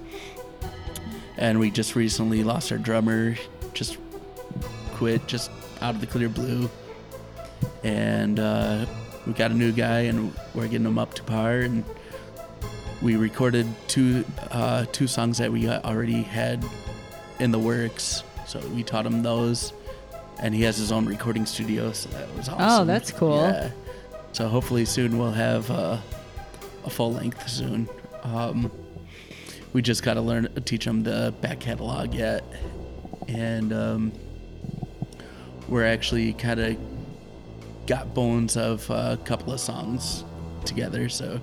And 1.38 1.59
we 1.59 1.70
just 1.70 1.94
recently 1.96 2.44
lost 2.44 2.70
our 2.73 2.77
drummer, 2.79 3.37
just 3.73 3.96
quit, 4.92 5.27
just 5.27 5.51
out 5.81 5.94
of 5.94 6.01
the 6.03 6.07
clear 6.07 6.29
blue. 6.29 6.68
And 7.85 8.38
uh, 8.38 8.87
we 9.27 9.33
got 9.33 9.51
a 9.51 9.55
new 9.55 9.73
guy, 9.73 10.01
and 10.01 10.35
we're 10.55 10.68
getting 10.68 10.87
him 10.87 10.99
up 10.99 11.14
to 11.14 11.23
par. 11.23 11.61
And 11.61 11.85
we 13.03 13.16
recorded 13.16 13.66
two 13.88 14.25
uh, 14.51 14.87
two 14.92 15.07
songs 15.07 15.38
that 15.38 15.51
we 15.51 15.68
already 15.68 16.23
had 16.23 16.64
in 17.38 17.51
the 17.51 17.59
works, 17.59 18.23
so 18.46 18.61
we 18.75 18.83
taught 18.83 19.07
him 19.07 19.23
those. 19.23 19.73
And 20.42 20.55
he 20.55 20.62
has 20.62 20.79
his 20.79 20.90
own 20.90 21.07
recording 21.07 21.44
studio, 21.44 21.92
so 21.92 22.09
that 22.11 22.35
was 22.35 22.49
awesome. 22.49 22.83
Oh, 22.83 22.85
that's 22.85 23.11
cool. 23.11 23.42
Yeah. 23.42 23.70
So 24.33 24.49
hopefully 24.49 24.85
soon 24.85 25.18
we'll 25.18 25.33
have 25.33 25.70
uh, 25.70 25.99
a 26.85 26.90
full 26.90 27.12
length 27.12 27.49
soon. 27.49 27.88
Um, 28.23 28.70
we 29.73 29.83
just 29.83 30.03
got 30.03 30.14
to 30.14 30.20
learn 30.20 30.49
teach 30.64 30.87
him 30.87 31.03
the 31.03 31.35
back 31.40 31.61
catalog 31.61 32.14
yet, 32.14 32.42
and 33.29 33.73
um, 33.73 34.12
we're 35.68 35.87
actually 35.87 36.33
kind 36.33 36.61
of 36.61 36.89
got 37.90 38.14
bones 38.14 38.57
of 38.57 38.88
a 38.90 39.18
couple 39.24 39.53
of 39.53 39.59
songs 39.61 40.24
together. 40.64 41.09
So 41.09 41.40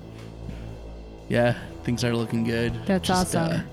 yeah, 1.29 1.57
things 1.83 2.03
are 2.05 2.15
looking 2.15 2.43
good. 2.45 2.73
That's 2.86 3.10
awesome. 3.10 3.63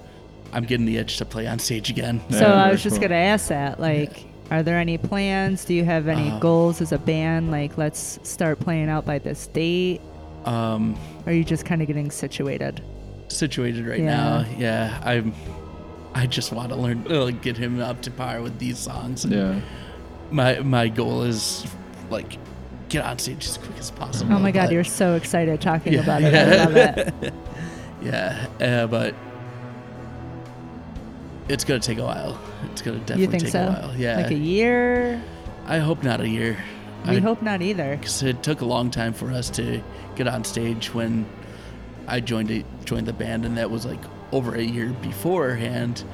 I'm 0.53 0.65
getting 0.65 0.87
the 0.87 0.97
itch 0.97 1.17
to 1.19 1.25
play 1.25 1.47
on 1.47 1.59
stage 1.59 1.89
again. 1.91 2.21
So 2.31 2.39
Yeah, 2.41 2.65
I 2.65 2.71
was 2.73 2.83
just 2.83 2.97
cool. 2.97 3.09
gonna 3.09 3.21
ask 3.21 3.49
that. 3.49 3.79
Like, 3.81 4.25
are 4.51 4.63
there 4.63 4.79
any 4.79 4.99
plans? 4.99 5.65
Do 5.65 5.73
you 5.75 5.85
have 5.85 6.09
any 6.09 6.31
Uh, 6.31 6.39
goals 6.39 6.81
as 6.81 6.93
a 6.93 6.99
band? 6.99 7.51
Like, 7.51 7.79
let's 7.79 8.19
start 8.25 8.59
playing 8.61 8.89
out 8.89 9.05
by 9.07 9.19
this 9.19 9.47
date. 9.49 10.01
Um, 10.45 10.97
are 11.27 11.33
you 11.33 11.45
just 11.45 11.65
kind 11.65 11.81
of 11.81 11.87
getting 11.89 12.11
situated? 12.11 12.81
situated 13.29 13.87
right 13.87 13.99
Yeah. 14.01 14.17
now. 14.17 14.45
Yeah, 14.59 15.01
I'm. 15.05 15.33
I 16.15 16.27
just 16.27 16.53
want 16.53 16.69
to 16.69 16.77
learn, 16.77 17.05
uh, 17.11 17.31
get 17.43 17.57
him 17.57 17.81
up 17.81 18.01
to 18.03 18.11
par 18.11 18.41
with 18.43 18.59
these 18.61 18.79
songs. 18.79 19.25
And 19.25 19.33
Yeah. 19.33 19.55
My 20.31 20.61
my 20.61 20.87
goal 20.89 21.23
is 21.23 21.65
like 22.11 22.39
get 22.95 23.05
on 23.05 23.19
stage 23.19 23.45
as 23.47 23.59
quick 23.59 23.77
as 23.79 23.91
possible. 23.91 24.33
Oh 24.35 24.39
my 24.39 24.53
God, 24.53 24.67
but- 24.67 24.73
you're 24.73 24.85
so 24.85 25.15
excited 25.15 25.61
talking 25.61 25.95
Yeah, 25.95 26.01
about 26.01 26.23
it. 26.23 26.33
yeah. 26.33 26.43
I 26.43 26.65
love 26.65 26.77
it. 26.77 27.35
yeah, 28.03 28.47
uh, 28.61 28.87
but 28.87 29.15
it's 31.49 31.65
gonna 31.65 31.81
take 31.81 31.99
a 31.99 32.05
while. 32.05 32.41
It's 32.71 32.83
gonna 32.83 32.99
definitely 33.01 33.39
take 33.41 33.49
so? 33.51 33.63
a 33.63 33.73
while. 33.73 33.97
Yeah, 33.97 34.17
Like 34.19 34.31
a 34.31 34.35
year? 34.35 35.23
I 35.67 35.79
hope 35.79 36.03
not 36.03 36.21
a 36.21 36.29
year. 36.29 36.57
We 37.09 37.17
I, 37.17 37.21
hope 37.21 37.43
not 37.43 37.61
either. 37.61 37.97
Because 37.97 38.23
it 38.23 38.43
took 38.43 38.61
a 38.61 38.65
long 38.65 38.91
time 38.91 39.13
for 39.13 39.31
us 39.31 39.51
to 39.51 39.83
get 40.17 40.27
on 40.27 40.45
stage 40.45 40.95
when 40.95 41.27
I 42.07 42.21
joined 42.21 42.51
it, 42.51 42.65
joined 42.85 43.07
the 43.07 43.13
band, 43.13 43.45
and 43.45 43.59
that 43.59 43.71
was 43.71 43.85
like 43.85 44.01
over 44.33 44.55
a 44.55 44.63
year 44.63 44.91
beforehand. 45.03 46.05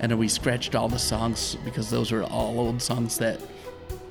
And 0.00 0.12
then 0.12 0.18
we 0.18 0.28
scratched 0.28 0.74
all 0.76 0.88
the 0.88 0.98
songs 0.98 1.56
because 1.64 1.90
those 1.90 2.12
were 2.12 2.22
all 2.22 2.60
old 2.60 2.80
songs 2.80 3.18
that 3.18 3.40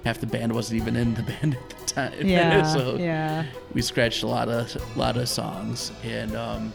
half 0.06 0.20
the 0.20 0.28
band 0.28 0.54
wasn't 0.54 0.82
even 0.82 0.96
in 0.96 1.14
the 1.16 1.24
band 1.42 1.56
at 1.56 1.70
the 1.70 1.86
time. 1.86 2.14
Yeah. 2.28 2.64
so 2.64 2.96
yeah. 2.96 3.46
we 3.74 3.82
scratched 3.82 4.24
a 4.24 4.28
lot 4.28 4.50
of 4.50 4.98
lot 4.98 5.18
of 5.18 5.28
songs 5.28 5.92
and 6.04 6.36
um, 6.36 6.74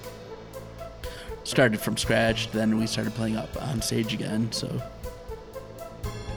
started 1.45 1.81
from 1.81 1.97
scratch. 1.97 2.51
Then 2.51 2.79
we 2.79 2.87
started 2.87 3.15
playing 3.15 3.37
up 3.37 3.61
on 3.63 3.81
stage 3.83 4.13
again. 4.15 4.51
So 4.53 4.83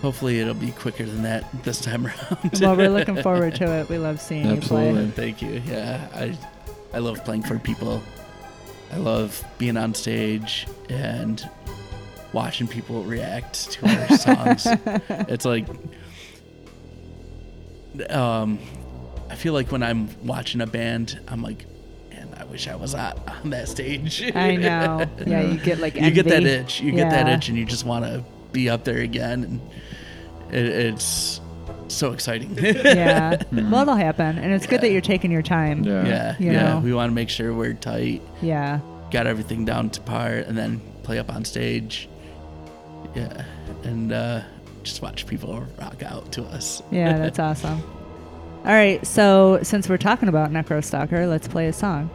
hopefully 0.01 0.39
it'll 0.39 0.53
be 0.53 0.71
quicker 0.71 1.05
than 1.05 1.23
that 1.23 1.45
this 1.63 1.81
time 1.81 2.05
around. 2.07 2.59
Well, 2.61 2.75
we're 2.75 2.89
looking 2.89 3.21
forward 3.21 3.55
to 3.55 3.65
it. 3.79 3.89
We 3.89 3.97
love 3.97 4.21
seeing 4.21 4.45
you 4.45 4.61
play. 4.61 4.89
Absolutely. 4.89 5.11
Thank 5.11 5.41
you. 5.41 5.61
Yeah, 5.65 6.07
I 6.13 6.37
I 6.93 6.99
love 6.99 7.23
playing 7.25 7.43
for 7.43 7.57
people. 7.59 8.01
I 8.93 8.97
love 8.97 9.43
being 9.57 9.77
on 9.77 9.93
stage 9.93 10.67
and 10.89 11.47
watching 12.33 12.67
people 12.67 13.03
react 13.03 13.71
to 13.71 13.87
our 13.87 14.17
songs. 14.17 14.67
it's 15.27 15.45
like 15.45 15.65
um 18.09 18.59
I 19.29 19.35
feel 19.35 19.53
like 19.53 19.71
when 19.71 19.81
I'm 19.83 20.09
watching 20.25 20.61
a 20.61 20.67
band, 20.67 21.19
I'm 21.27 21.41
like, 21.41 21.65
man, 22.11 22.29
I 22.37 22.45
wish 22.45 22.67
I 22.67 22.75
was 22.75 22.93
on, 22.93 23.13
on 23.27 23.49
that 23.49 23.67
stage. 23.67 24.23
I 24.35 24.55
know. 24.55 25.05
Yeah, 25.25 25.41
you 25.41 25.57
get 25.59 25.79
like 25.79 25.95
you 25.95 26.11
get 26.11 26.27
that 26.27 26.43
itch. 26.43 26.79
You 26.81 26.91
get 26.91 27.09
that 27.09 27.27
itch, 27.27 27.49
and 27.49 27.57
you 27.57 27.65
just 27.65 27.85
want 27.85 28.05
to 28.05 28.23
be 28.51 28.69
up 28.69 28.83
there 28.83 28.99
again, 28.99 29.43
and 29.43 29.61
it, 30.55 30.65
it's 30.67 31.41
so 31.87 32.11
exciting. 32.13 32.55
yeah. 32.61 33.41
Well, 33.51 33.81
it'll 33.81 33.95
happen, 33.95 34.37
and 34.37 34.53
it's 34.53 34.67
good 34.67 34.81
that 34.81 34.91
you're 34.91 35.01
taking 35.01 35.31
your 35.31 35.41
time. 35.41 35.83
Yeah. 35.83 36.05
yeah, 36.07 36.35
You 36.39 36.51
yeah. 36.51 36.73
know. 36.75 36.79
We 36.79 36.93
want 36.93 37.09
to 37.09 37.13
make 37.15 37.29
sure 37.29 37.53
we're 37.53 37.73
tight, 37.73 38.21
Yeah. 38.41 38.79
got 39.11 39.25
everything 39.27 39.65
down 39.65 39.89
to 39.91 40.01
par, 40.01 40.29
and 40.33 40.57
then 40.57 40.81
play 41.03 41.17
up 41.19 41.31
on 41.33 41.43
stage. 41.45 42.07
Yeah, 43.15 43.43
and 43.83 44.11
uh, 44.13 44.41
just 44.85 45.01
watch 45.01 45.27
people 45.27 45.65
rock 45.79 46.01
out 46.03 46.31
to 46.33 46.43
us. 46.43 46.81
Yeah, 46.91 47.17
that's 47.17 47.39
awesome. 47.47 47.83
All 48.65 48.71
right, 48.71 49.05
so 49.05 49.59
since 49.61 49.89
we're 49.89 49.97
talking 49.97 50.29
about 50.29 50.51
Necro 50.51 50.79
Necrostalker, 50.79 51.29
let's 51.29 51.47
play 51.47 51.67
a 51.67 51.73
song. 51.73 52.09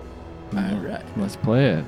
All 0.57 0.77
right. 0.79 1.05
Let's 1.17 1.37
play 1.37 1.67
it. 1.75 1.85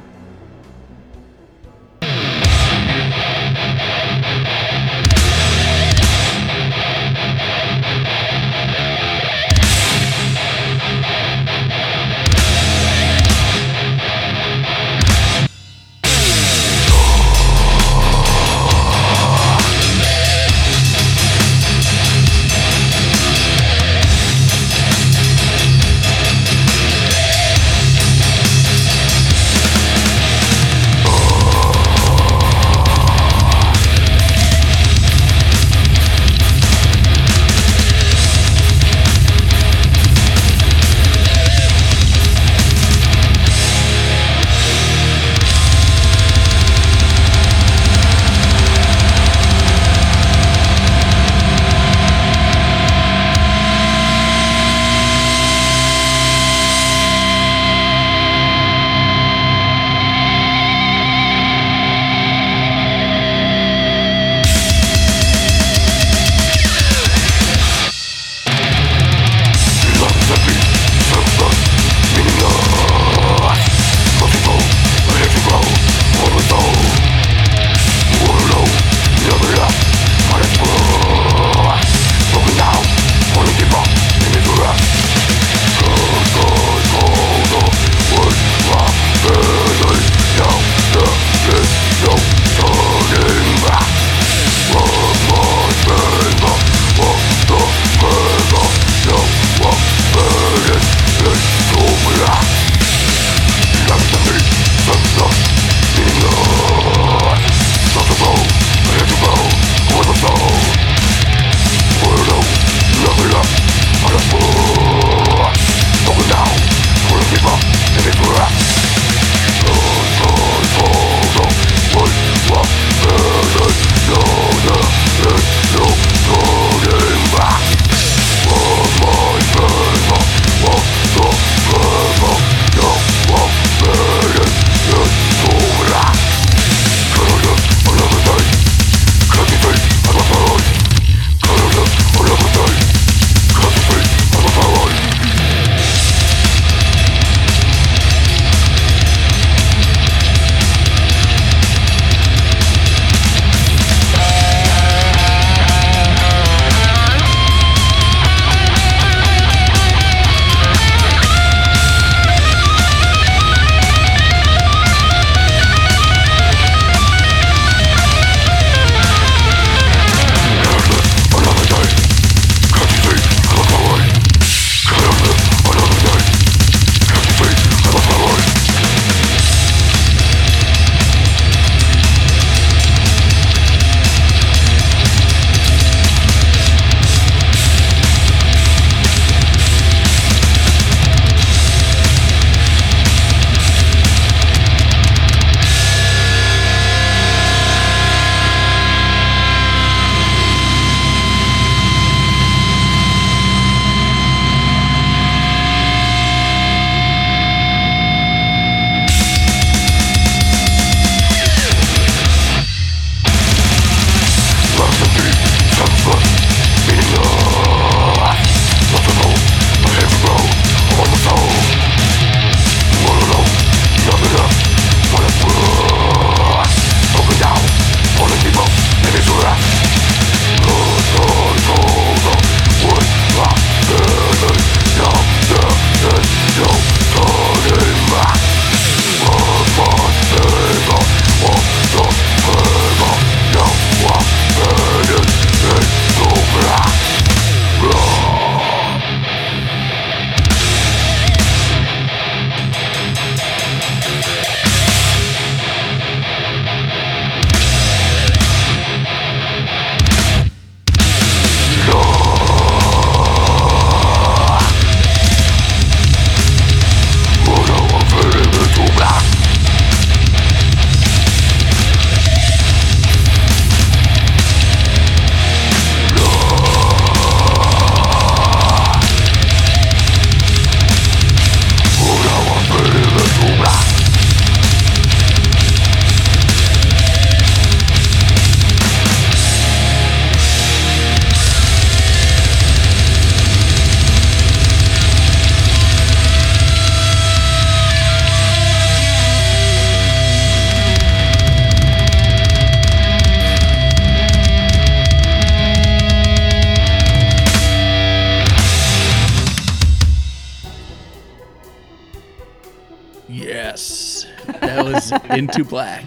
Into 315.43 315.65
Black. 315.65 316.05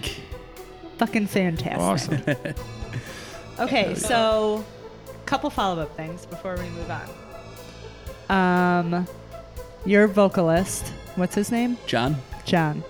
Fucking 0.98 1.28
fantastic. 1.28 2.19
Awesome. 2.28 2.56
Okay, 3.58 3.95
so 3.95 4.65
couple 5.26 5.50
follow 5.50 5.82
up 5.82 5.95
things 5.95 6.26
before 6.26 6.56
we 6.58 6.69
move 6.71 6.91
on. 8.30 8.93
Um, 8.93 9.08
your 9.86 10.08
vocalist, 10.08 10.88
what's 11.15 11.36
his 11.36 11.52
name? 11.52 11.78
John. 11.88 12.17
John. 12.43 12.84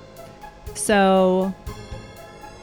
So 0.74 1.54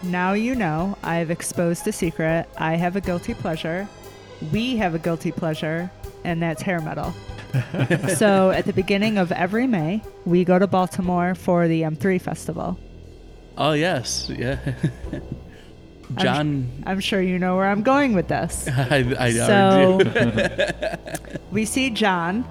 now 0.02 0.32
you 0.32 0.56
know 0.56 0.98
I've 1.04 1.30
exposed 1.30 1.86
a 1.86 1.92
secret. 1.92 2.48
I 2.58 2.74
have 2.74 2.96
a 2.96 3.00
guilty 3.00 3.34
pleasure. 3.34 3.88
We 4.52 4.76
have 4.78 4.96
a 4.96 4.98
guilty 4.98 5.30
pleasure, 5.30 5.88
and 6.24 6.42
that's 6.42 6.60
hair 6.60 6.80
metal. 6.80 7.14
so 8.16 8.50
at 8.50 8.64
the 8.64 8.72
beginning 8.74 9.16
of 9.16 9.30
every 9.30 9.68
May, 9.68 10.02
we 10.24 10.44
go 10.44 10.58
to 10.58 10.66
Baltimore 10.66 11.36
for 11.36 11.68
the 11.68 11.82
M3 11.82 12.20
festival. 12.20 12.76
Oh 13.56 13.72
yes, 13.72 14.30
yeah. 14.30 14.58
John, 16.16 16.68
I'm 16.84 17.00
sure 17.00 17.22
you 17.22 17.38
know 17.38 17.56
where 17.56 17.66
I'm 17.66 17.82
going 17.82 18.14
with 18.14 18.28
this. 18.28 18.68
I, 18.70 19.14
I 19.18 19.30
So 19.32 20.00
do. 20.02 21.38
we 21.50 21.64
see 21.64 21.90
John 21.90 22.44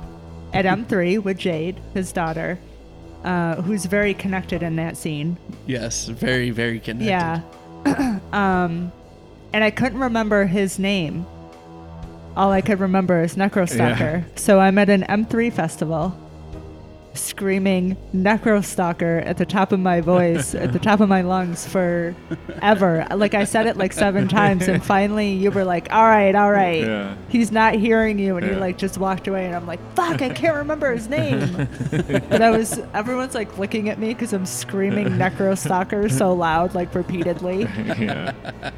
at 0.54 0.66
M3 0.66 1.24
with 1.24 1.38
Jade, 1.38 1.80
his 1.94 2.12
daughter, 2.12 2.58
uh, 3.24 3.62
who's 3.62 3.86
very 3.86 4.14
connected 4.16 4.64
in 4.64 4.76
that 4.78 4.98
scene. 4.98 5.38
yes, 5.68 6.08
very 6.08 6.50
very 6.50 6.80
connected. 6.80 7.06
Yeah. 7.08 7.42
um, 8.32 8.92
and 9.54 9.64
I 9.64 9.70
couldn't 9.72 10.00
remember 10.00 10.46
his 10.46 10.80
name. 10.80 11.26
All 12.36 12.52
I 12.52 12.62
could 12.62 12.80
remember 12.80 13.22
is 13.22 13.36
Necrostalker. 13.36 14.00
Yeah. 14.00 14.24
So 14.36 14.60
I'm 14.60 14.78
at 14.78 14.90
an 14.90 15.04
M3 15.04 15.52
festival 15.52 16.18
screaming 17.14 17.98
Necrostalker 18.16 19.26
at 19.26 19.38
the 19.38 19.46
top 19.46 19.72
of 19.72 19.80
my 19.80 20.02
voice, 20.02 20.56
at 20.56 20.74
the 20.74 20.80
top 20.80 21.00
of 21.00 21.10
my 21.10 21.22
lungs 21.22 21.68
for 21.68 22.16
ever. 22.62 23.06
Like 23.14 23.34
I 23.34 23.44
said 23.44 23.68
it 23.68 23.78
like 23.78 23.94
seven 23.94 24.28
times 24.40 24.68
and 24.68 24.84
finally 24.84 25.34
you 25.34 25.52
were 25.52 25.64
like, 25.66 25.92
"All 25.92 26.06
right, 26.06 26.34
all 26.36 26.52
right." 26.52 26.82
Yeah. 26.82 27.16
He's 27.30 27.52
not 27.52 27.76
hearing 27.76 28.18
you 28.20 28.38
and 28.38 28.46
he 28.46 28.54
like 28.56 28.78
just 28.78 28.98
walked 28.98 29.28
away 29.28 29.46
and 29.46 29.56
I'm 29.56 29.68
like, 29.68 29.80
"Fuck, 29.96 30.22
I 30.22 30.30
can't 30.30 30.56
remember 30.56 30.94
his 30.94 31.08
name." 31.18 31.68
but 32.30 32.42
I 32.42 32.50
was 32.50 32.80
everyone's 32.94 33.36
like 33.36 33.58
looking 33.58 33.90
at 33.90 34.00
me 34.00 34.14
cuz 34.14 34.34
I'm 34.34 34.46
screaming 34.46 35.08
Necrostalker 35.10 36.12
so 36.12 36.34
loud 36.34 36.74
like 36.76 36.94
repeatedly. 36.96 37.64
yeah. 38.00 38.32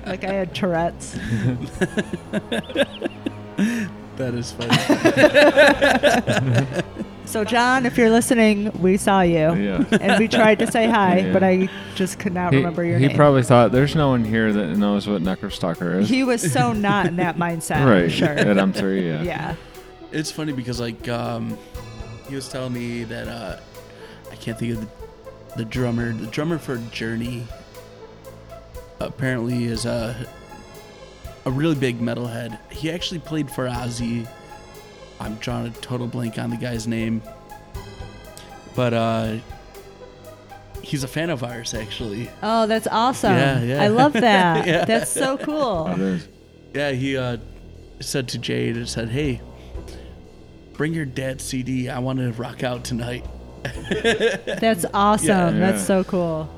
Like 0.05 0.23
I 0.23 0.33
had 0.33 0.55
Tourette's. 0.55 1.17
that 4.17 4.33
is 4.33 4.51
funny. 4.51 4.77
So 7.25 7.43
John, 7.43 7.85
if 7.85 7.97
you're 7.97 8.09
listening, 8.11 8.71
we 8.81 8.97
saw 8.97 9.21
you. 9.21 9.53
Yeah. 9.55 9.83
And 10.01 10.19
we 10.19 10.27
tried 10.27 10.59
to 10.59 10.71
say 10.71 10.87
hi, 10.87 11.19
Yeah. 11.19 11.33
but 11.33 11.41
I 11.43 11.67
just 11.95 12.19
could 12.19 12.33
not 12.33 12.51
He, 12.53 12.57
remember 12.57 12.83
your 12.83 12.97
he 12.99 13.03
name. 13.03 13.11
He 13.11 13.15
probably 13.17 13.43
thought 13.43 13.71
there's 13.71 13.95
no 13.95 14.09
one 14.09 14.23
here 14.23 14.53
that 14.53 14.77
knows 14.77 15.07
what 15.07 15.21
Necrostalker 15.21 16.01
is. 16.01 16.09
he 16.09 16.23
was 16.23 16.51
so 16.51 16.73
not 16.73 17.07
in 17.07 17.15
that 17.15 17.37
mindset. 17.37 17.85
right. 17.89 18.11
Sure. 18.11 18.27
At 18.29 18.45
M3, 18.57 19.03
yeah. 19.03 19.23
Yeah. 19.33 19.55
it's 20.11 20.29
funny 20.31 20.53
because 20.53 20.79
like 20.79 21.07
um, 21.07 21.57
he 22.29 22.35
was 22.35 22.47
telling 22.49 22.73
me 22.73 23.03
that 23.05 23.27
uh, 23.27 23.59
I 24.31 24.35
can't 24.35 24.59
think 24.59 24.73
of 24.75 24.81
the, 24.81 25.57
the 25.57 25.65
drummer. 25.65 26.13
The 26.13 26.27
drummer 26.27 26.57
for 26.59 26.77
Journey 26.91 27.47
apparently 28.99 29.65
is 29.65 29.85
a 29.85 30.15
a 31.45 31.51
really 31.51 31.75
big 31.75 31.99
metalhead. 31.99 32.57
He 32.71 32.89
actually 32.91 33.19
played 33.19 33.49
for 33.51 33.65
Ozzy. 33.67 34.27
I'm 35.19 35.35
drawing 35.35 35.67
a 35.67 35.71
total 35.71 36.07
blank 36.07 36.37
on 36.37 36.49
the 36.49 36.57
guy's 36.57 36.87
name, 36.87 37.21
but 38.75 38.93
uh, 38.93 39.35
he's 40.81 41.03
a 41.03 41.07
fan 41.07 41.29
of 41.29 41.43
ours 41.43 41.73
actually. 41.73 42.29
Oh, 42.41 42.67
that's 42.67 42.87
awesome. 42.87 43.33
Yeah, 43.33 43.61
yeah. 43.61 43.81
I 43.83 43.87
love 43.87 44.13
that. 44.13 44.67
Yeah. 44.67 44.85
That's 44.85 45.11
so 45.11 45.37
cool. 45.37 45.87
It 45.87 45.99
is. 45.99 46.27
Yeah, 46.73 46.91
he 46.91 47.17
uh, 47.17 47.37
said 47.99 48.27
to 48.29 48.37
Jade, 48.37 48.75
and 48.77 48.89
said, 48.89 49.09
"Hey, 49.09 49.41
bring 50.73 50.93
your 50.93 51.05
dad's 51.05 51.43
CD. 51.43 51.89
I 51.89 51.99
want 51.99 52.19
to 52.19 52.31
rock 52.33 52.63
out 52.63 52.83
tonight." 52.83 53.25
That's 53.63 54.85
awesome. 54.93 55.27
Yeah. 55.27 55.71
That's 55.71 55.85
so 55.85 56.03
cool. 56.03 56.49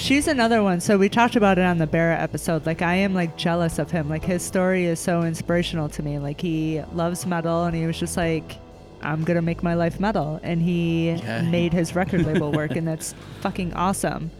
She's 0.00 0.26
another 0.28 0.62
one. 0.62 0.80
So 0.80 0.96
we 0.96 1.10
talked 1.10 1.36
about 1.36 1.58
it 1.58 1.64
on 1.64 1.76
the 1.76 1.86
Barrett 1.86 2.20
episode. 2.20 2.64
Like 2.64 2.80
I 2.80 2.94
am 2.94 3.12
like 3.12 3.36
jealous 3.36 3.78
of 3.78 3.90
him. 3.90 4.08
Like 4.08 4.24
his 4.24 4.42
story 4.42 4.86
is 4.86 4.98
so 4.98 5.22
inspirational 5.22 5.90
to 5.90 6.02
me. 6.02 6.18
Like 6.18 6.40
he 6.40 6.80
loves 6.94 7.26
metal 7.26 7.64
and 7.64 7.76
he 7.76 7.86
was 7.86 7.98
just 7.98 8.16
like 8.16 8.56
I'm 9.02 9.24
going 9.24 9.36
to 9.36 9.42
make 9.42 9.62
my 9.62 9.74
life 9.74 10.00
metal 10.00 10.40
and 10.42 10.62
he 10.62 11.10
Yeah. 11.10 11.42
made 11.42 11.74
his 11.74 11.94
record 11.94 12.24
label 12.24 12.50
work 12.50 12.72
and 12.76 12.88
that's 12.88 13.14
fucking 13.42 13.74
awesome. 13.74 14.30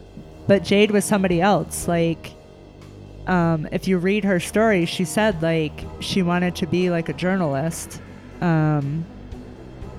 But 0.47 0.65
Jade 0.65 0.93
was 0.93 1.05
somebody 1.05 1.43
else. 1.43 1.87
Like 1.87 2.33
um, 3.27 3.69
if 3.71 3.87
you 3.87 3.99
read 3.99 4.25
her 4.25 4.41
story, 4.41 4.87
she 4.87 5.05
said 5.05 5.43
like 5.43 5.85
she 6.01 6.23
wanted 6.23 6.57
to 6.57 6.67
be 6.67 6.89
like 6.91 7.11
a 7.11 7.13
journalist. 7.15 8.01
Um, 8.41 9.05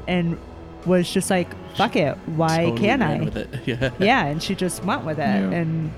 and 0.08 0.40
was 0.86 1.12
just 1.12 1.30
like, 1.30 1.48
fuck 1.76 1.96
it. 1.96 2.18
Why 2.26 2.66
Totally 2.66 2.80
can't 2.80 3.02
I? 3.04 3.20
With 3.20 3.38
it. 3.38 3.50
Yeah. 3.66 3.92
yeah, 4.00 4.26
and 4.26 4.42
she 4.42 4.56
just 4.56 4.84
went 4.84 5.06
with 5.06 5.20
it, 5.20 5.24
Yeah. 5.24 5.52
and 5.52 5.92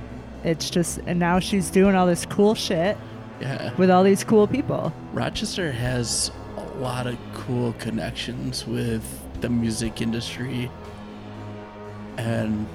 it's 0.44 0.70
just, 0.70 1.00
and 1.08 1.20
now 1.20 1.40
she's 1.40 1.70
doing 1.70 1.96
all 1.96 2.06
this 2.06 2.26
cool 2.26 2.54
shit 2.56 2.98
Yeah. 3.40 3.74
with 3.78 3.90
all 3.90 4.04
these 4.04 4.24
cool 4.24 4.48
people. 4.48 4.94
Rochester 5.14 5.72
has 5.72 6.32
a 6.58 6.62
lot 6.80 7.08
of 7.08 7.18
cool 7.34 7.74
connections 7.80 8.68
with 8.68 9.04
the 9.42 9.50
music 9.50 10.02
industry, 10.02 10.70
and 12.18 12.68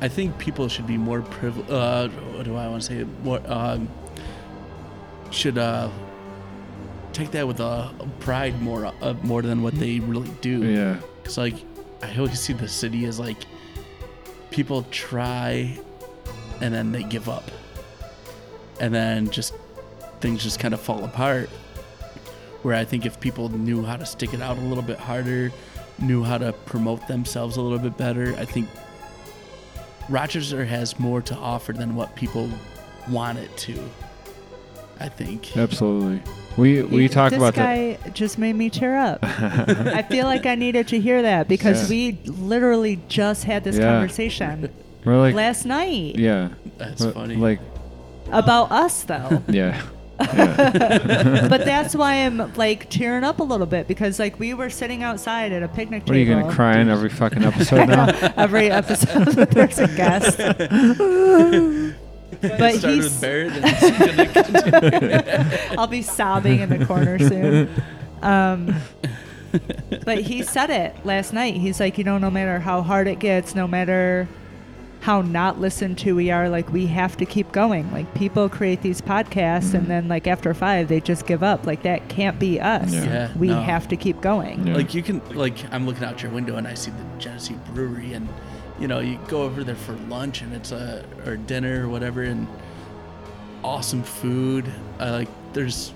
I 0.00 0.08
think 0.08 0.36
people 0.38 0.68
should 0.68 0.86
be 0.86 0.96
more 0.98 1.22
privileged. 1.22 1.70
Uh, 1.70 2.08
what 2.08 2.44
do 2.44 2.56
I 2.56 2.68
want 2.68 2.82
to 2.82 2.86
say? 2.88 3.04
More 3.22 3.40
um, 3.46 3.88
should 5.30 5.56
uh, 5.58 5.88
take 7.12 7.30
that 7.32 7.46
with 7.48 7.60
a 7.60 7.90
pride 8.20 8.60
more 8.60 8.86
uh, 8.86 9.14
more 9.22 9.42
than 9.42 9.62
what 9.62 9.74
they 9.74 10.00
really 10.00 10.30
do. 10.40 10.64
Yeah. 10.64 10.96
Cause 11.24 11.38
like 11.38 11.56
I 12.02 12.16
always 12.16 12.38
see 12.38 12.52
the 12.52 12.68
city 12.68 13.06
as 13.06 13.18
like 13.18 13.38
people 14.50 14.84
try 14.90 15.78
and 16.60 16.72
then 16.72 16.92
they 16.92 17.02
give 17.02 17.28
up. 17.28 17.50
And 18.80 18.94
then 18.94 19.30
just 19.30 19.54
things 20.20 20.42
just 20.42 20.60
kind 20.60 20.74
of 20.74 20.80
fall 20.80 21.04
apart. 21.04 21.48
Where 22.62 22.74
I 22.74 22.84
think 22.84 23.04
if 23.04 23.20
people 23.20 23.48
knew 23.50 23.84
how 23.84 23.96
to 23.96 24.06
stick 24.06 24.32
it 24.32 24.40
out 24.40 24.56
a 24.56 24.60
little 24.60 24.82
bit 24.82 24.98
harder, 24.98 25.52
knew 25.98 26.22
how 26.22 26.38
to 26.38 26.52
promote 26.52 27.06
themselves 27.08 27.56
a 27.56 27.60
little 27.60 27.78
bit 27.78 27.96
better, 27.96 28.34
I 28.36 28.44
think 28.44 28.68
Rochester 30.08 30.64
has 30.64 30.98
more 30.98 31.20
to 31.22 31.34
offer 31.34 31.72
than 31.72 31.94
what 31.94 32.14
people 32.14 32.48
want 33.08 33.38
it 33.38 33.54
to. 33.58 33.78
I 35.00 35.08
think. 35.08 35.56
Absolutely. 35.56 36.22
We 36.56 36.82
we 36.82 37.02
He- 37.02 37.08
talk 37.08 37.30
this 37.30 37.38
about 37.38 37.54
guy 37.54 37.98
just 38.12 38.38
made 38.38 38.54
me 38.54 38.70
tear 38.70 38.96
up. 38.96 39.18
I 39.22 40.02
feel 40.02 40.26
like 40.26 40.46
I 40.46 40.54
needed 40.54 40.86
to 40.88 41.00
hear 41.00 41.22
that 41.22 41.48
because 41.48 41.82
Yeah. 41.84 41.88
we 41.90 42.18
literally 42.30 43.00
just 43.08 43.44
had 43.44 43.64
this 43.64 43.76
Yeah. 43.76 43.90
conversation 43.92 44.60
that. 44.62 44.70
We're 45.04 45.18
like, 45.18 45.34
last 45.34 45.64
night 45.66 46.16
yeah. 46.16 46.48
That's 46.78 47.04
But, 47.04 47.14
funny. 47.14 47.36
Like, 47.36 47.60
about 48.32 48.70
us, 48.72 49.02
though. 49.02 49.42
yeah. 49.48 49.82
yeah. 50.20 51.48
but 51.50 51.64
that's 51.64 51.94
why 51.96 52.14
I'm 52.24 52.54
like 52.54 52.88
tearing 52.88 53.24
up 53.24 53.40
a 53.40 53.42
little 53.42 53.66
bit 53.66 53.88
because 53.88 54.20
like 54.20 54.38
we 54.38 54.54
were 54.54 54.70
sitting 54.70 55.02
outside 55.02 55.50
at 55.50 55.64
a 55.64 55.68
picnic 55.68 56.04
What 56.06 56.14
are 56.14 56.18
you 56.20 56.32
gonna 56.32 56.52
cry 56.54 56.78
in 56.78 56.88
every 56.88 57.08
fucking 57.10 57.42
episode 57.42 57.88
now? 57.88 58.06
Every 58.36 58.70
episode 58.70 59.24
there's 59.50 59.78
a 59.80 59.88
guest. 59.88 60.38
But 62.40 62.74
Started 62.74 62.94
he's 62.94 63.04
with 63.04 63.20
Barrett 63.20 63.52
and 63.52 63.64
it's 63.66 63.98
gonna 63.98 65.20
continue. 65.20 65.78
I'll 65.78 65.86
be 65.86 66.02
sobbing 66.02 66.60
in 66.60 66.68
the 66.68 66.84
corner 66.86 67.18
soon. 67.18 67.70
Um, 68.22 68.74
but 70.04 70.18
he 70.18 70.42
said 70.42 70.70
it 70.70 71.04
last 71.04 71.32
night. 71.32 71.54
He's 71.54 71.80
like, 71.80 71.98
you 71.98 72.04
know, 72.04 72.18
no 72.18 72.30
matter 72.30 72.58
how 72.58 72.82
hard 72.82 73.06
it 73.06 73.18
gets, 73.18 73.54
no 73.54 73.68
matter 73.68 74.28
how 75.04 75.20
not 75.20 75.60
listened 75.60 75.98
to 75.98 76.16
we 76.16 76.30
are, 76.30 76.48
like 76.48 76.72
we 76.72 76.86
have 76.86 77.14
to 77.18 77.26
keep 77.26 77.52
going. 77.52 77.90
Like 77.92 78.12
people 78.14 78.48
create 78.48 78.80
these 78.80 79.02
podcasts 79.02 79.74
and 79.74 79.86
then 79.86 80.08
like 80.08 80.26
after 80.26 80.54
five 80.54 80.88
they 80.88 81.00
just 81.00 81.26
give 81.26 81.42
up. 81.42 81.66
Like 81.66 81.82
that 81.82 82.08
can't 82.08 82.38
be 82.38 82.58
us. 82.58 82.92
Yeah. 82.92 83.04
Yeah, 83.04 83.36
we 83.36 83.48
no. 83.48 83.60
have 83.60 83.86
to 83.88 83.96
keep 83.96 84.22
going. 84.22 84.66
Yeah. 84.66 84.76
Like 84.76 84.94
you 84.94 85.02
can 85.02 85.20
like 85.34 85.56
I'm 85.72 85.84
looking 85.84 86.04
out 86.04 86.22
your 86.22 86.32
window 86.32 86.56
and 86.56 86.66
I 86.66 86.72
see 86.72 86.90
the 86.90 87.04
Genesee 87.18 87.56
Brewery 87.74 88.14
and 88.14 88.26
you 88.78 88.88
know 88.88 89.00
you 89.00 89.18
go 89.28 89.42
over 89.42 89.62
there 89.64 89.76
for 89.76 89.92
lunch 90.08 90.42
and 90.42 90.52
it's 90.52 90.72
a 90.72 91.04
or 91.26 91.36
dinner 91.36 91.86
or 91.86 91.88
whatever 91.88 92.22
and 92.22 92.46
awesome 93.62 94.02
food. 94.02 94.70
I 94.98 95.10
like 95.10 95.28
there's 95.52 95.92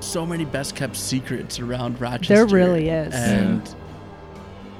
so 0.00 0.26
many 0.26 0.44
best 0.44 0.74
kept 0.76 0.96
secrets 0.96 1.58
around 1.60 2.00
Rochester. 2.00 2.34
There 2.34 2.46
really 2.46 2.88
is. 2.88 3.14
and 3.14 3.74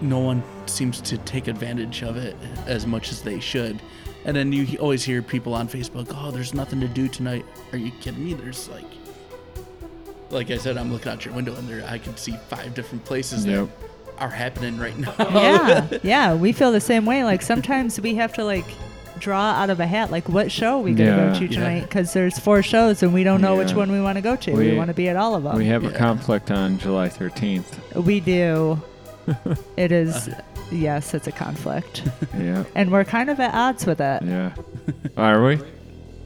no 0.00 0.18
one 0.18 0.42
seems 0.66 1.00
to 1.02 1.16
take 1.18 1.46
advantage 1.48 2.02
of 2.02 2.16
it 2.16 2.36
as 2.66 2.86
much 2.86 3.11
as 3.12 3.22
they 3.22 3.40
should. 3.40 3.80
And 4.26 4.34
then 4.36 4.52
you 4.52 4.78
always 4.78 5.05
hear 5.05 5.22
people 5.22 5.55
on 5.55 5.68
Facebook, 5.68 6.11
"Oh, 6.16 6.30
there's 6.30 6.55
nothing 6.55 6.80
to 6.80 6.88
do 6.88 7.09
tonight." 7.09 7.44
Are 7.72 7.78
you 7.78 7.90
kidding 8.00 8.24
me? 8.24 8.32
There's 8.34 8.68
like, 8.70 8.84
like 10.30 10.50
I 10.50 10.57
said, 10.57 10.76
I'm 10.78 10.90
looking 10.92 11.12
out 11.12 11.24
your 11.24 11.34
window 11.34 11.55
and 11.55 11.68
there 11.68 11.86
I 11.88 11.98
can 11.98 12.16
see 12.16 12.34
five 12.48 12.74
different 12.74 13.05
places 13.05 13.44
Yep. 13.44 13.68
that 13.68 13.88
are 14.18 14.28
happening 14.30 14.78
right 14.78 14.96
now. 14.98 15.14
yeah, 15.18 15.88
yeah, 16.02 16.34
we 16.34 16.52
feel 16.52 16.72
the 16.72 16.80
same 16.80 17.04
way. 17.06 17.24
Like 17.24 17.42
sometimes 17.42 18.00
we 18.00 18.14
have 18.16 18.32
to 18.34 18.44
like 18.44 18.64
draw 19.18 19.52
out 19.52 19.70
of 19.70 19.80
a 19.80 19.86
hat, 19.86 20.10
like 20.10 20.28
what 20.28 20.50
show 20.52 20.78
are 20.78 20.82
we 20.82 20.92
gonna 20.92 21.10
Yeah. 21.10 21.32
go 21.32 21.38
to 21.38 21.44
Yeah. 21.46 21.50
tonight? 21.50 21.80
Because 21.82 22.12
there's 22.12 22.38
four 22.38 22.62
shows 22.62 23.02
and 23.02 23.14
we 23.14 23.24
don't 23.24 23.40
know 23.40 23.56
which 23.56 23.70
Yeah. 23.70 23.76
one 23.76 23.92
we 23.92 24.00
want 24.00 24.16
to 24.16 24.22
go 24.22 24.36
to. 24.36 24.52
We, 24.52 24.70
We- 24.72 24.76
want 24.76 24.88
to 24.88 24.94
be 24.94 25.08
at 25.08 25.16
all 25.16 25.34
of 25.34 25.44
them. 25.44 25.56
We 25.56 25.66
have 25.66 25.84
a 25.84 25.90
Yeah. 25.90 25.98
conflict 25.98 26.50
on 26.50 26.78
July 26.78 27.08
13th. 27.08 27.94
We 27.94 28.20
do. 28.20 28.80
it 29.76 29.92
is. 29.92 30.28
Uh, 30.28 30.40
yes, 30.70 31.14
it's 31.14 31.26
a 31.26 31.32
conflict, 31.32 32.02
Yeah. 32.38 32.64
and 32.74 32.90
we're 32.92 33.04
kind 33.04 33.30
of 33.30 33.40
at 33.40 33.54
odds 33.54 33.86
with 33.86 34.00
it. 34.00 34.22
Yeah. 34.22 34.50
Are 35.16 35.42
we? 35.42 35.58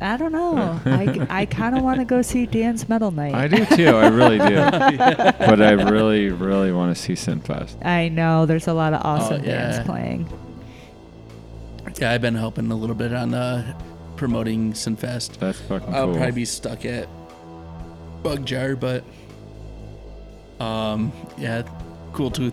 I 0.00 0.16
don't 0.16 0.30
know. 0.32 0.80
I, 0.84 1.26
I 1.28 1.46
kind 1.46 1.76
of 1.76 1.82
want 1.82 1.98
to 1.98 2.04
go 2.04 2.22
see 2.22 2.46
Dan's 2.46 2.88
Metal 2.88 3.10
Night. 3.10 3.34
I 3.34 3.48
do 3.48 3.64
too. 3.66 3.88
I 3.88 4.06
really 4.08 4.38
do. 4.38 4.54
But 5.48 5.60
I 5.60 5.72
really, 5.72 6.30
really 6.30 6.70
want 6.72 6.96
to 6.96 7.02
see 7.02 7.14
Sinfest. 7.14 7.84
I 7.84 8.08
know 8.08 8.46
there's 8.46 8.68
a 8.68 8.74
lot 8.74 8.92
of 8.92 9.02
awesome 9.04 9.40
Oh, 9.42 9.44
yeah. 9.44 9.70
bands 9.70 9.86
playing. 9.86 10.28
Yeah, 12.00 12.12
I've 12.12 12.20
been 12.20 12.36
helping 12.36 12.70
a 12.70 12.76
little 12.76 12.94
bit 12.94 13.12
on 13.12 13.34
uh, 13.34 13.76
promoting 14.16 14.72
Sinfest. 14.72 15.38
That's 15.38 15.58
fucking 15.62 15.86
cool. 15.88 15.96
I'll 15.96 16.06
cool. 16.06 16.14
probably 16.16 16.32
be 16.32 16.44
stuck 16.44 16.84
at 16.84 17.08
Bug 18.22 18.44
Jar, 18.46 18.76
but 18.76 19.02
um, 20.60 21.12
yeah, 21.36 21.62
cool 22.12 22.30
two, 22.30 22.52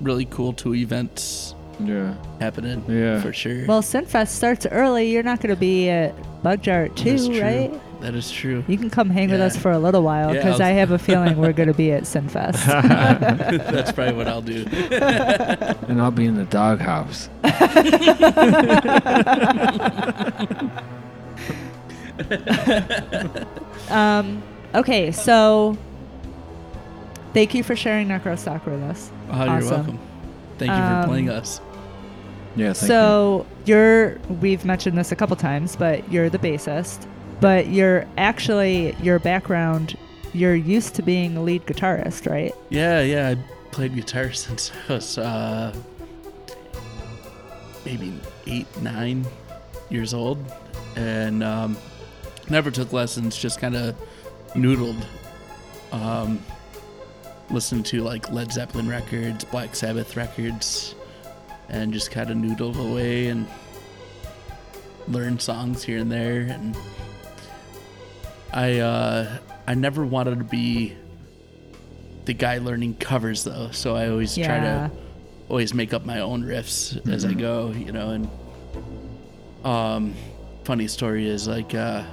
really 0.00 0.24
cool 0.24 0.52
two 0.52 0.74
events 0.74 1.54
yeah. 1.80 2.14
happening. 2.40 2.84
Yeah. 2.88 3.20
for 3.20 3.32
sure. 3.32 3.66
Well, 3.66 3.82
Sinfest 3.82 4.28
starts 4.28 4.66
early. 4.66 5.10
You're 5.10 5.22
not 5.22 5.40
going 5.40 5.54
to 5.54 5.60
be 5.60 5.88
at 5.90 6.14
Bug 6.42 6.62
Jar 6.62 6.84
at 6.84 6.96
2, 6.96 7.40
right? 7.40 7.72
That 8.00 8.14
is 8.16 8.30
true. 8.32 8.64
You 8.66 8.76
can 8.78 8.90
come 8.90 9.10
hang 9.10 9.30
with 9.30 9.40
us 9.40 9.56
for 9.56 9.70
a 9.70 9.78
little 9.78 10.02
while 10.02 10.34
Yeah, 10.34 10.42
because 10.42 10.60
I'll- 10.60 10.66
I 10.68 10.70
have 10.72 10.90
a 10.90 10.98
feeling 10.98 11.36
we're 11.36 11.52
going 11.52 11.68
to 11.68 11.74
be 11.74 11.92
at 11.92 12.02
Sinfest. 12.02 12.66
That's 13.70 13.92
probably 13.92 14.14
what 14.14 14.26
I'll 14.28 14.42
do. 14.42 14.66
And 15.88 16.00
I'll 16.00 16.10
be 16.10 16.24
in 16.26 16.36
the 16.36 16.44
doghouse. 16.46 17.28
um, 23.90 24.42
okay, 24.74 25.10
so 25.12 25.76
thank 27.34 27.54
you 27.54 27.62
for 27.62 27.76
sharing 27.76 28.08
Necrostalker 28.08 28.66
with 28.66 28.82
us. 28.82 29.10
Oh, 29.30 29.44
you're 29.44 29.54
Awesome. 29.54 29.70
welcome. 29.70 29.98
Thank 30.66 30.78
you 30.78 30.88
for 30.88 30.94
Um, 31.02 31.08
playing 31.08 31.28
us. 31.28 31.60
Yeah. 32.54 32.72
Thank 32.72 32.76
so 32.88 33.46
you're 33.64 34.18
we've 34.40 34.64
mentioned 34.64 34.96
this 34.96 35.10
a 35.10 35.16
couple 35.16 35.34
times, 35.36 35.74
but 35.74 36.10
you're 36.12 36.28
the 36.30 36.38
bassist. 36.38 37.06
But 37.40 37.66
you're 37.68 38.06
actually 38.16 38.94
your 39.02 39.18
background. 39.18 39.96
You're 40.32 40.54
used 40.54 40.94
to 40.94 41.02
being 41.02 41.36
a 41.36 41.42
lead 41.42 41.66
guitarist, 41.66 42.30
right? 42.30 42.54
Yeah, 42.70 43.00
yeah. 43.02 43.30
I 43.30 43.36
played 43.72 43.94
guitar 43.96 44.32
since 44.44 44.70
I 44.88 44.92
was 44.92 45.18
uh, 45.18 45.74
maybe 47.84 48.12
eight, 48.46 48.66
nine 48.80 49.26
years 49.90 50.14
old, 50.14 50.38
and 50.96 51.42
um, 51.42 51.76
never 52.48 52.70
took 52.70 52.92
lessons. 52.92 53.36
Just 53.36 53.58
kind 53.60 53.74
of 53.74 53.96
noodled. 54.54 55.02
Um, 55.90 56.40
listened 57.52 57.86
to 57.86 58.02
like 58.02 58.30
Led 58.30 58.52
Zeppelin 58.52 58.88
records, 58.88 59.44
Black 59.44 59.74
Sabbath 59.74 60.16
records, 60.16 60.94
and 61.68 61.92
just 61.92 62.10
kind 62.10 62.30
of 62.30 62.36
noodled 62.36 62.76
away 62.76 63.28
and 63.28 63.46
learned 65.08 65.40
songs 65.40 65.82
here 65.82 65.98
and 65.98 66.10
there. 66.10 66.42
And 66.42 66.76
I 68.52 68.78
uh, 68.78 69.38
I 69.66 69.74
never 69.74 70.04
wanted 70.04 70.38
to 70.38 70.44
be 70.44 70.96
the 72.24 72.34
guy 72.34 72.58
learning 72.58 72.96
covers 72.96 73.44
though, 73.44 73.70
so 73.72 73.96
I 73.96 74.08
always 74.08 74.34
try 74.34 74.60
to 74.60 74.90
always 75.48 75.74
make 75.74 75.92
up 75.92 76.04
my 76.06 76.20
own 76.20 76.42
riffs 76.44 77.06
as 77.12 77.24
I 77.24 77.34
go, 77.34 77.72
you 77.72 77.92
know. 77.92 78.10
And 78.10 78.30
um, 79.64 80.14
funny 80.64 80.88
story 80.88 81.28
is 81.28 81.48
like, 81.48 81.74
uh, 81.74 82.04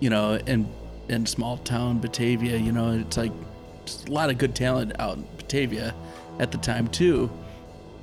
you 0.00 0.10
know, 0.10 0.34
in 0.34 0.68
in 1.08 1.26
small 1.26 1.58
town 1.58 2.00
Batavia, 2.00 2.56
you 2.56 2.72
know, 2.72 2.92
it's 2.92 3.16
like 3.16 3.32
just 3.32 3.43
a 4.06 4.10
lot 4.10 4.30
of 4.30 4.38
good 4.38 4.54
talent 4.54 4.92
out 4.98 5.16
in 5.16 5.26
Batavia 5.36 5.94
at 6.38 6.52
the 6.52 6.58
time 6.58 6.88
too. 6.88 7.30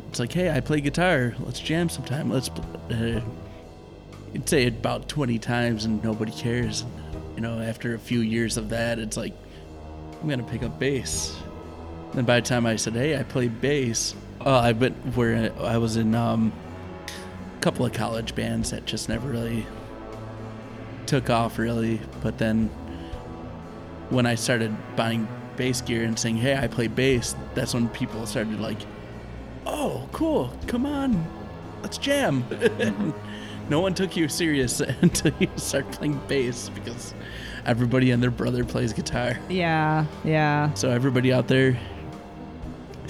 It's 0.09 0.19
like, 0.19 0.31
hey, 0.31 0.51
I 0.51 0.59
play 0.59 0.81
guitar. 0.81 1.33
Let's 1.39 1.59
jam 1.59 1.89
sometime. 1.89 2.29
Let's. 2.29 2.49
Uh, 2.49 3.21
you'd 4.33 4.47
say 4.47 4.65
it 4.65 4.75
about 4.75 5.07
20 5.07 5.39
times 5.39 5.85
and 5.85 6.03
nobody 6.03 6.31
cares. 6.31 6.85
You 7.35 7.41
know, 7.41 7.59
after 7.59 7.95
a 7.95 7.99
few 7.99 8.19
years 8.19 8.57
of 8.57 8.69
that, 8.69 8.99
it's 8.99 9.17
like, 9.17 9.33
I'm 10.21 10.29
gonna 10.29 10.43
pick 10.43 10.63
up 10.63 10.77
bass. 10.79 11.35
And 12.13 12.27
by 12.27 12.41
the 12.41 12.45
time 12.45 12.65
I 12.65 12.75
said, 12.75 12.93
"Hey, 12.93 13.17
I 13.17 13.23
play 13.23 13.47
bass," 13.47 14.15
oh, 14.41 14.53
I 14.53 14.73
went 14.73 14.95
where 15.15 15.51
I 15.61 15.77
was 15.77 15.95
in 15.95 16.13
um, 16.13 16.51
a 17.57 17.61
couple 17.61 17.85
of 17.85 17.93
college 17.93 18.35
bands 18.35 18.71
that 18.71 18.85
just 18.85 19.07
never 19.07 19.29
really 19.29 19.65
took 21.05 21.29
off, 21.29 21.57
really. 21.57 22.01
But 22.21 22.37
then 22.37 22.67
when 24.09 24.25
I 24.25 24.35
started 24.35 24.75
buying 24.97 25.27
bass 25.61 25.79
gear 25.79 26.05
and 26.05 26.17
saying, 26.17 26.37
"Hey, 26.37 26.57
I 26.57 26.65
play 26.65 26.87
bass," 26.87 27.35
that's 27.53 27.75
when 27.75 27.87
people 27.89 28.25
started 28.25 28.59
like, 28.59 28.79
"Oh, 29.67 30.09
cool! 30.11 30.51
Come 30.65 30.87
on, 30.87 31.23
let's 31.83 31.99
jam." 31.99 32.43
no 33.69 33.79
one 33.79 33.93
took 33.93 34.17
you 34.17 34.27
serious 34.27 34.79
until 35.01 35.33
you 35.39 35.47
start 35.57 35.91
playing 35.91 36.19
bass 36.27 36.69
because 36.69 37.13
everybody 37.67 38.09
and 38.09 38.23
their 38.23 38.31
brother 38.31 38.65
plays 38.65 38.91
guitar. 38.91 39.37
Yeah, 39.49 40.07
yeah. 40.23 40.73
So 40.73 40.89
everybody 40.89 41.31
out 41.31 41.47
there, 41.47 41.79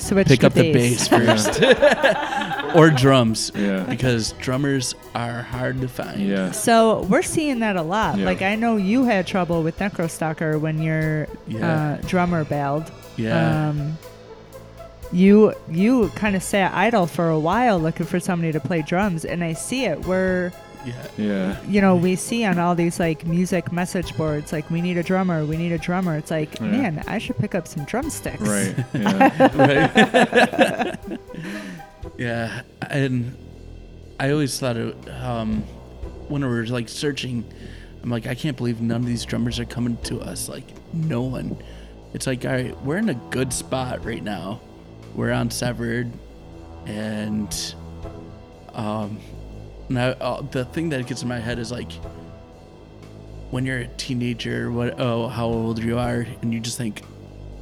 Switch 0.02 0.28
pick 0.28 0.40
to 0.42 0.48
up 0.48 0.54
the 0.54 0.74
bass 0.74 1.08
first, 1.08 1.62
or 2.76 2.90
drums, 2.90 3.52
Yeah. 3.56 3.84
because 3.84 4.34
drummers 4.34 4.96
are 5.16 5.42
hard 5.42 5.82
to 5.82 5.88
find. 5.88 6.22
Yeah. 6.22 6.52
So 6.52 7.04
we're 7.04 7.22
seeing 7.22 7.60
that 7.60 7.76
a 7.76 7.82
lot. 7.82 8.18
Yeah. 8.18 8.26
Like 8.26 8.42
I 8.42 8.56
know 8.56 8.78
you 8.78 9.04
had 9.06 9.28
trouble 9.28 9.64
with 9.64 9.78
Necrostalker 9.80 10.60
when 10.60 10.82
your 10.82 11.28
Yeah. 11.48 11.98
uh, 12.02 12.08
drummer 12.08 12.44
bailed. 12.44 12.92
Yeah. 13.18 13.70
Um, 13.70 13.98
you 15.12 15.54
you 15.70 16.10
kind 16.16 16.36
of 16.38 16.44
sat 16.44 16.74
idle 16.74 17.06
for 17.06 17.30
a 17.30 17.40
while 17.40 17.78
looking 17.80 18.06
for 18.06 18.20
somebody 18.20 18.52
to 18.54 18.60
play 18.62 18.82
drums, 18.82 19.26
and 19.26 19.44
I 19.44 19.54
see 19.54 19.86
it 19.86 20.06
where 20.06 20.54
yeah. 20.86 21.08
Yeah. 21.18 21.62
you 21.68 21.82
know 21.82 21.96
we 21.96 22.16
see 22.16 22.44
on 22.46 22.58
all 22.60 22.76
these 22.76 23.00
like 23.00 23.26
music 23.26 23.72
message 23.72 24.16
boards 24.18 24.52
like 24.52 24.70
we 24.70 24.82
need 24.82 24.98
a 24.98 25.04
drummer, 25.04 25.46
we 25.46 25.58
need 25.58 25.72
a 25.72 25.78
drummer. 25.78 26.18
It's 26.18 26.32
like 26.32 26.60
Yeah. 26.60 26.66
man, 26.68 27.04
I 27.08 27.18
should 27.18 27.38
pick 27.38 27.54
up 27.56 27.68
some 27.68 27.86
drumsticks. 27.86 28.42
Right. 28.42 28.76
Yeah. 28.94 29.56
right? 29.56 30.98
yeah, 32.18 32.62
and 32.90 33.36
I 34.20 34.32
always 34.32 34.60
thought 34.60 34.78
it, 34.78 34.96
um, 35.10 35.62
when 36.28 36.42
we 36.44 36.48
were 36.48 36.66
like 36.68 36.90
searching, 36.90 37.44
I'm 38.04 38.10
like, 38.10 38.28
I 38.28 38.36
can't 38.36 38.58
believe 38.58 38.82
none 38.82 39.02
of 39.02 39.08
these 39.08 39.26
drummers 39.26 39.60
are 39.60 39.66
coming 39.66 39.98
to 40.04 40.22
us. 40.22 40.50
Like, 40.50 40.66
no 40.94 41.22
one. 41.22 41.58
It's 42.14 42.28
like, 42.28 42.46
all 42.46 42.52
right, 42.52 42.80
we're 42.82 42.98
in 42.98 43.10
a 43.10 43.14
good 43.30 43.54
spot 43.54 44.04
right 44.06 44.24
now. 44.24 44.60
We're 45.16 45.32
on 45.32 45.50
Severed, 45.52 46.12
and 46.86 47.76
um, 48.74 49.20
now 49.94 50.10
uh, 50.10 50.42
the 50.42 50.66
thing 50.66 50.90
that 50.90 51.06
gets 51.08 51.22
in 51.22 51.28
my 51.28 51.40
head 51.40 51.60
is 51.60 51.72
like, 51.72 51.92
when 53.52 53.66
you're 53.66 53.80
a 53.80 53.88
teenager, 53.88 54.72
what 54.72 55.00
oh 55.00 55.28
how 55.28 55.48
old 55.48 55.84
you 55.84 55.98
are, 55.98 56.26
and 56.42 56.54
you 56.54 56.60
just 56.60 56.78
think, 56.78 57.02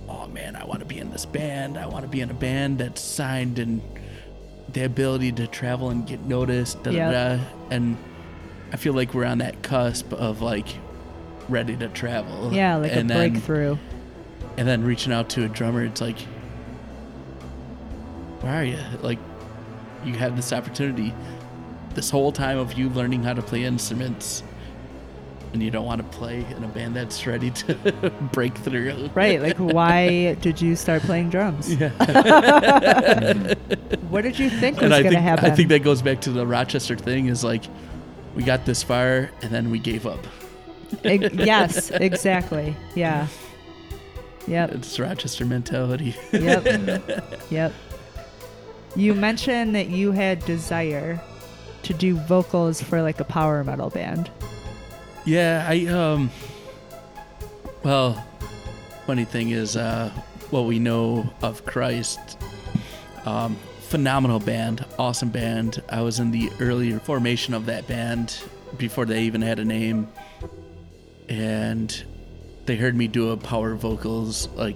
oh 0.08 0.28
man, 0.28 0.56
I 0.56 0.66
want 0.66 0.80
to 0.82 0.86
be 0.86 1.00
in 1.00 1.10
this 1.12 1.26
band. 1.26 1.78
I 1.78 1.88
want 1.88 2.04
to 2.04 2.10
be 2.10 2.22
in 2.22 2.30
a 2.30 2.34
band 2.36 2.78
that's 2.80 3.02
signed 3.02 3.60
and 3.60 3.82
the 4.74 4.86
ability 4.86 5.32
to 5.34 5.48
travel 5.48 5.90
and 5.90 6.06
get 6.06 6.22
noticed. 6.22 6.84
Da, 6.84 6.92
Yep. 6.92 7.12
da, 7.12 7.36
da. 7.38 7.44
And 7.72 7.98
I 8.72 8.76
feel 8.78 8.94
like 8.94 9.14
we're 9.14 9.26
on 9.26 9.40
that 9.40 9.64
cusp 9.64 10.14
of 10.14 10.42
like 10.42 10.68
ready 11.48 11.76
to 11.78 11.88
travel. 11.90 12.54
Yeah, 12.54 12.76
like 12.76 12.92
and 12.92 13.10
a 13.10 13.14
then, 13.14 13.32
breakthrough. 13.32 13.78
And 14.58 14.68
then 14.68 14.84
reaching 14.84 15.12
out 15.14 15.30
to 15.30 15.46
a 15.46 15.48
drummer, 15.48 15.84
it's 15.86 16.02
like, 16.02 16.20
where 18.42 18.54
are 18.62 18.64
you? 18.64 18.78
Like, 19.02 19.20
you 20.06 20.14
have 20.14 20.36
this 20.36 20.54
opportunity 20.54 21.14
this 22.00 22.10
whole 22.10 22.32
time 22.32 22.58
of 22.58 22.76
you 22.76 22.88
learning 22.91 23.22
how 23.22 23.34
to 23.34 23.41
play 23.41 23.66
instruments. 23.66 24.41
And 25.52 25.62
you 25.62 25.70
don't 25.70 25.86
want 25.86 26.00
to 26.00 26.18
play 26.18 26.45
in 26.56 26.64
a 26.64 26.68
band 26.70 26.95
that's 26.95 27.28
ready 27.28 27.52
to 27.52 27.74
break 28.32 28.58
through. 28.58 29.10
Right. 29.14 29.41
Like 29.41 29.58
why 29.58 30.36
did 30.36 30.62
you 30.62 30.78
start 30.78 31.02
playing 31.02 31.30
drums? 31.30 31.76
Yeah. 31.76 31.91
What 34.10 34.24
did 34.24 34.39
you 34.39 34.50
think 34.50 34.78
was 34.78 34.86
and 34.86 34.93
I 34.93 35.04
going 35.04 35.14
to 35.14 35.22
happen? 35.22 35.45
I 35.45 35.56
think 35.56 35.70
that 35.70 35.84
goes 35.84 36.02
back 36.02 36.22
to 36.22 36.32
the 36.32 36.47
Rochester 36.47 36.95
thing 36.95 37.28
is 37.28 37.43
like 37.43 37.66
we 38.36 38.41
got 38.41 38.66
this 38.66 38.82
far 38.82 39.30
and 39.43 39.52
then 39.52 39.70
we 39.70 39.78
gave 39.78 40.08
up. 40.08 40.26
Yes, 41.04 41.91
exactly. 41.91 42.76
Yeah. 42.95 43.28
Yep. 44.47 44.72
It's 44.72 45.00
Rochester 45.00 45.45
mentality. 45.45 46.16
Yep. 46.32 47.22
yep. 47.52 47.74
You 48.95 49.14
mentioned 49.14 49.76
that 49.76 49.89
you 49.89 50.12
had 50.12 50.43
desire 50.45 51.22
to 51.84 51.94
do 51.94 52.16
vocals 52.16 52.82
for 52.82 53.02
like 53.02 53.20
a 53.20 53.24
power 53.24 53.64
metal 53.64 53.90
band. 53.90 54.30
yeah, 55.26 55.66
I 55.68 55.86
um 55.88 56.32
well 57.84 58.26
funny 59.06 59.26
thing 59.26 59.50
is 59.52 59.76
uh 59.76 60.10
what 60.50 60.66
we 60.66 60.80
know 60.80 61.30
of 61.42 61.66
Kryst. 61.66 62.36
Um, 63.26 63.58
phenomenal 63.82 64.40
band, 64.40 64.86
awesome 64.98 65.30
band. 65.30 65.82
I 65.90 66.02
was 66.02 66.20
in 66.20 66.32
the 66.32 66.52
early 66.60 66.98
formation 67.00 67.54
of 67.54 67.66
that 67.68 67.88
band 67.88 68.42
before 68.78 69.06
they 69.06 69.24
even 69.24 69.42
had 69.42 69.60
a 69.60 69.66
name, 69.66 70.08
and 71.28 72.04
they 72.66 72.76
heard 72.76 72.96
me 72.96 73.08
do 73.08 73.32
a 73.32 73.38
power 73.38 73.76
vocals. 73.76 74.48
Like 74.56 74.76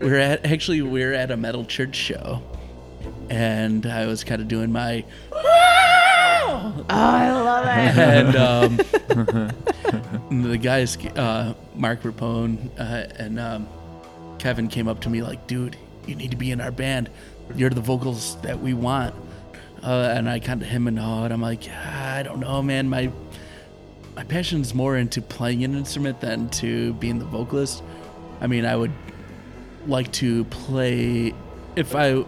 we're 0.00 0.18
at 0.18 0.46
actually 0.46 0.82
we're 0.82 1.12
at 1.12 1.30
a 1.30 1.36
metal 1.36 1.64
church 1.64 1.96
show, 1.96 2.42
and 3.28 3.84
I 3.86 4.06
was 4.06 4.24
kind 4.24 4.40
of 4.40 4.48
doing 4.48 4.72
my 4.72 5.04
Oh, 6.44 6.84
I 6.88 7.30
love 7.30 7.66
it. 7.66 7.98
and 7.98 8.36
um, 8.36 8.76
the 10.42 10.58
guys, 10.58 10.96
uh, 10.96 11.54
Mark 11.74 12.02
Rapone 12.02 12.70
uh, 12.78 13.06
and 13.16 13.38
um, 13.38 13.68
Kevin 14.38 14.68
came 14.68 14.88
up 14.88 15.00
to 15.00 15.10
me 15.10 15.22
like, 15.22 15.46
"Dude, 15.46 15.76
you 16.06 16.14
need 16.14 16.30
to 16.30 16.36
be 16.36 16.50
in 16.50 16.60
our 16.60 16.70
band. 16.70 17.10
You're 17.54 17.70
the 17.70 17.80
vocals 17.80 18.40
that 18.42 18.60
we 18.60 18.74
want." 18.74 19.14
Uh, 19.82 20.12
and 20.14 20.28
I 20.28 20.38
kind 20.38 20.62
of 20.62 20.68
him 20.68 20.86
and 20.86 20.98
hawed. 20.98 21.32
I'm 21.32 21.42
like, 21.42 21.68
"Ah, 21.70 22.16
I 22.16 22.22
don't 22.22 22.40
know, 22.40 22.62
man. 22.62 22.88
My 22.88 23.10
my 24.16 24.24
passion's 24.24 24.74
more 24.74 24.96
into 24.96 25.22
playing 25.22 25.64
an 25.64 25.74
instrument 25.74 26.20
than 26.20 26.48
to 26.50 26.92
being 26.94 27.18
the 27.18 27.24
vocalist. 27.24 27.82
I 28.40 28.46
mean, 28.46 28.64
I 28.64 28.76
would 28.76 28.92
like 29.86 30.12
to 30.12 30.44
play 30.44 31.34
if 31.76 31.94
I 31.94 32.24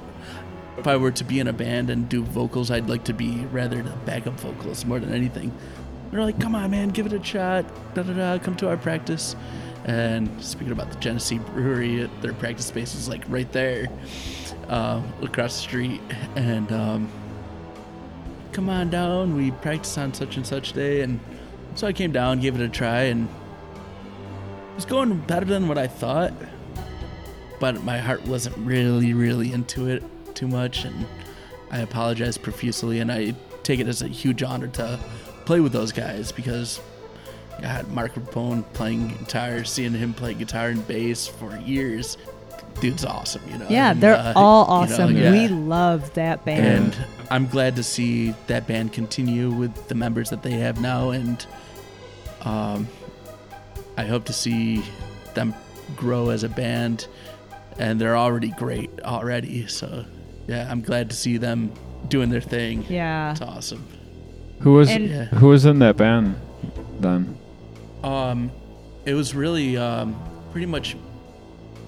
if 0.77 0.87
I 0.87 0.97
were 0.97 1.11
to 1.13 1.25
be 1.25 1.41
in 1.41 1.47
a 1.47 1.53
band 1.53 1.91
and 1.91 2.09
do 2.09 2.23
vocals, 2.23 2.71
I'd 2.71 2.89
like 2.89 3.05
to 3.05 3.13
be 3.13 3.47
rather 3.53 3.83
the 3.83 3.91
backup 4.05 4.39
vocalist 4.41 4.87
more 4.87 4.99
than 4.99 5.13
anything. 5.13 5.53
They're 6.11 6.23
like, 6.23 6.41
come 6.41 6.55
on, 6.55 6.71
man, 6.71 6.91
give 6.91 7.07
it 7.07 7.13
a 7.13 7.23
shot. 7.23 7.65
Da 7.95 8.03
da 8.03 8.13
da. 8.13 8.39
Come 8.43 8.57
to 8.57 8.69
our 8.69 8.77
practice. 8.77 9.35
And 9.85 10.31
speaking 10.43 10.73
about 10.73 10.91
the 10.91 10.99
Genesee 10.99 11.39
Brewery, 11.39 12.09
their 12.23 12.33
practice 12.33 12.67
space 12.67 12.95
is 12.95 13.09
like 13.09 13.23
right 13.29 13.51
there, 13.53 13.89
uh, 14.69 15.03
across 15.23 15.57
the 15.57 15.63
street. 15.63 16.01
And 16.37 16.71
um, 16.73 17.09
come 18.53 18.69
on 18.69 18.91
down. 18.91 19.37
We 19.37 19.51
practice 19.51 19.99
on 19.99 20.15
such 20.15 20.37
and 20.37 20.47
such 20.47 20.73
day. 20.73 21.03
And 21.03 21.21
so 21.75 21.87
I 21.87 21.93
came 21.93 22.13
down, 22.13 22.41
gave 22.41 22.55
it 22.55 22.61
a 22.61 22.69
try, 22.69 23.03
and 23.03 23.29
it 23.29 24.75
was 24.77 24.85
going 24.85 25.19
better 25.19 25.47
than 25.47 25.69
what 25.69 25.79
I 25.79 25.87
thought. 25.87 26.33
But 27.61 27.83
my 27.85 27.99
heart 27.99 28.25
wasn't 28.27 28.57
really, 28.59 29.15
really 29.15 29.53
into 29.53 29.89
it 29.89 30.03
too 30.35 30.49
much, 30.49 30.85
and 30.85 31.07
I 31.71 31.79
apologize 31.79 32.39
profusely. 32.39 33.01
And 33.01 33.11
I 33.11 33.35
take 33.63 33.81
it 33.81 33.89
as 33.89 34.03
a 34.03 34.09
huge 34.09 34.43
honor 34.43 34.69
to 34.69 34.99
play 35.45 35.61
with 35.61 35.73
those 35.73 35.93
guys 35.93 36.33
because 36.33 36.81
I 37.59 37.67
had 37.67 37.89
Mark 37.89 38.15
Rapone 38.15 38.65
playing 38.73 39.09
guitar, 39.09 39.65
seeing 39.65 39.93
him 39.93 40.15
play 40.15 40.35
guitar 40.35 40.69
and 40.69 40.87
bass 40.87 41.27
for 41.27 41.57
years. 41.59 42.17
Dude's 42.81 43.05
awesome, 43.05 43.43
you 43.51 43.59
know. 43.59 43.67
Yeah, 43.69 43.93
and, 43.93 44.01
they're 44.01 44.17
uh, 44.17 44.33
all 44.35 44.83
you 44.83 44.89
know, 44.89 44.95
awesome. 44.95 45.17
yeah. 45.17 45.31
We 45.31 45.49
love 45.49 46.13
that 46.15 46.45
band. 46.45 46.95
And 46.95 47.07
I'm 47.31 47.47
glad 47.47 47.77
to 47.77 47.83
see 47.83 48.35
that 48.49 48.67
band 48.67 48.93
continue 48.93 49.51
with 49.51 49.89
the 49.89 49.95
members 49.95 50.31
that 50.31 50.43
they 50.43 50.53
have 50.53 50.81
now, 50.81 51.11
and 51.11 51.47
um, 52.43 52.89
I 53.97 54.05
hope 54.05 54.25
to 54.27 54.33
see 54.33 54.83
them 55.35 55.55
grow 55.97 56.31
as 56.31 56.43
a 56.43 56.49
band. 56.49 57.07
And 57.79 58.01
they're 58.01 58.17
already 58.17 58.51
great 58.51 58.91
already, 59.03 59.67
so 59.67 60.05
yeah, 60.47 60.69
I'm 60.71 60.81
glad 60.83 61.11
to 61.11 61.17
see 61.17 61.37
them 61.39 61.73
doing 62.09 62.31
their 62.31 62.41
thing. 62.41 62.85
yeah. 62.89 63.33
It's 63.33 63.41
awesome. 63.41 63.87
Who 64.61 64.73
was 64.75 64.91
And- 64.91 65.09
Yeah. 65.09 65.25
who 65.27 65.49
was 65.49 65.65
in 65.67 65.79
that 65.81 65.97
band 65.97 66.37
then? 67.01 67.37
Um, 68.03 68.51
it 69.05 69.15
was 69.15 69.35
really 69.35 69.77
um, 69.77 70.15
pretty 70.53 70.67
much 70.67 70.97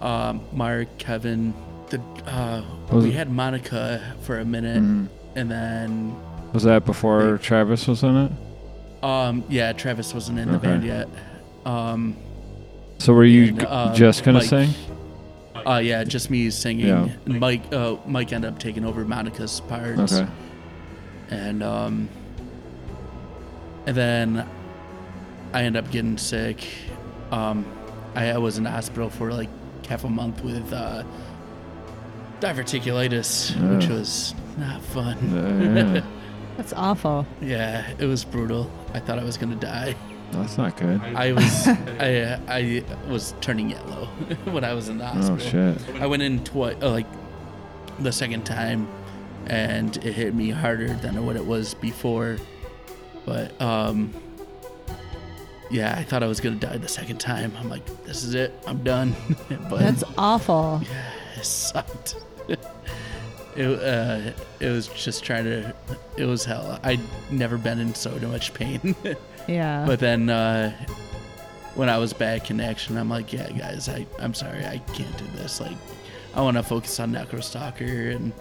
um, 0.02 0.40
Mark, 0.52 0.88
Kevin. 0.98 1.54
The 1.88 2.00
uh, 2.26 2.62
Was 2.90 3.04
we 3.04 3.10
it- 3.10 3.14
had 3.16 3.30
Monica 3.30 4.00
for 4.22 4.38
a 4.40 4.44
minute, 4.44 4.82
Mm. 4.82 5.08
and 5.36 5.50
then 5.50 6.14
Was 6.52 6.64
that 6.64 6.84
before 6.84 7.32
Wait. 7.32 7.42
Travis 7.42 7.86
was 7.86 8.02
in 8.02 8.16
it? 8.16 8.32
Um, 9.04 9.44
yeah, 9.48 9.72
Travis 9.72 10.12
wasn't 10.12 10.38
in 10.38 10.50
the 10.52 10.58
band 10.58 10.84
yet. 10.84 11.08
Um, 11.64 12.16
So 12.98 13.12
were 13.14 13.24
you 13.24 13.48
And, 13.48 13.60
g- 13.60 13.66
uh, 13.66 13.94
just 13.94 14.24
gonna 14.24 14.38
Mike. 14.40 14.48
sing? 14.48 14.68
Uh, 15.66 15.78
yeah, 15.78 16.04
just 16.04 16.30
me 16.30 16.48
singing. 16.50 16.86
Yeah. 16.86 17.08
And 17.24 17.40
Mike, 17.40 17.72
uh, 17.72 17.96
Mike 18.06 18.32
ended 18.32 18.52
up 18.52 18.58
taking 18.58 18.84
over 18.84 19.04
Monica's 19.04 19.60
parts. 19.60 20.12
Okay. 20.12 20.30
And 21.30 21.62
um, 21.62 22.08
and 23.86 23.96
then 23.96 24.48
I 25.52 25.62
ended 25.62 25.84
up 25.84 25.90
getting 25.90 26.18
sick. 26.18 26.66
Um, 27.32 27.64
I, 28.14 28.30
I 28.30 28.38
was 28.38 28.58
in 28.58 28.64
the 28.64 28.70
hospital 28.70 29.10
for 29.10 29.32
like 29.32 29.48
half 29.86 30.04
a 30.04 30.08
month 30.10 30.42
with 30.44 30.72
uh, 30.72 31.02
diverticulitis, 32.40 33.54
which 33.76 33.88
was 33.88 34.34
not 34.58 34.82
fun. 34.82 35.76
Yeah. 35.76 36.04
That's 36.56 36.72
awful. 36.72 37.26
yeah, 37.42 37.86
it 37.98 38.06
was 38.06 38.24
brutal. 38.24 38.70
I 38.94 39.00
thought 39.00 39.18
I 39.18 39.24
was 39.24 39.36
gonna 39.36 39.56
die. 39.56 39.94
That's 40.32 40.58
not 40.58 40.76
good. 40.76 41.00
I 41.00 41.32
was 41.32 41.68
I 41.68 42.38
I 42.48 42.84
was 43.08 43.34
turning 43.40 43.70
yellow 43.70 44.06
when 44.44 44.64
I 44.64 44.74
was 44.74 44.88
in 44.88 44.98
the 44.98 45.06
hospital. 45.06 45.34
Oh 45.34 45.38
shit. 45.38 46.00
I 46.00 46.06
went 46.06 46.22
in 46.22 46.44
twice, 46.44 46.76
uh, 46.82 46.90
like 46.90 47.06
the 47.98 48.12
second 48.12 48.44
time, 48.44 48.88
and 49.46 49.96
it 49.98 50.12
hit 50.12 50.34
me 50.34 50.50
harder 50.50 50.88
than 50.94 51.24
what 51.24 51.36
it 51.36 51.44
was 51.44 51.74
before. 51.74 52.38
But 53.24 53.60
um, 53.60 54.12
yeah, 55.70 55.94
I 55.96 56.04
thought 56.04 56.22
I 56.22 56.26
was 56.26 56.40
gonna 56.40 56.56
die 56.56 56.76
the 56.76 56.88
second 56.88 57.18
time. 57.18 57.52
I'm 57.58 57.68
like, 57.68 57.84
this 58.04 58.24
is 58.24 58.34
it. 58.34 58.52
I'm 58.66 58.82
done. 58.82 59.14
but 59.70 59.80
That's 59.80 60.04
awful. 60.18 60.82
Yeah, 60.84 61.12
it 61.36 61.44
sucked. 61.44 62.16
it 62.48 62.58
uh, 63.56 64.32
it 64.60 64.70
was 64.70 64.88
just 64.88 65.24
trying 65.24 65.44
to. 65.44 65.74
It 66.16 66.24
was 66.24 66.44
hell. 66.44 66.78
I'd 66.82 67.00
never 67.30 67.58
been 67.58 67.78
in 67.80 67.94
so 67.94 68.10
much 68.28 68.52
pain. 68.54 68.94
Yeah. 69.46 69.84
But 69.86 70.00
then 70.00 70.28
uh, 70.30 70.72
when 71.74 71.88
I 71.88 71.98
was 71.98 72.12
back 72.12 72.50
in 72.50 72.60
action, 72.60 72.96
I'm 72.96 73.08
like, 73.08 73.32
yeah, 73.32 73.50
guys, 73.50 73.88
I, 73.88 74.06
I'm 74.18 74.34
sorry, 74.34 74.64
I 74.64 74.78
can't 74.94 75.16
do 75.18 75.24
this. 75.36 75.60
Like, 75.60 75.76
I 76.34 76.40
want 76.42 76.56
to 76.56 76.62
focus 76.62 76.98
on 77.00 77.12
Necrostalker 77.12 78.14
and 78.14 78.32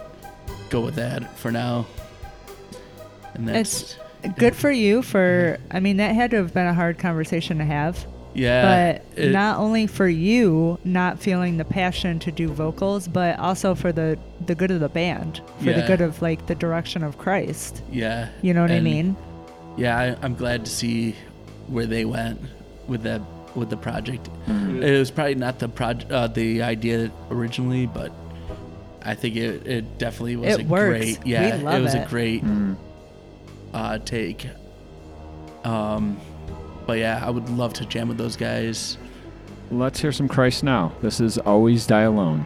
go 0.70 0.80
with 0.80 0.94
that 0.96 1.36
for 1.38 1.50
now. 1.52 1.86
And 3.34 3.48
that's 3.48 3.96
Good 4.38 4.56
for 4.56 4.70
you 4.72 5.02
for 5.02 5.58
I 5.70 5.78
mean 5.78 5.98
that 5.98 6.14
had 6.14 6.30
to 6.32 6.38
have 6.38 6.52
been 6.52 6.66
a 6.66 6.74
hard 6.74 6.98
conversation 6.98 7.58
to 7.58 7.64
have. 7.64 8.04
yeah, 8.34 8.98
but 9.14 9.22
it- 9.22 9.30
not 9.30 9.58
only 9.58 9.86
for 9.86 10.08
you 10.08 10.78
not 10.84 11.20
feeling 11.20 11.58
the 11.58 11.64
passion 11.64 12.18
to 12.20 12.32
do 12.32 12.48
vocals, 12.48 13.06
but 13.06 13.38
also 13.38 13.74
for 13.74 13.92
the 13.92 14.18
the 14.44 14.54
good 14.54 14.70
of 14.70 14.80
the 14.80 14.88
band, 14.88 15.40
for 15.58 15.72
the 15.72 15.84
good 15.86 16.00
of 16.00 16.20
like 16.22 16.46
the 16.46 16.54
direction 16.56 17.04
of 17.04 17.18
Kryst. 17.18 17.82
yeah. 17.92 18.30
You 18.42 18.52
know 18.54 18.62
what 18.62 18.72
I 18.72 18.80
mean? 18.80 19.16
Yeah, 19.76 19.98
I, 19.98 20.16
I'm 20.24 20.34
glad 20.34 20.64
to 20.64 20.70
see 20.70 21.14
where 21.68 21.86
they 21.86 22.04
went 22.04 22.40
with 22.86 23.02
that 23.02 23.20
with 23.54 23.70
the 23.70 23.76
project. 23.76 24.28
Mm-hmm. 24.46 24.82
It 24.82 24.98
was 24.98 25.10
probably 25.10 25.34
not 25.34 25.58
the 25.58 25.68
project, 25.68 26.12
uh, 26.12 26.26
the 26.28 26.62
idea 26.62 27.10
originally, 27.30 27.86
but 27.86 28.12
I 29.02 29.14
think 29.14 29.36
it, 29.36 29.66
it 29.66 29.98
definitely 29.98 30.36
was 30.36 30.54
It 30.54 30.60
a 30.62 30.64
works. 30.68 30.98
great. 31.04 31.24
We 31.24 31.32
Yeah, 31.32 31.56
love 31.62 31.74
it 31.74 31.82
was 31.82 31.94
it. 31.94 32.04
a 32.04 32.08
great 32.08 32.44
Mm. 32.44 32.76
uh, 33.72 33.98
take. 33.98 34.46
Um, 35.64 36.20
but 36.86 36.98
yeah, 36.98 37.22
I 37.24 37.30
would 37.30 37.48
love 37.48 37.72
to 37.74 37.86
jam 37.86 38.08
with 38.08 38.18
those 38.18 38.36
guys. 38.36 38.98
Let's 39.70 40.00
hear 40.00 40.12
some 40.12 40.28
Kryst 40.28 40.62
now. 40.62 40.92
This 41.02 41.18
is 41.20 41.38
Always 41.38 41.86
Die 41.86 42.00
Alone. 42.02 42.44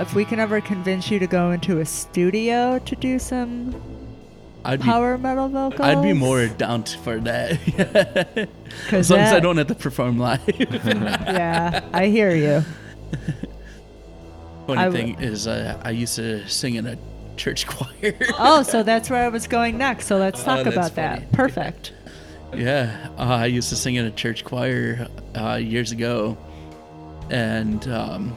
If 0.00 0.14
we 0.14 0.24
can 0.24 0.40
ever 0.40 0.60
convince 0.60 1.10
you 1.10 1.18
to 1.18 1.26
go 1.26 1.50
into 1.50 1.80
a 1.80 1.84
studio 1.84 2.78
to 2.80 2.96
do 2.96 3.18
some 3.18 3.74
I'd 4.64 4.80
be 4.80 4.84
power 4.84 5.16
metal 5.16 5.48
vocals, 5.48 5.80
I'd 5.80 6.02
be 6.02 6.12
more 6.12 6.46
down 6.48 6.84
for 6.84 7.18
that. 7.20 8.48
as 8.92 9.10
long 9.10 9.20
as 9.20 9.32
I 9.32 9.40
don't 9.40 9.56
have 9.56 9.68
to 9.68 9.74
perform 9.74 10.18
live. 10.18 10.40
yeah, 10.58 11.88
I 11.92 12.06
hear 12.06 12.34
you. 12.34 12.62
Funny 14.66 14.78
I 14.80 14.90
thing 14.90 15.20
is, 15.20 15.46
uh, 15.46 15.80
I 15.82 15.90
used 15.90 16.16
to 16.16 16.46
sing 16.46 16.74
in 16.74 16.86
a 16.86 16.98
church 17.36 17.66
choir. 17.66 18.14
Oh, 18.38 18.62
so 18.62 18.82
that's 18.82 19.08
where 19.08 19.24
I 19.24 19.28
was 19.28 19.46
going 19.46 19.78
next. 19.78 20.06
So 20.06 20.18
let's 20.18 20.42
Oh, 20.42 20.44
talk 20.44 20.66
about 20.66 20.92
funny. 20.92 21.20
that. 21.20 21.32
Perfect. 21.32 21.92
yeah, 22.54 23.08
uh, 23.18 23.22
I 23.22 23.46
used 23.46 23.70
to 23.70 23.76
sing 23.76 23.94
in 23.94 24.04
a 24.04 24.10
church 24.10 24.44
choir 24.44 25.08
uh, 25.34 25.54
years 25.54 25.90
ago, 25.90 26.36
and 27.30 27.88
um, 27.88 28.36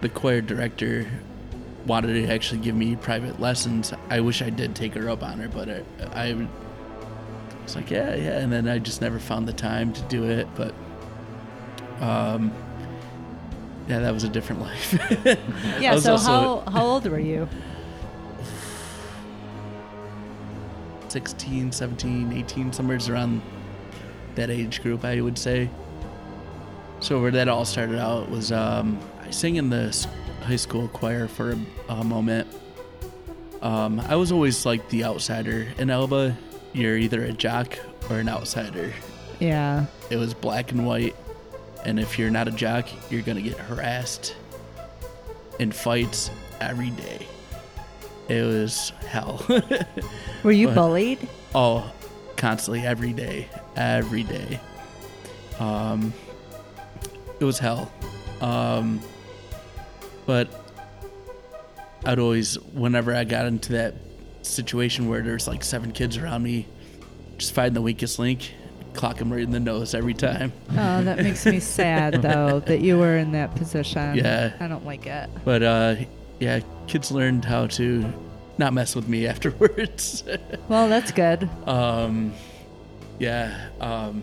the 0.00 0.08
choir 0.08 0.40
director 0.40 1.06
wanted 1.86 2.14
to 2.14 2.32
actually 2.32 2.60
give 2.60 2.74
me 2.74 2.96
private 2.96 3.40
lessons. 3.40 3.92
I 4.08 4.20
wish 4.20 4.42
I 4.42 4.50
did 4.50 4.74
take 4.74 4.94
her 4.94 5.08
up 5.08 5.22
on 5.22 5.38
her, 5.38 5.48
but 5.48 5.68
I, 5.68 5.82
I 6.30 6.48
was 7.64 7.76
like, 7.76 7.90
yeah, 7.90 8.14
yeah, 8.14 8.38
and 8.38 8.52
then 8.52 8.68
I 8.68 8.78
just 8.78 9.00
never 9.00 9.18
found 9.18 9.48
the 9.48 9.52
time 9.52 9.92
to 9.92 10.02
do 10.02 10.24
it. 10.24 10.46
But 10.54 10.74
um, 12.00 12.52
yeah, 13.88 13.98
that 14.00 14.12
was 14.14 14.24
a 14.24 14.28
different 14.28 14.60
life. 14.68 14.92
Yeah. 15.80 15.98
So 15.98 16.12
also- 16.12 16.62
how 16.64 16.70
how 16.70 16.84
old 16.86 17.06
were 17.06 17.18
you? 17.18 17.48
16, 21.08 21.72
17, 21.72 22.32
18, 22.32 22.72
somewhere 22.72 22.98
around 23.08 23.42
that 24.36 24.48
age 24.48 24.80
group, 24.80 25.04
I 25.04 25.20
would 25.20 25.36
say. 25.36 25.68
So 27.00 27.20
where 27.20 27.30
that 27.30 27.48
all 27.48 27.64
started 27.64 27.98
out 27.98 28.30
was 28.30 28.52
um, 28.52 28.98
I 29.22 29.30
sang 29.30 29.56
in 29.56 29.70
the 29.70 30.06
high 30.42 30.56
school 30.56 30.88
choir 30.88 31.28
for 31.28 31.52
a, 31.52 31.58
a 31.88 32.04
moment. 32.04 32.46
Um, 33.62 34.00
I 34.00 34.16
was 34.16 34.32
always 34.32 34.64
like 34.66 34.88
the 34.90 35.04
outsider 35.04 35.68
in 35.78 35.90
Elba. 35.90 36.36
You're 36.72 36.96
either 36.96 37.24
a 37.24 37.32
jock 37.32 37.78
or 38.10 38.18
an 38.18 38.28
outsider. 38.28 38.92
Yeah. 39.38 39.86
It 40.10 40.16
was 40.16 40.34
black 40.34 40.72
and 40.72 40.86
white, 40.86 41.16
and 41.84 41.98
if 41.98 42.18
you're 42.18 42.30
not 42.30 42.48
a 42.48 42.52
jock, 42.52 42.86
you're 43.10 43.22
gonna 43.22 43.42
get 43.42 43.56
harassed 43.58 44.36
in 45.58 45.72
fights 45.72 46.30
every 46.60 46.90
day. 46.90 47.26
It 48.28 48.42
was 48.44 48.90
hell. 49.08 49.44
Were 50.42 50.52
you 50.52 50.68
But- 50.68 50.74
bullied? 50.74 51.28
Oh, 51.54 51.90
constantly, 52.36 52.82
every 52.86 53.12
day, 53.12 53.48
every 53.74 54.22
day. 54.22 54.60
Um, 55.58 56.12
it 57.40 57.44
was 57.44 57.58
hell. 57.58 57.90
Um, 58.40 59.00
but 60.26 60.48
I'd 62.04 62.18
always, 62.18 62.54
whenever 62.54 63.14
I 63.14 63.24
got 63.24 63.46
into 63.46 63.72
that 63.72 63.94
situation 64.42 65.08
where 65.08 65.22
there's 65.22 65.48
like 65.48 65.64
seven 65.64 65.92
kids 65.92 66.16
around 66.16 66.42
me, 66.42 66.66
just 67.38 67.52
find 67.52 67.74
the 67.74 67.82
weakest 67.82 68.18
link, 68.18 68.52
clock 68.94 69.16
them 69.16 69.32
right 69.32 69.42
in 69.42 69.50
the 69.50 69.60
nose 69.60 69.94
every 69.94 70.14
time. 70.14 70.52
Oh, 70.70 71.02
that 71.02 71.18
makes 71.18 71.44
me 71.46 71.60
sad 71.60 72.14
though 72.22 72.60
that 72.60 72.80
you 72.80 72.98
were 72.98 73.16
in 73.16 73.32
that 73.32 73.54
position. 73.54 74.14
Yeah. 74.16 74.52
I 74.60 74.68
don't 74.68 74.84
like 74.84 75.06
it. 75.06 75.30
But 75.44 75.62
uh, 75.62 75.96
yeah, 76.38 76.60
kids 76.86 77.10
learned 77.10 77.44
how 77.44 77.66
to 77.68 78.12
not 78.58 78.72
mess 78.72 78.94
with 78.94 79.08
me 79.08 79.26
afterwards. 79.28 80.24
Well, 80.68 80.88
that's 80.88 81.12
good. 81.12 81.48
Um, 81.66 82.32
yeah. 83.18 83.68
Um, 83.80 84.22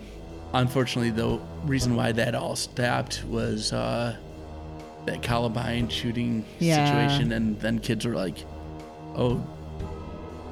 unfortunately, 0.54 1.10
the 1.10 1.38
reason 1.64 1.96
why 1.96 2.12
that 2.12 2.34
all 2.34 2.56
stopped 2.56 3.24
was 3.24 3.72
uh, 3.72 4.16
that 5.06 5.22
Columbine 5.22 5.88
shooting 5.88 6.44
Yeah. 6.58 6.84
situation, 6.86 7.32
and 7.32 7.58
then 7.60 7.78
kids 7.78 8.04
were 8.06 8.14
like, 8.14 8.38
"Oh, 9.16 9.44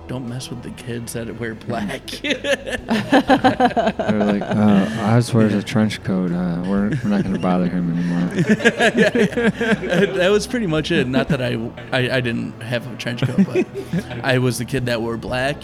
don't 0.08 0.28
mess 0.28 0.50
with 0.50 0.62
the 0.62 0.70
kids 0.70 1.14
that 1.14 1.38
wear 1.40 1.54
black." 1.66 2.06
They're 3.26 4.24
like, 4.24 4.42
uh, 4.42 5.14
Oz 5.16 5.32
wears 5.34 5.54
a 5.54 5.62
trench 5.62 6.02
coat. 6.04 6.32
Uh, 6.32 6.62
we're, 6.66 6.90
we're 6.90 7.08
not 7.10 7.22
going 7.22 7.34
to 7.34 7.38
bother 7.40 7.68
him 7.68 7.92
anymore. 7.96 8.28
that 10.16 10.28
was 10.30 10.46
pretty 10.46 10.66
much 10.66 10.90
it. 10.90 11.06
Not 11.08 11.28
that 11.28 11.42
I, 11.42 11.54
I, 11.92 12.16
I 12.16 12.20
didn't 12.20 12.60
have 12.62 12.90
a 12.92 12.96
trench 12.96 13.22
coat, 13.22 13.46
but 13.46 13.66
I 14.24 14.38
was 14.38 14.58
the 14.58 14.64
kid 14.64 14.86
that 14.86 15.00
wore 15.02 15.16
black. 15.16 15.56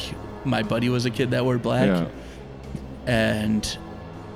My 0.44 0.62
buddy 0.62 0.88
was 0.88 1.06
a 1.06 1.10
kid 1.10 1.30
that 1.30 1.44
wore 1.44 1.58
black. 1.58 1.86
Yeah. 1.86 2.08
and 3.06 3.78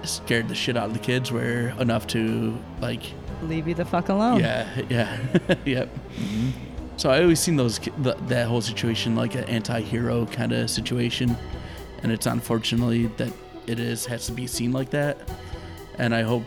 scared 0.07 0.49
the 0.49 0.55
shit 0.55 0.77
out 0.77 0.87
of 0.87 0.93
the 0.93 0.99
kids 0.99 1.31
were 1.33 1.69
enough 1.81 2.07
to 2.09 2.57
like 2.81 3.03
Leave 3.43 3.69
you 3.69 3.75
the 3.75 3.85
fuck 3.85 4.09
alone. 4.09 4.41
yeah 4.41 4.67
yeah 4.89 5.19
yep 5.65 5.89
so 6.97 7.11
i 7.11 7.21
always 7.23 7.39
seen 7.41 7.57
those 7.57 7.79
ki- 7.79 7.93
th- 8.03 8.17
that 8.29 8.47
whole 8.49 8.63
situation 8.63 9.15
like 9.15 9.35
an 9.35 9.45
anti-hero 9.45 10.25
kind 10.27 10.53
of 10.53 10.71
situation 10.71 11.37
and 12.03 12.11
it's 12.13 12.27
unfortunately 12.27 13.07
that 13.19 13.33
it 13.67 13.79
is 13.79 14.07
has 14.07 14.27
to 14.27 14.33
be 14.33 14.47
seen 14.47 14.73
like 14.73 14.91
that 14.91 15.19
and 15.99 16.15
i 16.15 16.23
hope 16.23 16.45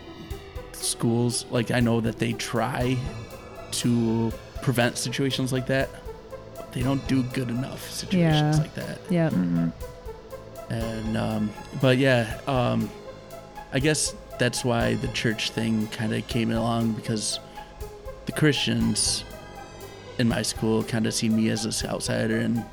schools 0.71 1.45
like 1.51 1.69
i 1.71 1.79
know 1.79 1.99
that 2.01 2.17
they 2.17 2.33
try 2.33 2.97
to 3.71 4.31
prevent 4.63 4.97
situations 4.97 5.53
like 5.53 5.67
that 5.67 5.89
but 6.55 6.71
they 6.73 6.81
don't 6.81 7.05
do 7.07 7.21
good 7.23 7.49
enough 7.49 7.89
situations 7.91 8.57
Yeah. 8.57 8.61
like 8.63 8.73
that 8.75 8.99
Yeah. 9.09 9.23
Yep. 9.25 9.33
Mhm. 9.33 9.71
and 10.69 11.17
um, 11.17 11.49
but 11.81 11.97
yeah, 11.97 12.39
um, 12.47 12.89
I 13.71 13.79
guess 13.79 14.15
that's 14.39 14.63
why 14.65 14.95
the 14.95 15.07
church 15.09 15.51
thing 15.51 15.87
kind 15.87 16.13
of 16.13 16.27
came 16.27 16.51
along 16.51 16.93
because 16.93 17.39
the 18.25 18.31
Christians 18.31 19.23
in 20.17 20.27
my 20.27 20.41
school 20.41 20.83
kind 20.83 21.05
of 21.07 21.13
see 21.13 21.29
me 21.29 21.49
as 21.49 21.63
this 21.63 21.85
outsider 21.85 22.37
and 22.37 22.63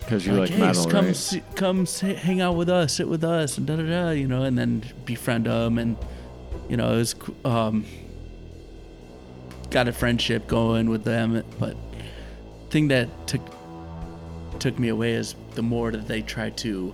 Because 0.00 0.26
you 0.26 0.32
like 0.34 0.50
hey, 0.50 0.58
metal, 0.60 0.86
come 0.90 1.06
right? 1.06 1.16
see, 1.16 1.42
come 1.54 1.86
sit, 1.86 2.16
hang 2.18 2.40
out 2.40 2.56
with 2.56 2.68
us, 2.68 2.94
sit 2.94 3.08
with 3.08 3.24
us, 3.24 3.58
and 3.58 3.66
da 3.66 3.76
da 3.76 3.82
da, 3.82 4.10
you 4.10 4.26
know, 4.26 4.42
and 4.44 4.58
then 4.58 4.82
befriend 5.04 5.46
them, 5.46 5.78
and 5.78 5.96
you 6.68 6.76
know, 6.76 6.92
it 6.94 6.96
was 6.96 7.14
um, 7.44 7.84
got 9.70 9.88
a 9.88 9.92
friendship 9.92 10.46
going 10.48 10.90
with 10.90 11.04
them, 11.04 11.42
but 11.58 11.76
thing 12.70 12.88
that 12.88 13.08
took 13.26 13.40
took 14.58 14.78
me 14.78 14.88
away 14.88 15.12
is 15.12 15.34
the 15.54 15.62
more 15.62 15.90
that 15.90 16.06
they 16.06 16.20
try 16.22 16.50
to 16.50 16.92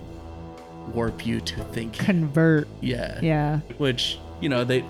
warp 0.94 1.26
you 1.26 1.40
to 1.40 1.60
think, 1.64 1.94
Convert. 1.94 2.68
yeah, 2.80 3.18
Yeah. 3.22 3.60
which 3.78 4.18
you 4.40 4.48
know 4.48 4.64
they 4.64 4.84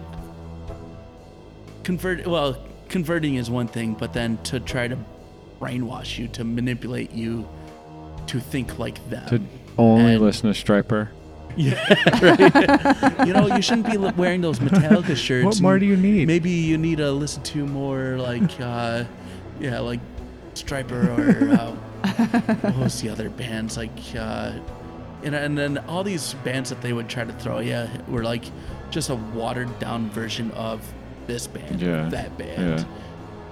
convert 1.84 2.26
well 2.26 2.56
converting 2.88 3.36
is 3.36 3.50
one 3.50 3.68
thing 3.68 3.94
but 3.94 4.12
then 4.12 4.38
to 4.38 4.58
try 4.60 4.88
to 4.88 4.96
brainwash 5.60 6.18
you 6.18 6.28
to 6.28 6.44
manipulate 6.44 7.12
you 7.12 7.48
to 8.26 8.40
think 8.40 8.78
like 8.78 8.98
them 9.10 9.28
To 9.28 9.40
only 9.78 10.14
And- 10.14 10.22
listen 10.24 10.52
to 10.52 10.64
Stryper. 10.64 11.08
yeah 11.56 11.74
right 12.20 13.26
you 13.26 13.32
know 13.32 13.46
you 13.54 13.62
shouldn't 13.62 13.90
be 13.90 13.96
wearing 13.96 14.42
those 14.42 14.58
metallica 14.58 15.16
shirts 15.26 15.44
What 15.46 15.60
more 15.62 15.78
do 15.78 15.86
you 15.86 15.96
need? 15.96 16.26
maybe 16.26 16.50
you 16.50 16.76
need 16.76 16.98
to 16.98 17.10
listen 17.12 17.42
to 17.44 17.64
more 17.64 18.18
like 18.18 18.60
uh 18.60 19.04
yeah 19.58 19.78
like 19.78 20.00
Stryper 20.54 21.16
or 21.16 21.50
uh, 21.58 21.70
what 22.72 22.76
was 22.76 23.00
the 23.00 23.08
other 23.08 23.30
bands 23.30 23.76
like 23.78 23.90
uh 24.18 24.52
and, 25.26 25.34
and 25.34 25.58
then 25.58 25.78
all 25.88 26.02
these 26.04 26.34
bands 26.44 26.70
that 26.70 26.80
they 26.80 26.92
would 26.92 27.08
try 27.08 27.24
to 27.24 27.32
throw 27.34 27.58
yeah 27.58 27.88
were 28.08 28.22
like 28.22 28.44
just 28.90 29.10
a 29.10 29.14
watered 29.14 29.78
down 29.78 30.08
version 30.10 30.50
of 30.52 30.80
this 31.26 31.46
band 31.46 31.80
Yeah, 31.82 32.08
that 32.10 32.38
band 32.38 32.80
yeah. 32.80 32.84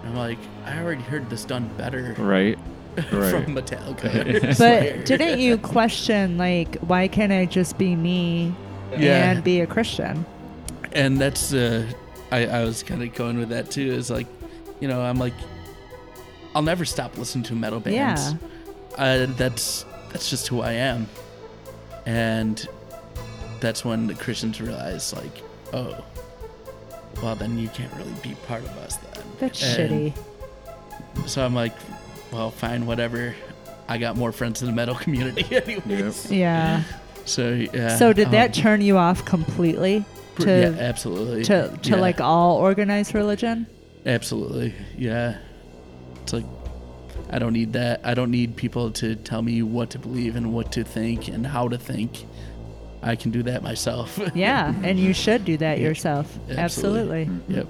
I'm 0.09 0.17
like 0.17 0.39
i 0.65 0.79
already 0.81 1.03
heard 1.03 1.29
this 1.29 1.45
done 1.45 1.69
better 1.77 2.15
Right? 2.19 2.59
from 3.09 3.21
Right. 3.21 3.47
metallica 3.49 4.57
But 4.59 5.05
didn't 5.07 5.41
you 5.41 5.59
question 5.59 6.39
like 6.39 6.77
why 6.79 7.09
can't 7.09 7.33
I 7.33 7.45
just 7.47 7.77
be 7.79 7.97
me 7.97 8.55
Yeah. 8.97 9.31
and 9.31 9.43
be 9.43 9.61
a 9.61 9.67
Christian? 9.67 10.25
and 10.93 11.19
that's 11.21 11.53
uh 11.53 11.85
I, 12.31 12.47
I 12.47 12.65
was 12.65 12.83
kind 12.85 13.03
of 13.03 13.13
going 13.15 13.37
with 13.39 13.49
that 13.49 13.71
too 13.73 13.93
is 13.93 14.11
like 14.11 14.29
you 14.81 14.87
know 14.89 15.01
i'm 15.03 15.19
like 15.19 15.35
i'll 16.55 16.63
never 16.63 16.85
stop 16.85 17.17
listening 17.19 17.43
to 17.45 17.55
metal 17.55 17.81
bands 17.81 18.33
Yeah. 18.33 19.05
uh, 19.05 19.27
that's 19.37 19.85
that's 20.11 20.31
just 20.31 20.47
who 20.49 20.61
i 20.61 20.73
am 20.73 21.09
and 22.07 22.67
that's 23.61 23.85
when 23.85 24.07
the 24.07 24.15
christians 24.15 24.61
realize 24.61 25.13
like 25.15 25.43
oh 25.73 26.05
well 27.23 27.35
then 27.35 27.59
you 27.59 27.69
can't 27.69 27.93
really 27.95 28.13
be 28.23 28.35
part 28.47 28.63
of 28.63 28.71
us 28.79 28.97
then 28.97 29.25
That's 29.39 29.63
And 29.63 30.13
shitty. 30.13 31.29
so 31.29 31.45
i'm 31.45 31.55
like 31.55 31.73
well 32.33 32.51
fine 32.51 32.87
whatever 32.87 33.35
i 33.89 33.97
got 33.99 34.17
more 34.17 34.33
friends 34.33 34.61
in 34.63 34.67
the 34.67 34.75
metal 34.75 34.95
community 35.05 35.45
anyways 35.57 36.31
Yeah. 36.31 36.83
so 37.25 37.53
yeah 37.53 37.97
So 37.97 38.13
did 38.13 38.31
that 38.33 38.47
um, 38.57 38.63
turn 38.63 38.81
you 38.83 38.97
off 38.99 39.25
completely 39.25 40.05
to 40.41 40.47
yeah 40.75 40.83
absolutely 40.83 41.45
to 41.45 41.69
to 41.83 41.91
Yeah. 41.91 41.97
like 41.97 42.21
all 42.21 42.57
organized 42.57 43.15
religion? 43.15 43.67
Absolutely. 44.05 44.75
Yeah. 44.99 45.39
It's 46.23 46.33
like 46.35 46.45
I 47.35 47.39
don't 47.41 47.53
need 47.53 47.73
that. 47.73 48.01
I 48.05 48.15
don't 48.15 48.31
need 48.31 48.55
people 48.55 48.93
to 48.93 49.17
tell 49.17 49.43
me 49.43 49.61
what 49.63 49.91
to 49.91 49.99
believe 49.99 50.37
and 50.37 50.53
what 50.55 50.71
to 50.73 50.85
think 50.85 51.27
and 51.29 51.45
how 51.45 51.67
to 51.69 51.77
think. 51.77 52.25
I 53.03 53.17
can 53.17 53.33
do 53.33 53.43
that 53.43 53.63
myself. 53.63 54.19
Yeah, 54.35 54.73
and 54.85 54.99
you 55.01 55.13
should 55.13 55.45
do 55.45 55.57
that 55.59 55.79
Yeah. 55.79 55.89
yourself. 55.89 56.27
Absolutely. 56.49 57.23
Absolutely. 57.23 57.57
yep. 57.57 57.67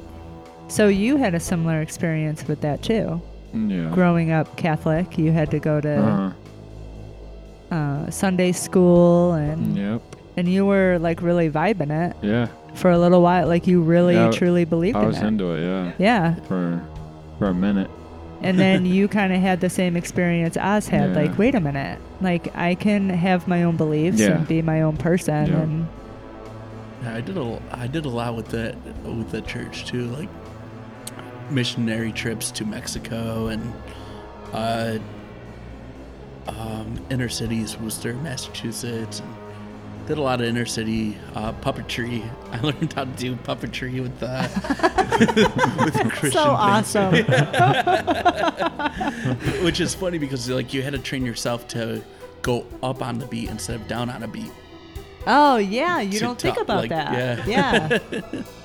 So 0.69 0.89
you 0.89 1.17
had 1.17 1.35
a 1.35 1.41
similar 1.41 1.81
experience 1.81 2.47
with 2.47 2.61
that 2.61 2.83
too. 2.83 3.21
Yeah. 3.55 3.91
Growing 3.95 4.33
up 4.33 4.57
Catholic, 4.57 5.17
you 5.19 5.33
had 5.33 5.51
to 5.53 5.59
go 5.61 5.81
to 5.81 5.97
Uh-huh. 5.99 7.75
uh, 7.77 8.11
Sunday 8.11 8.53
school, 8.53 9.33
and 9.33 9.77
Yep. 9.77 10.03
and 10.37 10.49
you 10.49 10.67
were 10.67 10.99
like 11.01 11.23
really 11.23 11.49
vibing 11.51 11.91
it 11.91 12.17
Yeah. 12.23 12.49
for 12.75 12.91
a 12.91 12.99
little 12.99 13.23
while. 13.23 13.47
Like 13.49 13.67
you 13.67 13.81
really 13.83 14.15
Yeah, 14.15 14.31
truly 14.31 14.65
believed 14.65 14.97
it. 14.97 15.01
I 15.01 15.03
in 15.03 15.09
was 15.09 15.19
it. 15.23 15.25
into 15.27 15.53
it. 15.55 15.63
Yeah. 15.63 15.93
yeah, 15.99 16.35
For 16.49 16.81
for 17.39 17.47
a 17.47 17.55
minute. 17.55 17.91
And 18.45 18.59
then 18.59 18.87
you 18.87 19.09
kind 19.09 19.33
of 19.33 19.41
had 19.41 19.61
the 19.61 19.71
same 19.71 19.97
experience 19.97 20.57
Oz 20.57 20.87
had. 20.89 21.11
Yeah. 21.11 21.23
Like, 21.23 21.39
wait 21.39 21.55
a 21.55 21.61
minute, 21.61 21.99
like 22.21 22.55
I 22.57 22.75
can 22.77 23.09
have 23.09 23.49
my 23.49 23.63
own 23.65 23.77
beliefs 23.77 24.21
Yeah. 24.21 24.37
and 24.37 24.47
be 24.47 24.63
my 24.63 24.83
own 24.83 24.97
person, 24.97 25.47
Yeah. 25.47 25.61
and 25.61 25.89
Yeah, 27.03 27.17
I 27.17 27.21
did 27.21 27.37
a 27.37 27.61
I 27.73 27.87
did 27.87 28.05
a 28.05 28.09
lot 28.09 28.37
with 28.37 28.49
the 28.49 28.77
with 29.05 29.31
the 29.31 29.41
church 29.43 29.85
too, 29.87 30.05
like 30.07 30.29
missionary 31.51 32.13
trips 32.13 32.51
to 32.53 32.65
Mexico 32.65 33.49
and 33.49 33.73
uh, 34.53 34.99
um, 36.49 36.99
inner 37.11 37.29
cities, 37.29 37.77
Worcester, 37.79 38.15
Massachusetts. 38.15 39.21
And 39.21 39.29
did 40.07 40.19
a 40.19 40.21
lot 40.23 40.41
of 40.41 40.47
inner 40.47 40.67
city 40.67 41.17
uh, 41.35 41.53
puppetry. 41.55 42.23
I 42.53 42.61
learned 42.63 42.93
how 42.93 43.05
to 43.05 43.11
do 43.13 43.37
puppetry 43.37 44.03
with 44.03 44.23
uh, 44.23 44.49
with 45.85 45.95
Christian 46.11 46.33
so 46.33 46.45
things. 46.57 46.97
awesome. 46.97 47.15
Which 49.65 49.81
is 49.81 49.95
funny 49.95 50.19
because 50.19 50.49
like 50.51 50.75
you 50.75 50.83
had 50.83 50.93
to 50.93 50.99
train 50.99 51.25
yourself 51.25 51.67
to 51.69 52.03
go 52.43 52.67
up 52.83 53.03
on 53.03 53.19
the 53.19 53.27
beat 53.27 53.49
instead 53.49 53.77
of 53.81 53.89
down 53.89 54.11
on 54.11 54.23
a 54.23 54.29
beat. 54.29 54.53
oh 55.27 55.57
yeah, 55.57 56.01
you 56.01 56.21
don't 56.21 56.39
think 56.39 56.59
about 56.59 56.83
like, 56.83 56.91
that. 56.91 57.47
yeah. 57.49 57.89
yeah. 57.91 57.99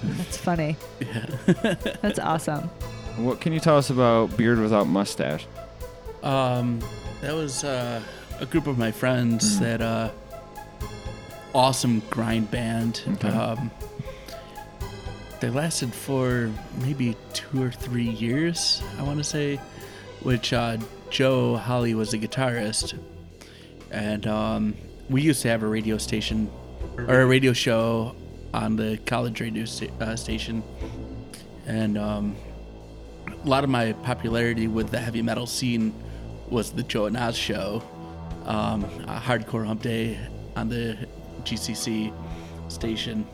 that's 0.04 0.38
funny. 0.38 0.76
Yeah. 1.00 1.26
That's 2.02 2.20
awesome. 2.20 2.70
What 3.18 3.40
can 3.42 3.54
you 3.54 3.60
tell 3.60 3.78
us 3.78 3.90
about 3.90 4.36
Beard 4.38 4.60
Without 4.60 4.88
Mustache? 4.88 5.46
Um, 6.24 6.80
that 7.22 7.34
was 7.34 7.64
uh, 7.64 8.02
a 8.40 8.46
group 8.46 8.68
of 8.68 8.78
my 8.78 8.92
friends 8.92 9.58
Mm. 9.58 9.60
that 9.62 9.82
uh, 9.82 10.10
awesome 11.54 12.02
grind 12.10 12.52
band. 12.52 13.02
Okay. 13.08 13.30
Um, 13.30 13.72
they 15.40 15.50
lasted 15.50 15.94
for 15.94 16.52
maybe 16.82 17.16
two 17.34 17.64
or 17.64 17.72
three 17.72 18.10
years, 18.10 18.82
I 18.98 19.04
want 19.04 19.20
to 19.20 19.24
say, 19.24 19.56
which 20.22 20.52
uh, 20.52 20.78
Joe 21.10 21.56
Holly 21.56 21.94
was 21.96 22.12
the 22.12 22.20
guitarist, 22.20 23.00
and 23.90 24.28
um, 24.28 24.76
we 25.10 25.22
used 25.22 25.42
to 25.44 25.48
have 25.48 25.64
a 25.64 25.68
radio 25.68 25.98
station 25.98 26.52
or 26.98 27.22
a 27.22 27.26
radio 27.26 27.54
show 27.54 28.16
on 28.54 28.76
the 28.76 28.98
college 29.06 29.40
radio 29.40 29.64
sta- 29.64 29.92
uh, 30.02 30.16
station, 30.18 30.62
and 31.66 31.98
um, 31.98 32.36
a 33.28 33.48
lot 33.48 33.64
of 33.64 33.70
my 33.70 33.94
popularity 33.94 34.68
with 34.68 34.90
the 34.90 35.00
heavy 35.00 35.22
metal 35.22 35.48
scene 35.48 35.94
was 36.50 36.72
the 36.72 36.84
Joe 36.84 37.06
and 37.06 37.16
Oz 37.16 37.38
show, 37.38 37.82
um, 38.46 38.84
a 39.08 39.20
hardcore 39.20 39.66
hump 39.66 39.84
day 39.84 40.20
on 40.58 40.68
the 40.68 40.98
GCC 41.40 42.14
station. 42.70 43.26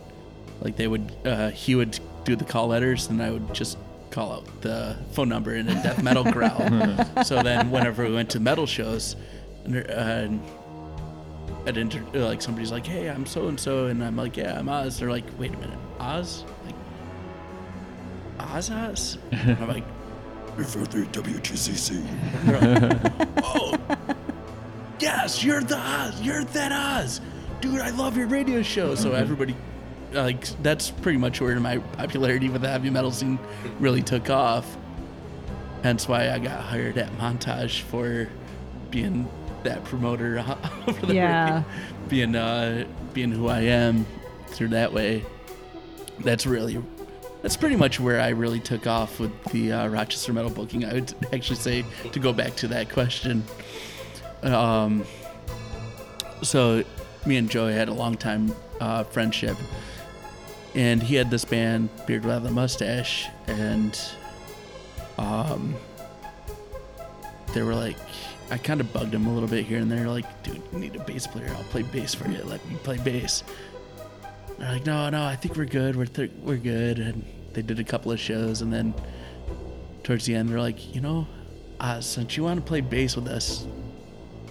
Like 0.60 0.76
they 0.76 0.88
would, 0.88 1.12
uh, 1.24 1.50
he 1.50 1.74
would 1.74 1.98
do 2.24 2.34
the 2.36 2.44
call 2.44 2.68
letters, 2.68 3.08
and 3.08 3.22
I 3.22 3.30
would 3.30 3.52
just 3.54 3.76
call 4.10 4.32
out 4.32 4.60
the 4.62 4.96
phone 5.12 5.28
number 5.28 5.54
in 5.54 5.68
a 5.68 5.74
death 5.82 6.02
metal 6.02 6.24
growl. 6.32 6.58
so 7.24 7.42
then, 7.42 7.70
whenever 7.70 8.04
we 8.04 8.14
went 8.14 8.30
to 8.30 8.40
metal 8.40 8.66
shows, 8.66 9.16
and, 9.64 9.76
uh, 9.90 10.28
at 11.66 11.76
inter- 11.76 12.02
like 12.14 12.40
somebody's 12.40 12.70
like, 12.72 12.86
"Hey, 12.86 13.08
I'm 13.10 13.26
so 13.26 13.48
and 13.48 13.58
so," 13.60 13.86
and 13.86 14.02
I'm 14.02 14.16
like, 14.16 14.36
"Yeah, 14.36 14.58
I'm 14.58 14.68
Oz." 14.68 14.98
They're 14.98 15.10
like, 15.10 15.24
"Wait 15.38 15.52
a 15.52 15.56
minute, 15.58 15.78
Oz?" 16.00 16.44
Like, 16.64 16.74
Oz, 18.38 18.70
Oz? 18.70 19.18
And 19.32 19.58
I'm 19.58 19.68
like, 19.68 19.84
For 20.56 20.78
the 20.86 21.04
WGCC. 21.12 22.02
oh, 23.42 23.76
yes, 25.00 25.42
you're 25.44 25.60
the 25.62 25.76
Oz. 25.76 26.20
You're 26.22 26.44
that 26.44 26.72
Oz. 26.72 27.20
Dude, 27.60 27.80
I 27.80 27.90
love 27.90 28.16
your 28.16 28.26
radio 28.26 28.62
show. 28.62 28.94
So 28.94 29.12
everybody, 29.12 29.54
like, 30.12 30.44
that's 30.62 30.90
pretty 30.90 31.18
much 31.18 31.40
where 31.40 31.58
my 31.60 31.78
popularity 31.78 32.48
with 32.48 32.62
the 32.62 32.68
heavy 32.68 32.90
metal 32.90 33.10
scene 33.10 33.38
really 33.80 34.02
took 34.02 34.30
off. 34.30 34.76
Hence 35.82 36.08
why 36.08 36.30
I 36.30 36.38
got 36.38 36.60
hired 36.60 36.98
at 36.98 37.10
Montage 37.18 37.80
for 37.82 38.28
being 38.90 39.28
that 39.62 39.84
promoter 39.84 40.38
over 40.86 41.06
the 41.06 41.14
Yeah. 41.14 41.44
radio, 41.44 41.64
being 42.08 42.36
uh, 42.36 42.84
being 43.14 43.30
who 43.30 43.48
I 43.48 43.60
am 43.60 44.06
through 44.48 44.68
that 44.68 44.92
way. 44.92 45.24
That's 46.20 46.46
really 46.46 46.82
that's 47.42 47.56
pretty 47.56 47.76
much 47.76 48.00
where 48.00 48.20
I 48.20 48.30
really 48.30 48.58
took 48.60 48.86
off 48.86 49.20
with 49.20 49.30
the 49.46 49.72
uh, 49.72 49.86
Rochester 49.88 50.32
Metal 50.32 50.50
booking. 50.50 50.84
I 50.84 50.94
would 50.94 51.14
actually 51.32 51.56
say 51.56 51.84
to 52.12 52.18
go 52.18 52.32
back 52.32 52.56
to 52.56 52.68
that 52.68 52.90
question. 52.90 53.44
Um, 54.42 55.04
so 56.42 56.82
me 57.26 57.36
and 57.36 57.50
Joey 57.50 57.72
had 57.72 57.88
a 57.88 57.94
long 57.94 58.16
time 58.16 58.54
uh, 58.80 59.04
friendship, 59.04 59.56
and 60.74 61.02
he 61.02 61.14
had 61.14 61.30
this 61.30 61.44
band 61.44 61.88
Beard 62.06 62.24
Without 62.24 62.46
a 62.46 62.50
Mustache, 62.50 63.28
and 63.46 63.98
um, 65.18 65.74
they 67.52 67.62
were 67.62 67.74
like, 67.74 67.96
I 68.50 68.58
kind 68.58 68.80
of 68.80 68.92
bugged 68.92 69.12
him 69.12 69.26
a 69.26 69.32
little 69.32 69.48
bit 69.48 69.64
here 69.64 69.78
and 69.78 69.90
there, 69.90 70.08
like, 70.08 70.42
dude, 70.42 70.62
you 70.72 70.78
need 70.78 70.94
a 70.94 71.02
bass 71.02 71.26
player. 71.26 71.48
I'll 71.56 71.64
play 71.64 71.82
bass 71.82 72.14
for 72.14 72.28
you. 72.28 72.42
Let 72.44 72.64
me 72.68 72.76
play 72.82 72.98
bass. 72.98 73.42
They're 74.58 74.72
like, 74.72 74.86
no, 74.86 75.10
no, 75.10 75.24
I 75.24 75.36
think 75.36 75.56
we're 75.56 75.64
good. 75.64 75.96
We're 75.96 76.06
th- 76.06 76.30
we're 76.42 76.56
good. 76.56 76.98
And 76.98 77.24
they 77.52 77.62
did 77.62 77.80
a 77.80 77.84
couple 77.84 78.12
of 78.12 78.20
shows, 78.20 78.62
and 78.62 78.72
then 78.72 78.94
towards 80.04 80.26
the 80.26 80.34
end, 80.34 80.48
they're 80.48 80.60
like, 80.60 80.94
you 80.94 81.00
know, 81.00 81.26
uh, 81.80 82.00
since 82.00 82.36
you 82.36 82.44
want 82.44 82.60
to 82.60 82.66
play 82.66 82.80
bass 82.80 83.16
with 83.16 83.26
us, 83.26 83.66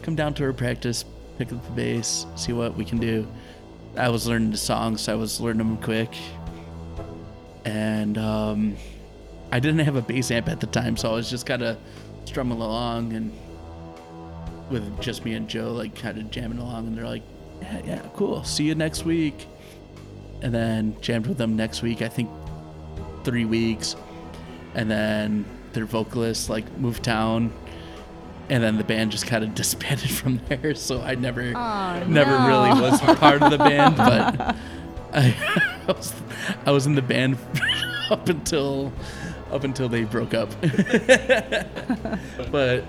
come 0.01 0.15
down 0.15 0.33
to 0.35 0.43
our 0.43 0.53
practice, 0.53 1.05
pick 1.37 1.51
up 1.51 1.63
the 1.63 1.71
bass, 1.71 2.25
see 2.35 2.53
what 2.53 2.75
we 2.75 2.85
can 2.85 2.97
do. 2.97 3.27
I 3.97 4.09
was 4.09 4.27
learning 4.27 4.51
the 4.51 4.57
songs, 4.57 5.01
so 5.01 5.13
I 5.13 5.15
was 5.15 5.39
learning 5.39 5.59
them 5.59 5.77
quick, 5.77 6.13
and 7.63 8.17
um, 8.17 8.75
I 9.51 9.59
didn't 9.59 9.79
have 9.79 9.95
a 9.95 10.01
bass 10.01 10.31
amp 10.31 10.49
at 10.49 10.59
the 10.59 10.67
time, 10.67 10.97
so 10.97 11.11
I 11.11 11.13
was 11.13 11.29
just 11.29 11.45
kind 11.45 11.61
of 11.61 11.77
strumming 12.25 12.59
along 12.59 13.13
and 13.13 13.31
with 14.69 14.99
just 14.99 15.23
me 15.23 15.33
and 15.33 15.47
Joe, 15.47 15.71
like 15.71 15.95
kind 15.95 16.17
of 16.17 16.31
jamming 16.31 16.57
along, 16.57 16.87
and 16.87 16.97
they're 16.97 17.05
like, 17.05 17.23
"Yeah, 17.61 17.81
yeah, 17.85 18.01
cool. 18.15 18.43
See 18.43 18.63
you 18.63 18.75
next 18.75 19.05
week." 19.05 19.47
And 20.41 20.53
then 20.53 20.95
jammed 21.01 21.27
with 21.27 21.37
them 21.37 21.55
next 21.55 21.81
week. 21.81 22.01
I 22.01 22.09
think 22.09 22.29
three 23.23 23.45
weeks, 23.45 23.95
and 24.73 24.89
then 24.89 25.45
their 25.73 25.85
vocalist 25.85 26.49
like 26.49 26.69
moved 26.77 27.03
town, 27.03 27.53
and 28.49 28.63
then 28.63 28.77
the 28.77 28.83
band 28.83 29.11
just 29.11 29.25
kind 29.27 29.43
of 29.43 29.55
disbanded 29.55 30.09
from 30.19 30.39
there. 30.49 30.75
So 30.75 31.01
I 31.01 31.15
never, 31.15 31.51
Oh, 31.55 32.03
never 32.07 32.31
no. 32.39 32.47
really 32.47 32.81
was 32.81 32.99
part 33.01 33.41
of 33.41 33.51
the 33.51 33.57
band, 33.57 33.97
but 33.97 34.55
I, 35.13 35.35
I 35.87 35.91
was, 35.91 36.13
I 36.65 36.71
was 36.71 36.85
in 36.85 36.95
the 36.95 37.01
band 37.01 37.37
up 38.11 38.27
until, 38.29 38.91
up 39.51 39.63
until 39.63 39.87
they 39.89 40.03
broke 40.03 40.33
up. 40.33 40.49
but 42.51 42.83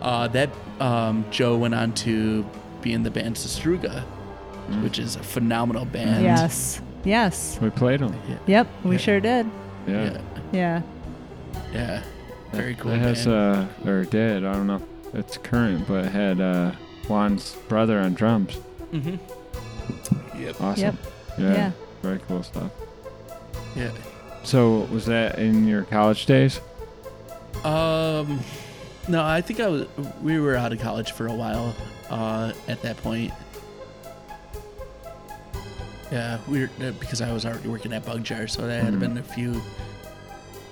uh, 0.00 0.28
that 0.28 0.50
um, 0.80 1.24
Joe 1.30 1.56
went 1.56 1.74
on 1.74 1.92
to 1.94 2.44
be 2.80 2.92
in 2.92 3.02
the 3.02 3.10
band 3.10 3.36
Sestruga, 3.36 4.02
which 4.82 4.98
is 4.98 5.16
a 5.16 5.22
phenomenal 5.22 5.84
band. 5.84 6.22
Yes. 6.24 6.80
Yes. 7.04 7.58
We 7.60 7.70
played 7.70 8.00
them. 8.00 8.14
Yep. 8.46 8.68
We 8.84 8.92
Yeah. 8.96 9.00
sure 9.00 9.20
did. 9.20 9.46
Yeah. 9.86 10.04
Yeah, 10.12 10.20
Yeah. 10.52 10.82
yeah, 11.72 12.02
very 12.52 12.74
cool. 12.76 12.92
It 12.92 12.98
has 13.00 13.26
band. 13.26 13.68
uh 13.84 13.88
or 13.90 14.04
did 14.04 14.44
I 14.44 14.52
don't 14.52 14.66
know 14.68 14.76
if 14.76 14.82
it's 15.14 15.36
current, 15.38 15.86
but 15.88 16.06
had 16.06 16.40
uh 16.40 16.72
Juan's 17.06 17.54
brother 17.68 17.98
on 18.00 18.14
drums. 18.14 18.58
Mhm. 18.92 19.18
Yep. 20.38 20.60
Awesome. 20.60 20.84
Yep. 20.84 20.94
Yeah. 21.38 21.52
Yeah. 21.54 21.70
Very 22.02 22.20
cool 22.28 22.42
stuff. 22.42 22.70
Yeah. 23.76 23.90
So 24.44 24.80
was 24.92 25.06
that 25.06 25.38
in 25.38 25.66
your 25.66 25.82
college 25.84 26.26
days? 26.26 26.60
Um, 27.64 28.40
no, 29.08 29.22
I 29.24 29.40
think 29.40 29.60
I 29.60 29.68
was. 29.68 29.86
We 30.20 30.40
were 30.40 30.56
out 30.56 30.72
of 30.72 30.80
college 30.80 31.12
for 31.12 31.26
a 31.28 31.32
while. 31.34 31.74
Uh, 32.10 32.52
at 32.68 32.82
that 32.82 32.96
point. 32.98 33.32
Yeah, 36.10 36.38
we 36.46 36.60
were 36.60 36.70
uh, 36.86 36.90
because 37.00 37.22
I 37.22 37.32
was 37.32 37.46
already 37.46 37.68
working 37.68 37.92
at 37.94 38.04
Bug 38.04 38.22
Jar, 38.22 38.46
so 38.46 38.66
that 38.66 38.84
had 38.84 38.94
Mhm. 38.94 39.00
been 39.00 39.18
a 39.18 39.22
few, 39.22 39.62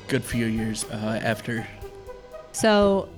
good 0.09 0.23
few 0.23 0.45
years 0.47 0.85
uh, 0.93 1.19
after. 1.23 1.67
So, 2.53 3.09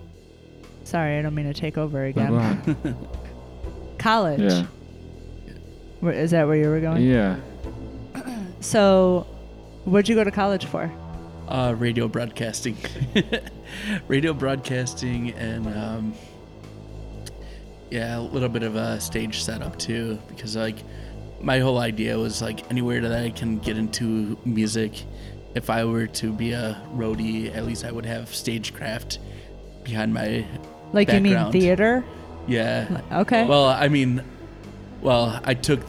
sorry, 0.85 1.19
I 1.19 1.23
don't 1.23 1.35
mean 1.35 1.47
to 1.47 1.55
take 1.55 1.79
over 1.79 2.05
again. 2.05 2.77
College. 3.99 4.41
yeah. 4.41 4.67
Where, 6.01 6.13
is 6.13 6.33
that 6.33 6.47
where 6.47 6.57
you 6.57 6.69
were 6.69 6.81
going? 6.81 7.03
Yeah. 7.03 7.37
So, 8.61 9.27
what'd 9.85 10.09
you 10.09 10.15
go 10.15 10.23
to 10.23 10.31
college 10.31 10.67
for? 10.67 10.89
Uh, 11.49 11.75
radio 11.77 12.07
broadcasting, 12.07 12.77
radio 14.07 14.33
broadcasting, 14.33 15.33
and 15.33 15.67
um, 15.77 16.15
yeah, 17.91 18.19
a 18.19 18.21
little 18.21 18.49
bit 18.49 18.63
of 18.63 18.77
a 18.77 19.01
stage 19.01 19.43
setup 19.43 19.77
too. 19.81 20.17
Because 20.29 20.55
like, 20.55 20.77
my 21.41 21.59
whole 21.59 21.79
idea 21.79 22.17
was 22.17 22.41
like 22.41 22.71
anywhere 22.71 23.01
that 23.01 23.13
I 23.13 23.31
can 23.31 23.59
get 23.59 23.77
into 23.77 24.39
music 24.45 24.93
if 25.55 25.69
I 25.69 25.85
were 25.85 26.07
to 26.07 26.33
be 26.33 26.53
a 26.53 26.81
roadie, 26.95 27.55
at 27.55 27.67
least 27.67 27.85
I 27.85 27.93
would 27.93 28.07
have 28.07 28.35
stagecraft 28.35 29.19
behind 29.85 30.15
my 30.15 30.47
Like 30.93 31.11
you 31.13 31.21
mean 31.21 31.33
background. 31.35 31.53
theater? 31.53 32.05
yeah. 32.47 33.01
Okay. 33.13 33.47
Well, 33.47 33.67
I 33.67 33.89
mean, 33.89 34.23
well, 35.01 35.41
I 35.45 35.55
took 35.55 35.81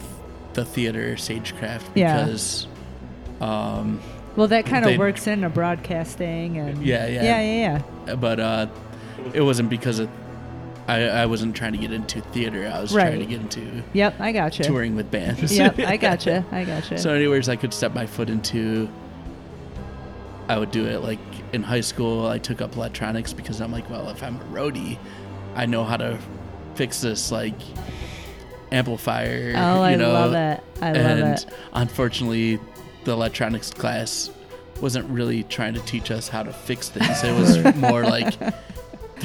the 0.54 0.64
theater 0.64 1.16
stagecraft 1.16 1.90
Yeah. 1.96 2.24
because, 2.24 2.66
um, 3.40 4.00
well, 4.36 4.48
that 4.48 4.66
kind 4.66 4.84
they- 4.84 4.94
of 4.94 4.98
works 4.98 5.26
into 5.26 5.48
broadcasting 5.48 6.58
and 6.58 6.84
Yeah, 6.84 7.06
yeah. 7.06 7.22
yeah, 7.22 7.40
yeah, 7.40 7.82
yeah. 8.06 8.14
but 8.16 8.40
uh, 8.40 8.66
it 9.32 9.40
wasn't 9.42 9.68
because 9.70 9.98
of 9.98 10.08
I, 10.86 11.04
I 11.04 11.26
wasn't 11.26 11.56
trying 11.56 11.72
to 11.72 11.78
get 11.78 11.92
into 11.92 12.20
theater. 12.20 12.70
I 12.72 12.78
was 12.80 12.92
trying 12.92 13.12
to 13.12 13.18
Right. 13.20 13.28
get 13.28 13.40
into 13.40 13.82
Yep, 13.94 14.20
I 14.20 14.32
gotcha. 14.32 14.64
touring 14.64 14.94
with 14.96 15.10
bands. 15.10 15.56
Yep, 15.56 15.78
I 15.78 15.96
gotcha. 16.08 16.44
I 16.52 16.64
gotcha. 16.64 16.98
So, 16.98 17.14
anyways, 17.14 17.48
I 17.48 17.56
could 17.56 17.72
step 17.72 17.94
my 17.94 18.04
foot 18.04 18.28
into. 18.28 18.88
I 20.48 20.58
would 20.58 20.70
do 20.70 20.84
it 20.86 20.98
like 21.02 21.18
in 21.54 21.62
high 21.62 21.80
school. 21.80 22.26
I 22.26 22.38
took 22.38 22.60
up 22.60 22.76
electronics 22.76 23.32
because 23.32 23.60
I'm 23.60 23.72
like, 23.72 23.88
well, 23.88 24.10
if 24.10 24.22
I'm 24.22 24.36
a 24.36 24.44
roadie, 24.46 24.98
I 25.54 25.66
know 25.66 25.84
how 25.84 25.96
to 25.96 26.18
fix 26.74 27.00
this 27.00 27.30
like 27.32 27.54
amplifier. 28.72 29.54
oh, 29.56 29.82
I 29.82 29.94
know, 29.94 30.12
love 30.12 30.34
it. 30.34 30.62
I 30.82 30.92
love 30.92 30.96
it. 30.96 31.00
and 31.00 31.34
it. 31.34 31.46
unfortunately, 31.72 32.58
the 33.04 33.12
electronics 33.12 33.70
class 33.70 34.30
wasn't 34.80 35.08
really 35.08 35.44
trying 35.44 35.74
to 35.74 35.80
teach 35.80 36.10
us 36.10 36.28
how 36.28 36.42
to 36.42 36.52
fix 36.52 36.88
things. 36.88 37.22
It 37.22 37.32
was 37.38 37.74
more 37.76 38.02
like 38.02 38.34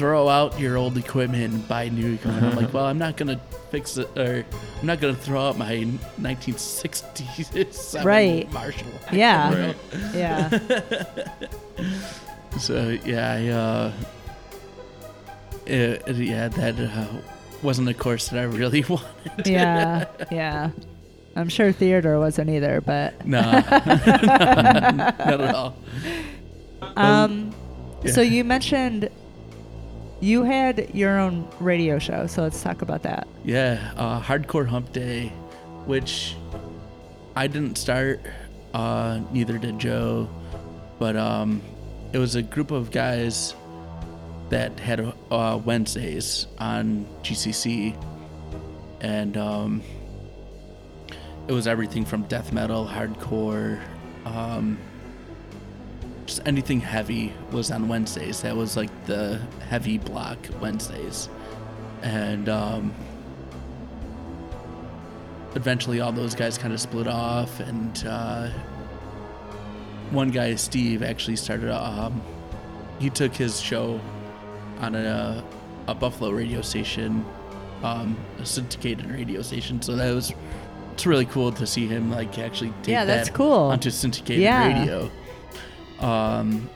throw 0.00 0.28
out 0.30 0.58
your 0.58 0.78
old 0.78 0.96
equipment 0.96 1.52
and 1.52 1.68
buy 1.68 1.90
new 1.90 2.14
equipment. 2.14 2.42
I'm 2.46 2.56
like, 2.56 2.72
well, 2.72 2.86
I'm 2.86 2.96
not 2.96 3.18
gonna 3.18 3.38
fix 3.70 3.98
it, 3.98 4.08
or 4.16 4.46
I'm 4.80 4.86
not 4.86 4.98
gonna 4.98 5.14
throw 5.14 5.46
out 5.48 5.58
my 5.58 5.76
1967 6.16 8.06
Right. 8.06 8.50
Marshall. 8.50 8.88
Yeah. 9.12 9.54
Right. 9.66 9.76
Yeah. 10.14 10.58
So 12.58 12.96
yeah, 13.04 13.32
I, 13.32 13.48
uh, 13.48 13.92
it, 15.66 16.08
yeah, 16.16 16.48
that 16.48 16.80
uh, 16.80 17.06
wasn't 17.62 17.88
a 17.88 17.94
course 17.94 18.28
that 18.28 18.38
I 18.40 18.42
really 18.42 18.82
wanted. 18.88 19.46
yeah. 19.46 20.06
Yeah. 20.32 20.70
I'm 21.36 21.48
sure 21.48 21.70
theater 21.72 22.18
wasn't 22.18 22.50
either, 22.50 22.80
but 22.80 23.24
No, 23.24 23.40
not 23.40 25.20
at 25.20 25.54
all. 25.54 25.76
um 26.96 27.54
yeah. 28.02 28.12
so 28.12 28.20
you 28.20 28.42
mentioned 28.44 29.08
you 30.20 30.44
had 30.44 30.94
your 30.94 31.18
own 31.18 31.48
radio 31.60 31.98
show, 31.98 32.26
so 32.26 32.42
let's 32.42 32.62
talk 32.62 32.82
about 32.82 33.02
that. 33.02 33.26
Yeah, 33.44 33.92
uh, 33.96 34.20
Hardcore 34.20 34.66
Hump 34.66 34.92
Day, 34.92 35.28
which 35.86 36.36
I 37.36 37.46
didn't 37.46 37.76
start, 37.76 38.20
uh, 38.74 39.20
neither 39.32 39.58
did 39.58 39.78
Joe, 39.78 40.28
but 40.98 41.16
um, 41.16 41.62
it 42.12 42.18
was 42.18 42.34
a 42.34 42.42
group 42.42 42.70
of 42.70 42.90
guys 42.90 43.54
that 44.50 44.78
had 44.78 45.12
uh, 45.30 45.60
Wednesdays 45.64 46.46
on 46.58 47.06
GCC, 47.22 47.96
and 49.00 49.36
um, 49.36 49.82
it 51.48 51.52
was 51.52 51.66
everything 51.66 52.04
from 52.04 52.24
death 52.24 52.52
metal, 52.52 52.86
hardcore, 52.86 53.80
um, 54.26 54.78
just 56.26 56.40
anything 56.46 56.80
heavy 56.80 57.32
was 57.50 57.70
on 57.70 57.88
Wednesdays. 57.88 58.42
That 58.42 58.56
was 58.56 58.76
like 58.76 58.90
the 59.06 59.40
heavy 59.68 59.98
block 59.98 60.38
Wednesdays, 60.60 61.28
and 62.02 62.48
um, 62.48 62.94
eventually 65.54 66.00
all 66.00 66.12
those 66.12 66.34
guys 66.34 66.56
kind 66.56 66.72
of 66.72 66.80
split 66.80 67.08
off 67.08 67.58
and 67.60 68.04
uh, 68.06 68.48
one 70.10 70.30
guy 70.30 70.54
steve 70.54 71.02
actually 71.02 71.36
started 71.36 71.70
um, 71.74 72.22
he 73.00 73.10
took 73.10 73.34
his 73.34 73.60
show 73.60 74.00
on 74.78 74.94
a, 74.94 75.44
a 75.88 75.94
buffalo 75.94 76.30
radio 76.30 76.60
station 76.62 77.24
um, 77.82 78.16
a 78.38 78.46
syndicated 78.46 79.10
radio 79.10 79.42
station 79.42 79.82
so 79.82 79.96
that 79.96 80.14
was 80.14 80.32
it's 80.92 81.04
really 81.06 81.26
cool 81.26 81.50
to 81.50 81.66
see 81.66 81.86
him 81.86 82.10
like 82.10 82.38
actually 82.38 82.70
take 82.82 82.92
Yeah, 82.92 83.04
that's 83.04 83.28
that 83.28 83.34
cool. 83.34 83.52
onto 83.52 83.90
syndicated 83.90 84.42
Yeah. 84.42 84.80
radio 84.80 85.10
um, 86.00 86.68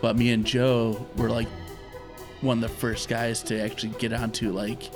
but 0.00 0.16
me 0.16 0.30
and 0.30 0.44
joe 0.44 1.06
were 1.16 1.30
like 1.30 1.48
one 2.40 2.62
of 2.62 2.70
the 2.70 2.76
first 2.76 3.08
guys 3.08 3.42
to 3.42 3.60
actually 3.60 3.92
get 3.98 4.12
onto 4.12 4.52
like 4.52 4.90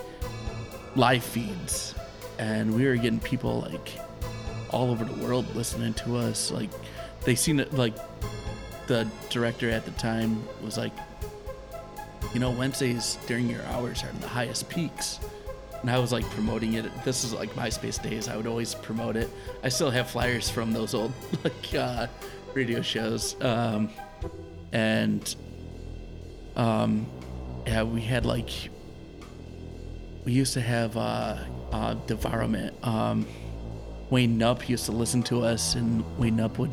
live 0.97 1.25
feeds. 1.25 1.95
And 2.39 2.75
we 2.75 2.87
were 2.87 2.97
getting 2.97 3.21
people 3.21 3.61
like 3.61 3.99
all 4.71 4.91
over 4.91 5.05
the 5.05 5.25
world 5.25 5.55
listening 5.55 5.95
to 5.95 6.17
us. 6.17 6.51
Like 6.51 6.71
they 7.25 7.35
seen 7.35 7.61
it 7.61 7.73
like 7.75 7.95
the 8.87 9.07
director 9.29 9.71
at 9.71 9.85
the 9.85 9.93
time 9.93 10.43
was 10.65 10.77
like 10.77 10.93
you 12.35 12.41
know 12.41 12.51
wednesdays 12.51 13.19
during 13.29 13.49
your 13.49 13.63
hours 13.67 14.03
are 14.03 14.09
in 14.09 14.21
the 14.21 14.29
highest 14.29 14.69
peaks. 14.69 15.21
And 15.81 15.91
i 15.91 15.99
was 15.99 16.13
like 16.13 16.25
promoting 16.31 16.75
it. 16.75 16.85
This 17.05 17.25
is 17.25 17.33
like 17.33 17.51
myspace 17.55 18.03
days. 18.03 18.29
I 18.29 18.37
would 18.37 18.47
always 18.47 18.75
promote 18.75 19.17
it. 19.17 19.31
I 19.63 19.71
still 19.71 19.91
have 19.91 20.11
flyers 20.11 20.51
from 20.51 20.73
those 20.73 20.95
old 20.95 21.13
like 21.45 21.75
uh 21.75 22.07
radio 22.55 22.83
shows 22.83 23.37
um 23.43 23.89
and 24.73 25.35
um 26.57 27.07
yeah 27.67 27.83
we 27.83 28.01
had 28.01 28.25
like 28.27 28.51
we 30.25 30.33
used 30.33 30.53
to 30.53 30.61
have 30.61 30.99
uh, 30.99 31.39
uh, 31.73 31.95
Devourment. 32.07 32.75
Um, 32.87 33.27
Wayne 34.11 34.39
Knupp 34.39 34.69
used 34.69 34.85
to 34.85 34.93
listen 34.93 35.23
to 35.25 35.41
us, 35.43 35.75
and 35.77 36.05
Wayne 36.19 36.37
Knupp 36.37 36.59
would 36.59 36.71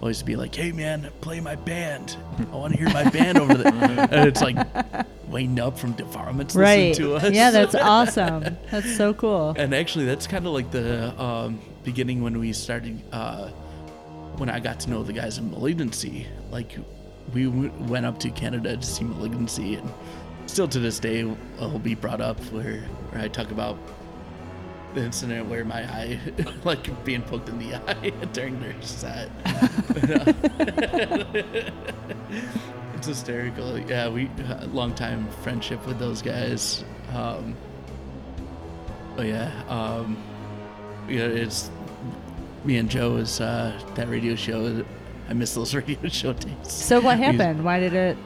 always 0.00 0.22
be 0.22 0.36
like, 0.36 0.54
"Hey 0.54 0.70
man, 0.70 1.10
play 1.20 1.40
my 1.40 1.56
band. 1.56 2.16
I 2.38 2.54
want 2.54 2.74
to 2.74 2.78
hear 2.78 2.88
my 2.90 3.10
band 3.10 3.38
over 3.38 3.54
there." 3.54 3.72
and 4.12 4.28
it's 4.28 4.40
like 4.40 4.56
Wayne 5.26 5.56
Knupp 5.56 5.76
from 5.78 5.92
Devourment's 5.94 6.54
Right. 6.54 6.90
listening 6.90 7.08
to 7.08 7.14
us. 7.16 7.32
Yeah, 7.34 7.50
that's 7.50 7.74
awesome. 7.74 8.56
That's 8.70 8.96
so 8.96 9.12
cool. 9.14 9.54
and 9.58 9.74
actually, 9.74 10.04
that's 10.04 10.28
kind 10.28 10.46
of 10.46 10.52
like 10.52 10.70
the 10.70 11.20
um, 11.20 11.58
beginning 11.82 12.22
when 12.22 12.38
we 12.38 12.52
started. 12.52 13.02
Uh, 13.10 13.50
when 14.38 14.48
I 14.48 14.60
got 14.60 14.80
to 14.80 14.90
know 14.90 15.02
the 15.02 15.12
guys 15.12 15.38
in 15.38 15.50
Malignancy, 15.50 16.26
like 16.50 16.78
we 17.32 17.44
w- 17.44 17.72
went 17.80 18.06
up 18.06 18.18
to 18.20 18.30
Canada 18.30 18.76
to 18.76 18.82
see 18.82 19.04
Malignancy, 19.04 19.76
and 19.76 19.90
still 20.46 20.68
to 20.68 20.78
this 20.78 20.98
day 20.98 21.22
I'll 21.60 21.78
be 21.78 21.94
brought 21.94 22.20
up 22.20 22.38
where, 22.52 22.80
where 23.10 23.22
I 23.22 23.28
talk 23.28 23.50
about 23.50 23.78
the 24.94 25.04
incident 25.04 25.48
where 25.48 25.64
my 25.64 25.82
eye, 25.84 26.20
like 26.64 27.04
being 27.04 27.22
poked 27.22 27.48
in 27.48 27.58
the 27.58 27.74
eye 27.88 28.10
during 28.32 28.60
their 28.60 28.80
set. 28.82 29.30
it's 32.94 33.06
hysterical. 33.06 33.78
Yeah, 33.78 34.08
we 34.08 34.30
long 34.72 34.94
time 34.94 35.28
friendship 35.42 35.84
with 35.86 35.98
those 35.98 36.22
guys. 36.22 36.84
Um, 37.14 37.56
but 39.16 39.26
yeah, 39.26 39.50
um, 39.68 40.16
yeah, 41.08 41.22
it's 41.22 41.70
me 42.66 42.78
and 42.78 42.90
Joe 42.90 43.16
is 43.16 43.40
uh, 43.40 43.80
that 43.94 44.08
radio 44.08 44.34
show. 44.34 44.84
I 45.28 45.32
miss 45.32 45.54
those 45.54 45.74
radio 45.74 46.08
show 46.08 46.32
days. 46.32 46.54
So 46.62 47.00
what 47.00 47.18
happened? 47.18 47.64
Why 47.64 47.80
did 47.80 47.94
it 47.94 48.18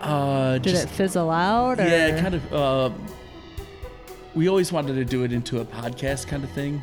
Uh, 0.00 0.54
did 0.58 0.70
just, 0.70 0.84
it 0.84 0.90
fizzle 0.90 1.30
out? 1.30 1.80
Or? 1.80 1.84
yeah, 1.86 2.20
kind 2.20 2.34
of. 2.34 2.52
Uh, 2.52 2.90
we 4.34 4.48
always 4.48 4.70
wanted 4.72 4.94
to 4.94 5.04
do 5.04 5.24
it 5.24 5.32
into 5.32 5.60
a 5.60 5.64
podcast 5.64 6.26
kind 6.26 6.44
of 6.44 6.50
thing. 6.50 6.82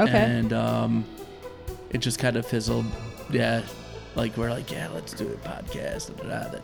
Okay. 0.00 0.12
And 0.12 0.52
um, 0.52 1.04
it 1.90 1.98
just 1.98 2.18
kind 2.18 2.36
of 2.36 2.46
fizzled. 2.46 2.86
Yeah, 3.30 3.62
like 4.14 4.36
we're 4.36 4.50
like, 4.50 4.70
yeah, 4.70 4.88
let's 4.94 5.12
do 5.12 5.26
a 5.28 5.48
podcast. 5.48 6.16
Da, 6.16 6.22
da. 6.22 6.48
Then, 6.50 6.62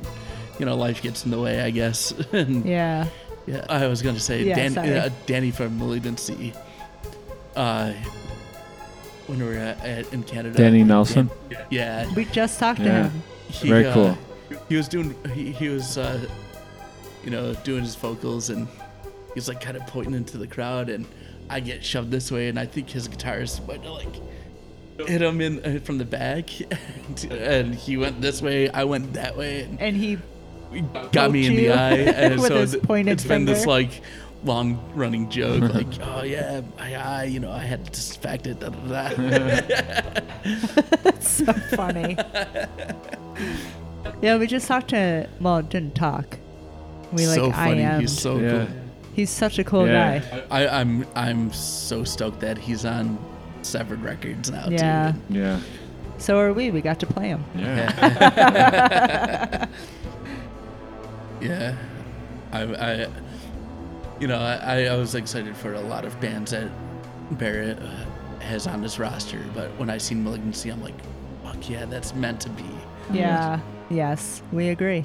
you 0.59 0.67
know, 0.67 0.77
life 0.77 1.03
gets 1.03 1.25
in 1.25 1.31
the 1.31 1.41
way, 1.41 1.61
I 1.61 1.71
guess. 1.71 2.13
and 2.33 2.65
yeah. 2.65 3.07
yeah, 3.47 3.67
I 3.69 3.87
was 3.89 4.01
gonna 4.01 4.21
say 4.21 4.45
Yeah, 4.45 4.69
Dan, 4.69 4.79
uh, 4.79 5.09
Danny 5.27 5.51
from 5.51 5.79
Malignancy. 5.79 6.55
Uh, 7.57 7.93
when 9.33 9.41
we 9.49 9.55
were 9.55 9.61
at, 9.61 9.83
at, 9.85 10.13
in 10.13 10.23
Canada. 10.23 10.57
Danny 10.59 10.85
Nelson? 10.85 11.31
Yeah, 11.71 12.13
We 12.15 12.27
just 12.27 12.59
talked 12.59 12.81
to 12.81 12.85
Yeah. 12.85 13.09
him. 13.09 13.23
he, 13.49 13.69
Very 13.69 13.87
uh, 13.87 13.95
cool. 13.95 14.19
He 14.69 14.77
was 14.77 14.89
doing. 14.89 15.15
He, 15.33 15.53
he 15.53 15.69
was, 15.71 15.97
uh, 15.97 16.21
you 17.25 17.31
know, 17.31 17.55
doing 17.65 17.83
his 17.83 17.95
vocals, 17.97 18.51
and 18.51 18.69
he 18.69 19.35
was 19.35 19.49
like 19.49 19.61
kind 19.63 19.77
of 19.77 19.87
pointing 19.87 20.15
into 20.15 20.37
the 20.37 20.47
crowd, 20.47 20.91
and 20.91 21.07
I 21.49 21.61
get 21.61 21.83
shoved 21.83 22.11
this 22.11 22.31
way, 22.31 22.49
and 22.49 22.59
I 22.59 22.67
think 22.67 22.91
his 22.91 23.09
guitarist 23.09 23.65
went 23.67 23.83
to 23.85 23.93
like 23.93 24.15
hit 25.09 25.23
him 25.23 25.41
in 25.41 25.65
uh, 25.65 25.81
from 25.83 25.97
the 25.99 26.05
back, 26.05 26.51
and, 26.61 27.25
and 27.33 27.75
he 27.75 27.97
went 27.97 28.21
this 28.21 28.43
way. 28.43 28.69
I 28.69 28.85
went 28.85 29.15
that 29.15 29.37
way, 29.37 29.63
and 29.63 29.81
And 29.81 29.97
he 29.97 30.19
got 31.13 31.31
me 31.31 31.47
in 31.47 31.53
poked 31.53 31.57
the 31.57 31.63
you 31.63 31.73
eye, 31.73 31.95
and 32.13 32.35
with 32.41 32.49
so 32.49 32.59
his 32.61 32.73
th- 32.73 32.83
pointed 32.85 33.13
it's 33.13 33.25
been 33.25 33.47
this 33.47 33.61
finger. 33.61 33.71
like 33.71 34.03
long 34.45 34.79
running 34.95 35.29
joke, 35.29 35.63
like, 35.75 35.87
oh 36.03 36.23
yeah, 36.23 36.63
I, 36.79 36.95
eye, 36.95 37.25
you 37.25 37.41
know, 37.41 37.51
I 37.53 37.59
had 37.61 37.85
to 37.87 37.91
disinfect 37.93 38.47
it. 38.47 38.61
Da, 38.61 38.69
da, 38.71 39.09
da. 39.15 41.11
so 41.21 41.53
funny. 41.77 42.17
yeah, 44.23 44.37
we 44.37 44.47
just 44.47 44.67
talked 44.69 44.91
to 44.91 45.29
well, 45.41 45.63
didn't 45.63 45.95
talk. 45.95 46.39
We 47.13 47.27
like 47.27 47.37
so 47.37 47.51
I 47.51 47.53
funny. 47.53 47.83
am. 47.83 48.01
He's 48.01 48.19
so 48.19 48.39
Yeah. 48.39 48.51
cool. 48.51 48.67
He's 49.15 49.31
such 49.31 49.59
a 49.59 49.65
cool 49.65 49.87
Yeah. 49.87 50.19
guy. 50.21 50.43
I, 50.51 50.81
I'm 50.81 51.07
I'm 51.15 51.53
so 51.53 52.05
stoked 52.05 52.41
that 52.41 52.57
he's 52.59 52.85
on 52.85 53.19
Severed 53.63 54.03
Records 54.03 54.51
now 54.51 54.69
Yeah. 54.71 55.13
too. 55.13 55.35
Yeah. 55.39 55.61
So 56.19 56.39
are 56.39 56.53
we. 56.53 56.71
We 56.71 56.81
got 56.81 56.99
to 57.01 57.07
play 57.07 57.29
him. 57.29 57.45
Yeah. 57.57 59.67
Yeah, 61.41 61.75
I, 62.53 62.63
I 62.63 63.07
you 64.23 64.29
know, 64.29 64.39
I, 64.39 64.85
I 64.85 64.97
was 64.97 65.17
excited 65.17 65.57
for 65.57 65.75
a 65.75 65.81
lot 65.81 66.05
of 66.05 66.19
bands 66.21 66.53
that 66.53 66.71
Barrett 67.33 67.83
uh, 67.83 67.89
has 68.39 68.69
on 68.69 68.81
his 68.81 68.97
roster, 68.97 69.45
but 69.53 69.69
when 69.79 69.91
I 69.91 69.99
seen 69.99 70.23
Malignancy, 70.23 70.71
I'm 70.71 70.81
like, 70.81 70.95
fuck 71.43 71.69
yeah, 71.69 71.87
that's 71.87 72.15
meant 72.15 72.41
to 72.43 72.49
be. 72.51 72.65
Yeah. 73.13 73.59
Yes, 73.91 74.41
we 74.53 74.69
agree. 74.69 75.05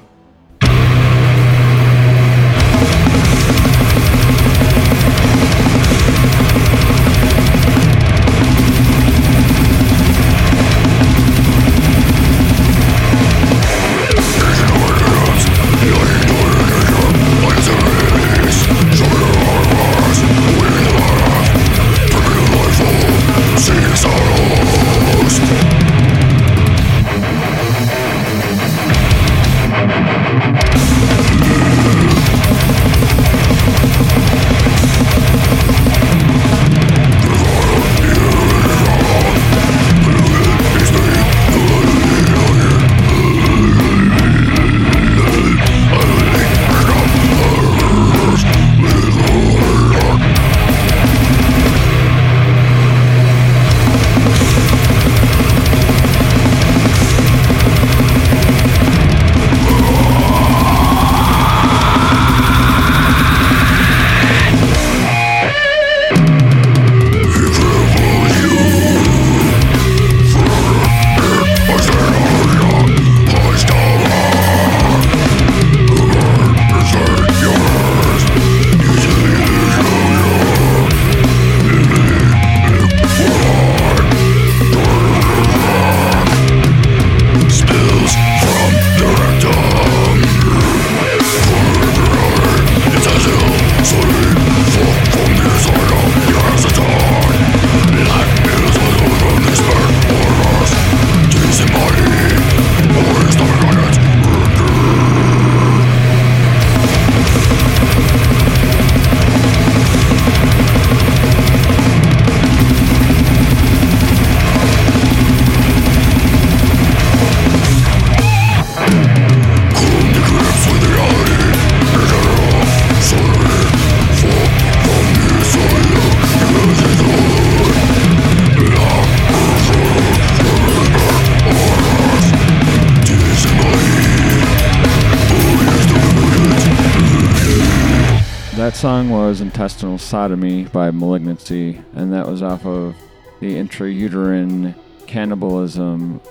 Intestinal 139.68 139.98
Sodomy 139.98 140.64
by 140.64 140.90
Malignancy, 140.90 141.78
and 141.94 142.10
that 142.10 142.26
was 142.26 142.42
off 142.42 142.64
of 142.64 142.96
the 143.40 143.56
intrauterine 143.56 144.74
cannibalism 145.06 146.22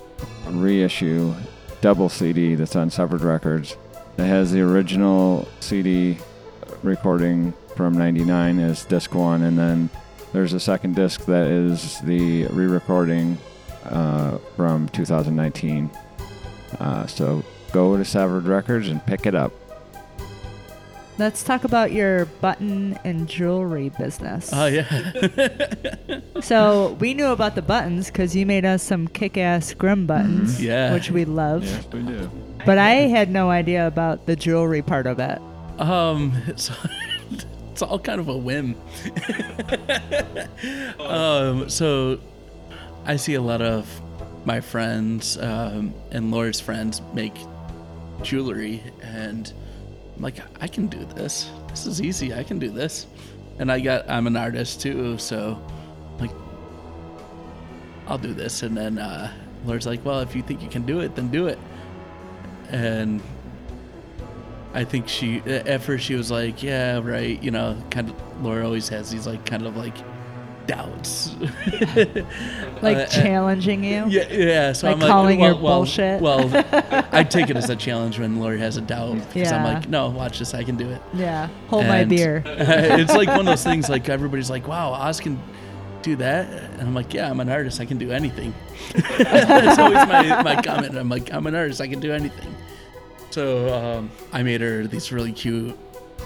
reissue 0.50 1.36
double 1.80 2.10
CD 2.10 2.56
that's 2.56 2.76
on 2.76 2.90
Severed 2.90 3.22
Records. 3.22 3.78
It 4.18 4.24
has 4.24 4.52
the 4.52 4.62
original 4.62 5.48
CD 5.60 6.18
recording 6.82 7.54
from 7.76 7.94
99 7.94 8.58
as 8.60 8.86
disc 8.86 9.14
one, 9.14 9.44
and 9.44 9.56
then 9.56 9.92
there's 10.34 10.54
a 10.54 10.60
second 10.60 10.96
disc 10.96 11.24
that 11.26 11.46
is 11.46 12.00
the 12.00 12.48
re 12.48 12.66
recording 12.66 13.38
uh, 13.84 14.40
from 14.56 14.90
2019. 14.90 15.92
Uh, 16.80 17.06
so 17.06 17.44
go 17.72 17.96
to 17.98 18.04
Severed 18.04 18.46
Records 18.46 18.88
and 18.90 19.06
pick 19.06 19.28
it 19.28 19.36
up. 19.36 19.54
Let's 21.20 21.42
talk 21.44 21.64
about 21.64 21.92
your 21.92 22.26
button 22.26 22.98
and 23.04 23.28
jewelry 23.28 23.90
business. 23.98 24.52
Oh 24.54 24.68
yeah, 24.68 24.86
So 26.42 26.96
we 27.00 27.14
knew 27.16 27.28
about 27.28 27.56
the 27.56 27.62
buttons 27.64 28.08
because 28.08 28.36
you 28.36 28.46
made 28.46 28.66
us 28.66 28.84
some 28.84 29.08
kick-ass 29.08 29.74
Grim 29.74 30.06
buttons, 30.06 30.62
Yeah. 30.62 30.94
which 30.94 31.10
we 31.10 31.26
love. 31.26 31.64
Yes, 31.64 31.88
we 31.92 32.04
do. 32.04 32.30
But 32.66 32.78
I 32.78 32.92
had 33.10 33.32
no 33.32 33.50
idea 33.50 33.88
about 33.88 34.28
the 34.28 34.36
jewelry 34.36 34.82
part 34.84 35.08
of 35.08 35.18
it. 35.20 35.40
um, 35.80 36.34
it's, 36.48 36.70
it's 37.72 37.82
all 37.82 37.98
kind 38.00 38.20
of 38.20 38.28
a 38.28 38.38
whim. 38.38 38.76
um, 41.00 41.70
so 41.70 42.20
I 43.06 43.16
see 43.16 43.34
a 43.34 43.42
lot 43.42 43.62
of 43.62 44.02
my 44.46 44.62
friends 44.62 45.38
um, 45.38 45.94
and 46.12 46.32
Laura's 46.32 46.60
friends 46.60 47.02
make 47.14 47.36
jewelry, 48.22 48.82
and 49.02 49.52
I'm 50.18 50.24
like, 50.24 50.38
I 50.60 50.68
can 50.68 50.88
do 50.88 51.06
this. 51.16 51.50
This 51.70 51.86
is 51.86 52.02
easy. 52.02 52.34
I 52.34 52.44
can 52.44 52.58
do 52.58 52.70
this. 52.70 53.06
And 53.60 53.72
I 53.72 53.80
got, 53.80 54.10
I'm 54.10 54.26
an 54.26 54.36
artist 54.36 54.82
too, 54.82 55.18
so 55.20 55.62
like, 56.20 56.32
I'll 58.08 58.18
do 58.18 58.34
this. 58.34 58.64
And 58.64 58.76
then 58.76 58.98
uh, 58.98 59.32
Laura's 59.64 59.86
like, 59.86 60.04
well, 60.04 60.22
if 60.22 60.36
you 60.36 60.42
think 60.42 60.64
you 60.64 60.70
can 60.70 60.86
do 60.88 61.02
it, 61.02 61.16
then 61.16 61.30
do 61.30 61.48
it. 61.48 61.60
And 62.70 63.22
I 64.74 64.84
think 64.84 65.08
she 65.08 65.40
at 65.40 65.82
first 65.82 66.06
she 66.06 66.16
was 66.16 66.30
like, 66.32 66.62
yeah, 66.62 67.00
right, 67.00 67.42
you 67.42 67.52
know, 67.52 67.82
kind 67.92 68.10
of. 68.10 68.44
Laura 68.44 68.64
always 68.66 68.88
has 68.90 69.10
these 69.10 69.26
like 69.26 69.44
kind 69.48 69.66
of 69.66 69.76
like 69.76 69.96
doubts, 70.68 71.36
Like 72.82 72.98
Uh, 72.98 73.06
challenging 73.08 73.84
you. 73.84 74.06
Yeah, 74.08 74.32
yeah. 74.32 74.74
So 74.74 74.88
Like 74.88 74.96
I'm 74.96 75.00
like, 75.02 75.10
calling 75.10 75.40
well, 75.40 75.54
your 75.54 75.62
well, 75.62 75.78
bullshit? 75.80 76.22
Well, 76.22 76.52
I 77.12 77.24
take 77.24 77.50
it 77.50 77.58
as 77.58 77.70
a 77.70 77.76
challenge 77.76 78.20
when 78.20 78.40
Laura 78.40 78.58
has 78.60 78.78
a 78.78 78.82
doubt 78.82 79.16
because 79.34 79.52
I'm 79.52 79.64
like, 79.64 79.90
no, 79.90 80.10
watch 80.10 80.40
this, 80.40 80.54
I 80.54 80.64
can 80.64 80.76
do 80.76 80.90
it. 80.90 81.02
Yeah. 81.14 81.50
Hold 81.70 81.88
my 81.88 82.04
beer. 82.04 82.44
it's 82.46 83.14
like 83.16 83.30
one 83.30 83.40
of 83.40 83.46
those 83.46 83.64
things. 83.64 83.90
Like 83.90 84.08
everybody's 84.10 84.50
like, 84.50 84.68
wow, 84.68 84.94
Oz 84.94 85.20
can 85.20 85.42
do 86.04 86.16
that, 86.18 86.48
and 86.48 86.82
I'm 86.82 86.94
like, 86.94 87.14
yeah, 87.14 87.30
I'm 87.30 87.40
an 87.40 87.50
artist, 87.50 87.82
I 87.82 87.86
can 87.86 87.98
do 87.98 88.12
anything. 88.12 88.54
That's 89.18 89.80
always 89.80 90.08
my 90.08 90.42
my 90.44 90.62
comment. 90.62 90.96
I'm 90.96 91.10
like, 91.10 91.34
I'm 91.34 91.48
an 91.48 91.56
artist, 91.56 91.82
I 91.82 91.88
can 91.88 92.00
do 92.00 92.14
anything. 92.14 92.56
So 93.32 93.74
um, 93.74 94.12
I 94.32 94.44
made 94.44 94.62
her 94.62 94.88
these 94.88 95.12
really 95.12 95.32
cute 95.34 95.78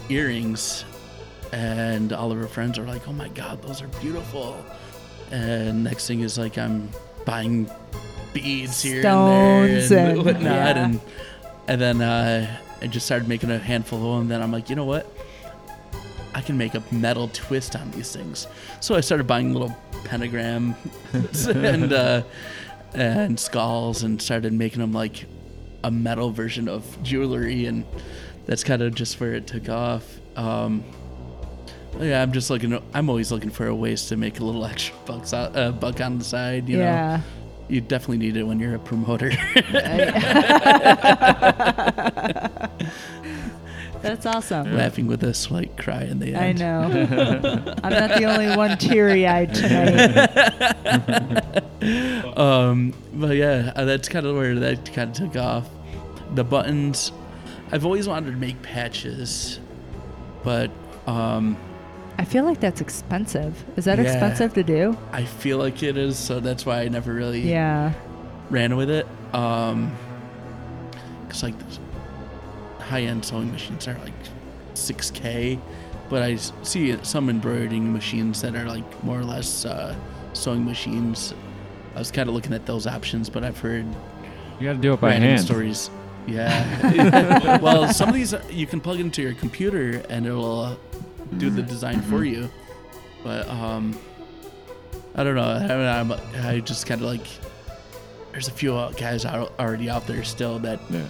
earrings, 0.09 0.85
and 1.51 2.13
all 2.13 2.31
of 2.31 2.37
her 2.37 2.47
friends 2.47 2.77
are 2.79 2.85
like, 2.87 3.07
oh 3.07 3.13
my 3.13 3.27
god, 3.29 3.61
those 3.61 3.81
are 3.81 3.87
beautiful. 3.99 4.63
And 5.31 5.83
next 5.83 6.07
thing 6.07 6.21
is 6.21 6.37
like 6.37 6.57
I'm 6.57 6.89
buying 7.25 7.69
beads 8.33 8.81
here 8.81 9.01
Stones 9.01 9.83
and 9.83 9.89
there 9.91 10.09
and, 10.09 10.17
and- 10.17 10.25
whatnot, 10.25 10.43
yeah. 10.75 10.85
and 10.85 11.01
and 11.67 11.81
then 11.81 12.01
uh, 12.01 12.57
I 12.81 12.87
just 12.87 13.05
started 13.05 13.27
making 13.27 13.51
a 13.51 13.57
handful 13.57 13.99
of 13.99 14.05
them. 14.05 14.21
And 14.21 14.31
Then 14.31 14.41
I'm 14.41 14.51
like, 14.51 14.69
you 14.69 14.75
know 14.75 14.85
what? 14.85 15.07
I 16.33 16.41
can 16.41 16.57
make 16.57 16.75
a 16.75 16.83
metal 16.91 17.29
twist 17.33 17.75
on 17.75 17.91
these 17.91 18.11
things. 18.13 18.47
So 18.79 18.95
I 18.95 19.01
started 19.01 19.27
buying 19.27 19.53
little 19.53 19.75
pentagram 20.05 20.75
and 21.47 21.93
uh, 21.93 22.23
and 22.93 23.39
skulls 23.39 24.03
and 24.03 24.21
started 24.21 24.53
making 24.53 24.79
them 24.79 24.91
like 24.93 25.25
a 25.83 25.91
metal 25.91 26.31
version 26.31 26.67
of 26.67 27.01
jewelry, 27.03 27.65
and 27.65 27.85
that's 28.45 28.63
kind 28.63 28.81
of 28.81 28.95
just 28.95 29.19
where 29.19 29.33
it 29.33 29.47
took 29.47 29.69
off. 29.69 30.05
Um, 30.35 30.83
yeah, 31.99 32.21
I'm 32.21 32.31
just 32.31 32.49
looking. 32.49 32.81
I'm 32.93 33.09
always 33.09 33.31
looking 33.31 33.49
for 33.49 33.67
a 33.67 33.75
ways 33.75 34.07
to 34.07 34.17
make 34.17 34.39
a 34.39 34.43
little 34.43 34.65
extra 34.65 34.95
bucks 35.05 35.33
out, 35.33 35.55
uh, 35.55 35.71
buck 35.71 36.01
on 36.01 36.17
the 36.17 36.23
side. 36.23 36.69
You 36.69 36.77
know, 36.77 37.21
you 37.67 37.81
definitely 37.81 38.17
need 38.17 38.37
it 38.37 38.43
when 38.43 38.59
you're 38.59 38.75
a 38.75 38.79
promoter. 38.79 39.31
That's 44.01 44.25
awesome. 44.25 44.75
Laughing 44.75 45.05
with 45.05 45.23
a 45.23 45.33
slight 45.33 45.77
cry 45.77 46.03
in 46.03 46.17
the 46.19 46.33
end. 46.33 46.37
I 46.37 46.51
know. 46.53 46.81
I'm 47.83 47.93
not 47.93 48.17
the 48.17 48.23
only 48.25 48.55
one 48.57 48.77
teary 48.77 49.27
eyed 49.27 49.53
tonight. 49.53 50.07
Um, 52.37 52.93
but 53.13 53.35
yeah, 53.37 53.71
uh, 53.75 53.85
that's 53.85 54.09
kind 54.09 54.25
of 54.25 54.35
where 54.35 54.55
that 54.55 54.91
kind 54.93 55.11
of 55.11 55.15
took 55.15 55.35
off. 55.35 55.69
The 56.33 56.43
buttons, 56.43 57.11
I've 57.71 57.85
always 57.85 58.07
wanted 58.07 58.31
to 58.31 58.37
make 58.37 58.61
patches, 58.63 59.59
but 60.43 60.71
um, 61.05 61.57
I 62.17 62.25
feel 62.25 62.43
like 62.43 62.59
that's 62.59 62.81
expensive. 62.81 63.63
Is 63.77 63.85
that 63.85 63.97
Yeah. 63.97 64.03
expensive 64.05 64.53
to 64.53 64.63
do? 64.63 64.97
I 65.11 65.23
feel 65.23 65.57
like 65.57 65.81
it 65.83 65.97
is, 65.97 66.17
so 66.17 66.39
that's 66.39 66.65
why 66.65 66.81
I 66.81 66.87
never 66.87 67.13
really 67.13 67.41
Yeah. 67.49 67.93
ran 68.49 68.75
with 68.75 68.89
it. 68.89 69.07
Um, 69.33 69.91
cause 71.29 71.43
like 71.43 71.55
high 72.79 73.01
end 73.03 73.23
sewing 73.25 73.51
machines 73.51 73.87
are 73.87 73.97
like 74.03 74.13
6k, 74.73 75.57
but 76.09 76.21
I 76.21 76.35
see 76.63 76.95
some 77.03 77.29
embroidering 77.29 77.91
machines 77.91 78.41
that 78.41 78.55
are 78.55 78.65
like 78.65 79.03
more 79.03 79.19
or 79.19 79.23
less 79.23 79.65
uh, 79.65 79.95
sewing 80.33 80.65
machines. 80.65 81.33
I 81.95 81.99
was 81.99 82.11
kind 82.11 82.29
of 82.29 82.35
looking 82.35 82.53
at 82.53 82.65
those 82.65 82.85
options, 82.87 83.29
but 83.29 83.43
I've 83.43 83.59
heard 83.59 83.85
You 84.59 84.67
got 84.67 84.73
to 84.73 84.79
do 84.79 84.93
it 84.93 85.01
by 85.01 85.13
hand. 85.13 85.41
stories. 85.41 85.89
Yeah. 86.27 87.57
well, 87.61 87.91
some 87.91 88.09
of 88.09 88.15
these 88.15 88.33
uh, 88.33 88.41
you 88.51 88.67
can 88.67 88.79
plug 88.79 88.99
into 88.99 89.21
your 89.23 89.33
computer 89.33 90.03
and 90.09 90.25
it'll 90.27 90.59
uh, 90.61 90.75
do 91.37 91.49
the 91.49 91.61
design 91.61 92.01
for 92.01 92.23
you. 92.23 92.49
But 93.23 93.47
um, 93.49 93.97
I 95.15 95.23
don't 95.23 95.35
know. 95.35 95.43
I, 95.43 95.59
mean, 95.59 96.13
I'm, 96.13 96.45
I 96.45 96.59
just 96.59 96.85
kind 96.87 97.01
of 97.01 97.07
like. 97.07 97.25
There's 98.31 98.47
a 98.47 98.51
few 98.51 98.75
uh, 98.75 98.91
guys 98.93 99.25
out, 99.25 99.53
already 99.59 99.89
out 99.89 100.07
there 100.07 100.23
still 100.23 100.57
that 100.59 100.79
Yeah. 100.89 101.03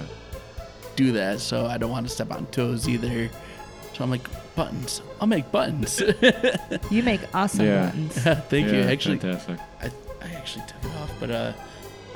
do 0.96 1.12
that, 1.14 1.40
so 1.40 1.68
I 1.68 1.78
don't 1.78 1.92
want 1.92 2.08
to 2.08 2.12
step 2.12 2.32
on 2.32 2.48
toes 2.48 2.90
either. 2.90 3.30
So 3.94 4.04
I'm 4.04 4.10
like, 4.10 4.28
buttons. 4.56 5.02
I'll 5.20 5.28
make 5.28 5.52
buttons. 5.52 6.02
You 6.90 7.04
make 7.04 7.22
awesome 7.36 7.66
Yeah. 7.66 7.86
buttons. 7.86 8.14
Thank 8.50 8.72
you. 8.72 8.82
Actually, 8.82 9.20
fantastic. 9.20 9.60
I, 9.82 9.92
I 10.26 10.34
actually 10.34 10.66
took 10.66 10.84
it 10.92 10.98
off, 10.98 11.12
but 11.20 11.30
uh, 11.32 11.54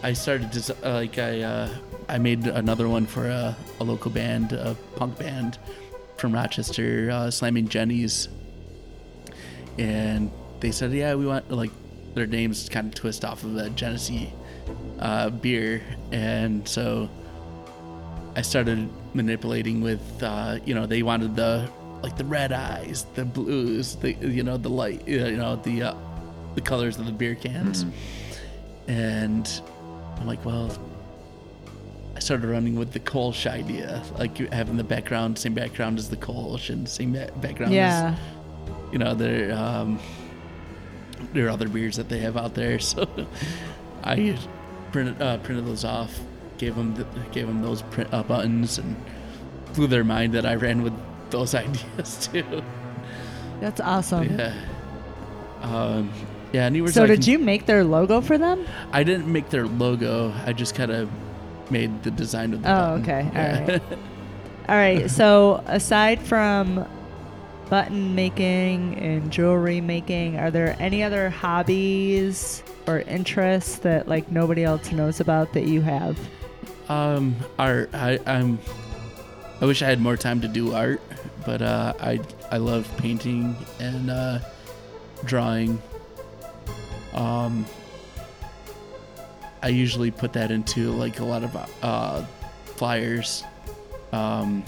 I 0.02 0.14
started 0.14 0.52
to 0.54 0.76
uh, 0.84 0.94
like 0.96 1.20
I 1.20 1.42
uh, 1.42 1.70
I 2.10 2.18
made 2.18 2.48
another 2.48 2.90
one 2.90 3.06
for 3.06 3.28
a, 3.28 3.56
a 3.80 3.84
local 3.84 4.10
band, 4.12 4.54
a 4.54 4.76
punk 4.96 5.20
band 5.20 5.60
from 6.26 6.34
Rochester, 6.34 7.12
uh, 7.12 7.30
Slamming 7.30 7.68
Jenny's, 7.68 8.30
and 9.78 10.32
they 10.60 10.72
said, 10.72 10.92
yeah, 10.92 11.14
we 11.14 11.28
want 11.28 11.52
like 11.52 11.70
their 12.16 12.26
names 12.26 12.68
kind 12.68 12.88
of 12.88 12.96
twist 12.96 13.24
off 13.24 13.44
of 13.44 13.54
the 13.54 13.70
Genesee 13.70 14.34
uh, 14.98 15.30
beer, 15.30 15.84
and 16.12 16.68
so 16.68 17.08
I 18.36 18.42
started 18.42 18.90
manipulating 19.14 19.82
with 19.82 20.02
uh, 20.24 20.58
you 20.66 20.74
know 20.74 20.88
they 20.88 21.04
wanted 21.04 21.36
the 21.36 21.70
like 22.02 22.18
the 22.18 22.26
red 22.26 22.52
eyes, 22.52 23.06
the 23.14 23.24
blues, 23.24 23.96
the 23.98 24.14
you 24.14 24.42
know 24.42 24.58
the 24.58 24.70
light, 24.70 25.08
you 25.08 25.38
know 25.38 25.58
the 25.58 25.84
uh, 25.84 25.96
the 26.56 26.62
colors 26.62 26.98
of 26.98 27.06
the 27.06 27.12
beer 27.12 27.36
cans, 27.36 27.86
and 28.88 29.62
I'm 30.18 30.26
like, 30.26 30.44
well, 30.44 30.76
I 32.16 32.20
started 32.20 32.48
running 32.48 32.76
with 32.76 32.92
the 32.94 33.00
Kolsch 33.00 33.46
idea, 33.46 34.02
like 34.18 34.38
having 34.54 34.78
the 34.78 34.84
background, 34.84 35.38
same 35.38 35.54
background 35.54 36.00
as 36.00 36.10
the 36.10 36.16
Kolsch, 36.18 36.70
and 36.70 36.88
same 36.88 37.12
background 37.14 37.74
Yeah. 37.74 38.16
as 38.16 38.94
you 38.94 39.00
know 39.00 39.14
their 39.14 39.54
um, 39.54 40.00
there 41.34 41.46
are 41.48 41.50
other 41.50 41.68
beers 41.68 41.98
that 41.98 42.08
they 42.10 42.20
have 42.20 42.38
out 42.38 42.54
there. 42.54 42.80
So 42.92 43.08
I 44.04 44.38
printed 44.92 45.22
uh, 45.22 45.38
printed 45.40 45.66
those 45.66 45.84
off, 45.84 46.18
gave 46.58 46.76
them 46.76 46.94
the, 46.96 47.06
gave 47.32 47.48
them 47.48 47.62
those 47.62 47.82
print 47.82 48.14
uh, 48.14 48.24
buttons, 48.24 48.78
and 48.78 48.96
blew 49.74 49.88
their 49.88 50.04
mind 50.06 50.34
that 50.34 50.46
I 50.46 50.56
ran 50.56 50.84
with 50.84 50.94
those 51.32 51.54
ideas 51.66 52.30
too. 52.32 52.64
That's 53.60 53.82
awesome. 53.82 54.38
Yeah. 54.40 54.54
Um, 55.62 56.12
yeah. 56.54 56.70
Was 56.82 56.94
So 56.94 57.06
did 57.08 57.28
you 57.28 57.40
make 57.40 57.66
their 57.66 57.84
logo 57.84 58.22
for 58.22 58.38
them? 58.38 58.66
I 58.94 59.04
didn't 59.04 59.32
make 59.32 59.50
their 59.50 59.68
logo. 59.68 60.34
I 60.46 60.54
just 60.54 60.76
kind 60.76 60.92
of 60.92 61.10
made 61.72 62.04
the 62.04 62.12
design 62.12 62.54
of 62.54 62.62
the 62.64 62.70
Oh, 62.70 62.98
button. 62.98 63.02
okay. 63.04 63.30
Yeah. 63.34 63.60
All 63.60 63.68
right. 63.68 63.82
All 64.70 64.76
right. 64.76 65.10
So 65.12 65.64
aside 65.68 66.20
from 66.22 66.86
button 67.70 68.14
making 68.16 68.96
and 68.98 69.32
jewelry 69.32 69.82
making, 69.82 70.38
are 70.40 70.52
there 70.52 70.76
any 70.80 71.04
other 71.04 71.30
hobbies 71.30 72.64
or 72.88 73.00
interests 73.02 73.78
that 73.80 74.08
like 74.08 74.32
nobody 74.32 74.64
else 74.64 74.92
knows 74.92 75.20
about 75.20 75.54
that 75.54 75.66
you 75.66 75.82
have? 75.82 76.18
Um, 76.90 77.36
art. 77.58 77.90
I, 77.94 78.20
I'm. 78.28 78.60
I 79.62 79.66
wish 79.66 79.82
I 79.82 79.86
had 79.88 80.00
more 80.02 80.18
time 80.18 80.42
to 80.42 80.48
do 80.48 80.74
art, 80.74 81.02
but 81.46 81.62
uh, 81.62 81.94
I 82.00 82.20
I 82.52 82.58
love 82.58 82.92
painting 82.98 83.56
and 83.80 84.10
uh, 84.12 84.40
drawing. 85.24 85.82
Um, 87.14 87.66
I 89.66 89.70
usually 89.70 90.12
put 90.12 90.34
that 90.34 90.52
into 90.52 90.92
like 90.92 91.20
a 91.20 91.26
lot 91.26 91.44
of 91.44 91.58
uh, 91.82 92.24
flyers. 92.78 93.44
Um, 94.14 94.64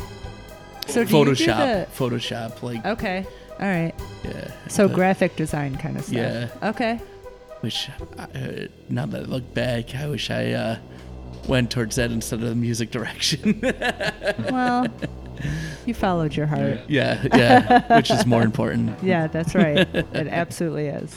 So 0.87 1.03
do 1.05 1.17
you 1.17 1.25
do 1.25 1.31
Photoshop, 1.35 1.87
Photoshop, 1.95 2.63
like 2.63 2.83
okay. 2.85 3.25
All 3.59 3.67
right. 3.67 3.93
yeah. 4.23 4.51
So 4.67 4.87
but- 4.87 4.95
graphic 4.95 5.35
design 5.35 5.75
kind 5.77 5.97
of 5.97 6.03
stuff. 6.05 6.15
Yeah. 6.15 6.69
Okay. 6.69 6.99
Which, 7.61 7.89
uh, 8.17 8.27
now 8.89 9.05
that 9.07 9.21
I 9.21 9.25
look 9.25 9.53
back, 9.53 9.93
I 9.95 10.07
wish 10.07 10.29
I 10.31 10.51
uh, 10.53 10.77
went 11.47 11.69
towards 11.71 11.95
that 11.97 12.11
instead 12.11 12.41
of 12.41 12.49
the 12.49 12.55
music 12.55 12.89
direction. 12.91 13.61
Well, 14.51 14.87
you 15.85 15.93
followed 15.93 16.35
your 16.35 16.47
heart. 16.47 16.79
yeah, 16.87 17.23
yeah, 17.35 17.95
which 17.97 18.09
is 18.09 18.25
more 18.25 18.41
important. 18.43 18.97
Yeah, 19.03 19.27
that's 19.27 19.53
right. 19.55 19.87
it 19.93 20.07
absolutely 20.43 20.87
is. 20.87 21.15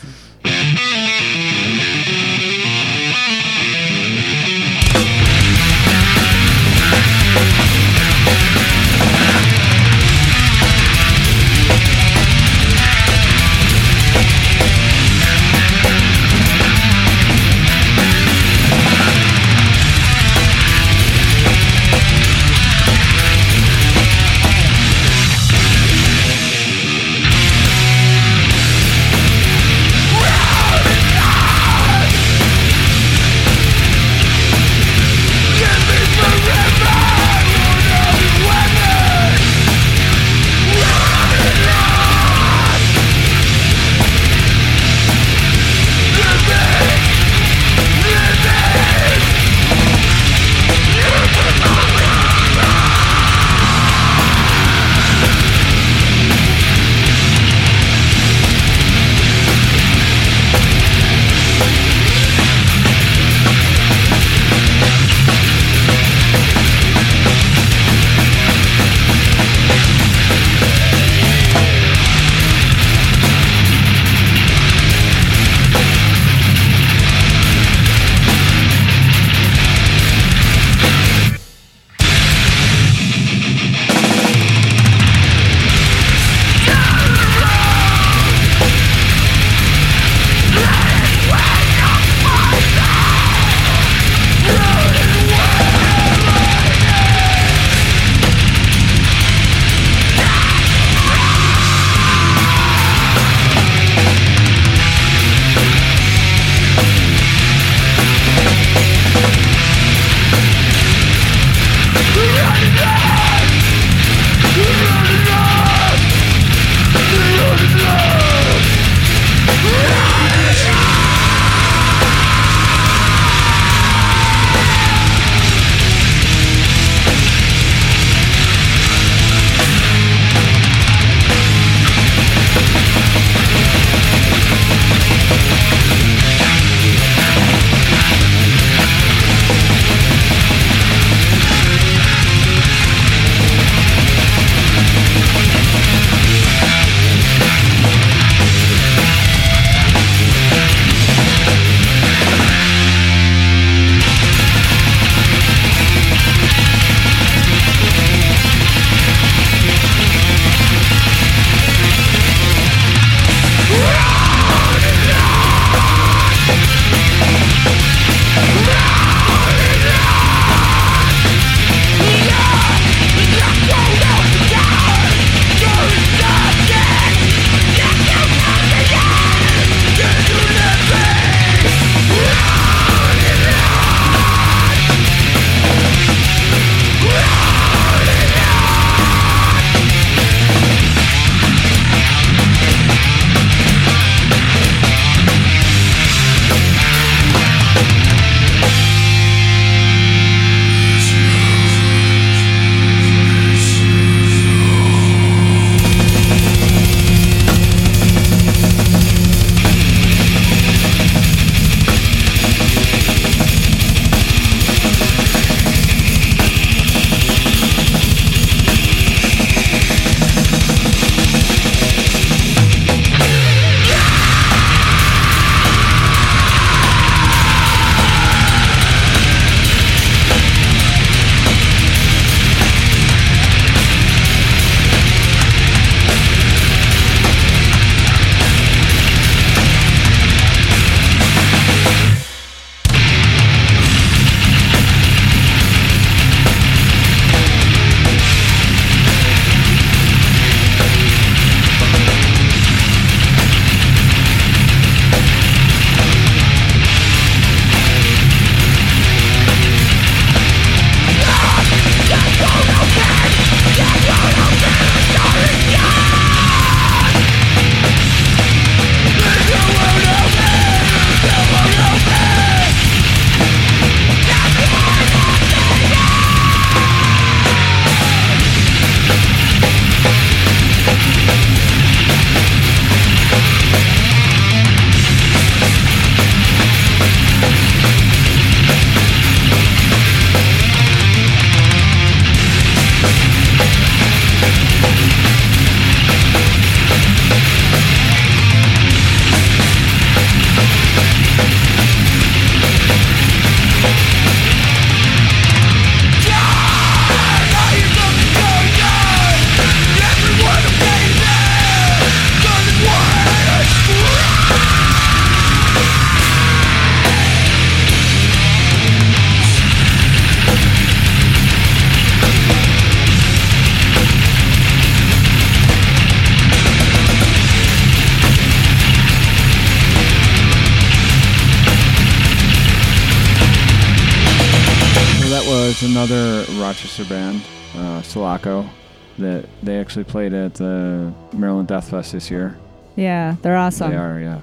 Actually 339.91 340.05
played 340.05 340.33
at 340.33 340.55
the 340.55 341.13
Maryland 341.33 341.67
Death 341.67 341.91
Fest 341.91 342.13
this 342.13 342.31
year. 342.31 342.57
Yeah, 342.95 343.35
they're 343.43 343.57
awesome. 343.57 343.91
They 343.91 343.97
are, 343.97 344.21
yeah. 344.21 344.43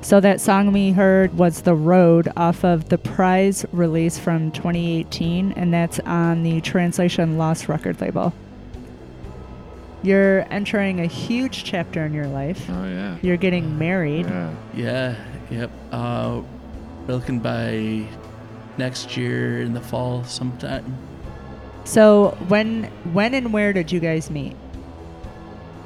So 0.00 0.18
that 0.18 0.40
song 0.40 0.72
we 0.72 0.90
heard 0.90 1.32
was 1.38 1.62
The 1.62 1.76
Road 1.76 2.32
off 2.36 2.64
of 2.64 2.88
the 2.88 2.98
Prize 2.98 3.64
release 3.70 4.18
from 4.18 4.50
2018, 4.50 5.52
and 5.52 5.72
that's 5.72 6.00
on 6.00 6.42
the 6.42 6.60
Translation 6.62 7.38
Loss 7.38 7.68
record 7.68 8.00
label. 8.00 8.32
You're 10.02 10.52
entering 10.52 10.98
a 10.98 11.06
huge 11.06 11.62
chapter 11.62 12.04
in 12.04 12.12
your 12.12 12.26
life. 12.26 12.66
Oh 12.68 12.84
yeah. 12.84 13.18
You're 13.22 13.36
getting 13.36 13.78
married. 13.78 14.26
Yeah. 14.26 14.54
Yeah, 14.74 15.24
yep. 15.48 15.70
Uh, 15.92 16.42
we're 17.06 17.14
looking 17.14 17.38
by 17.38 18.04
next 18.78 19.16
year 19.16 19.62
in 19.62 19.74
the 19.74 19.80
fall 19.80 20.24
sometime. 20.24 20.98
So 21.84 22.36
when 22.48 22.90
when 23.12 23.34
and 23.34 23.52
where 23.52 23.72
did 23.72 23.92
you 23.92 24.00
guys 24.00 24.28
meet? 24.28 24.56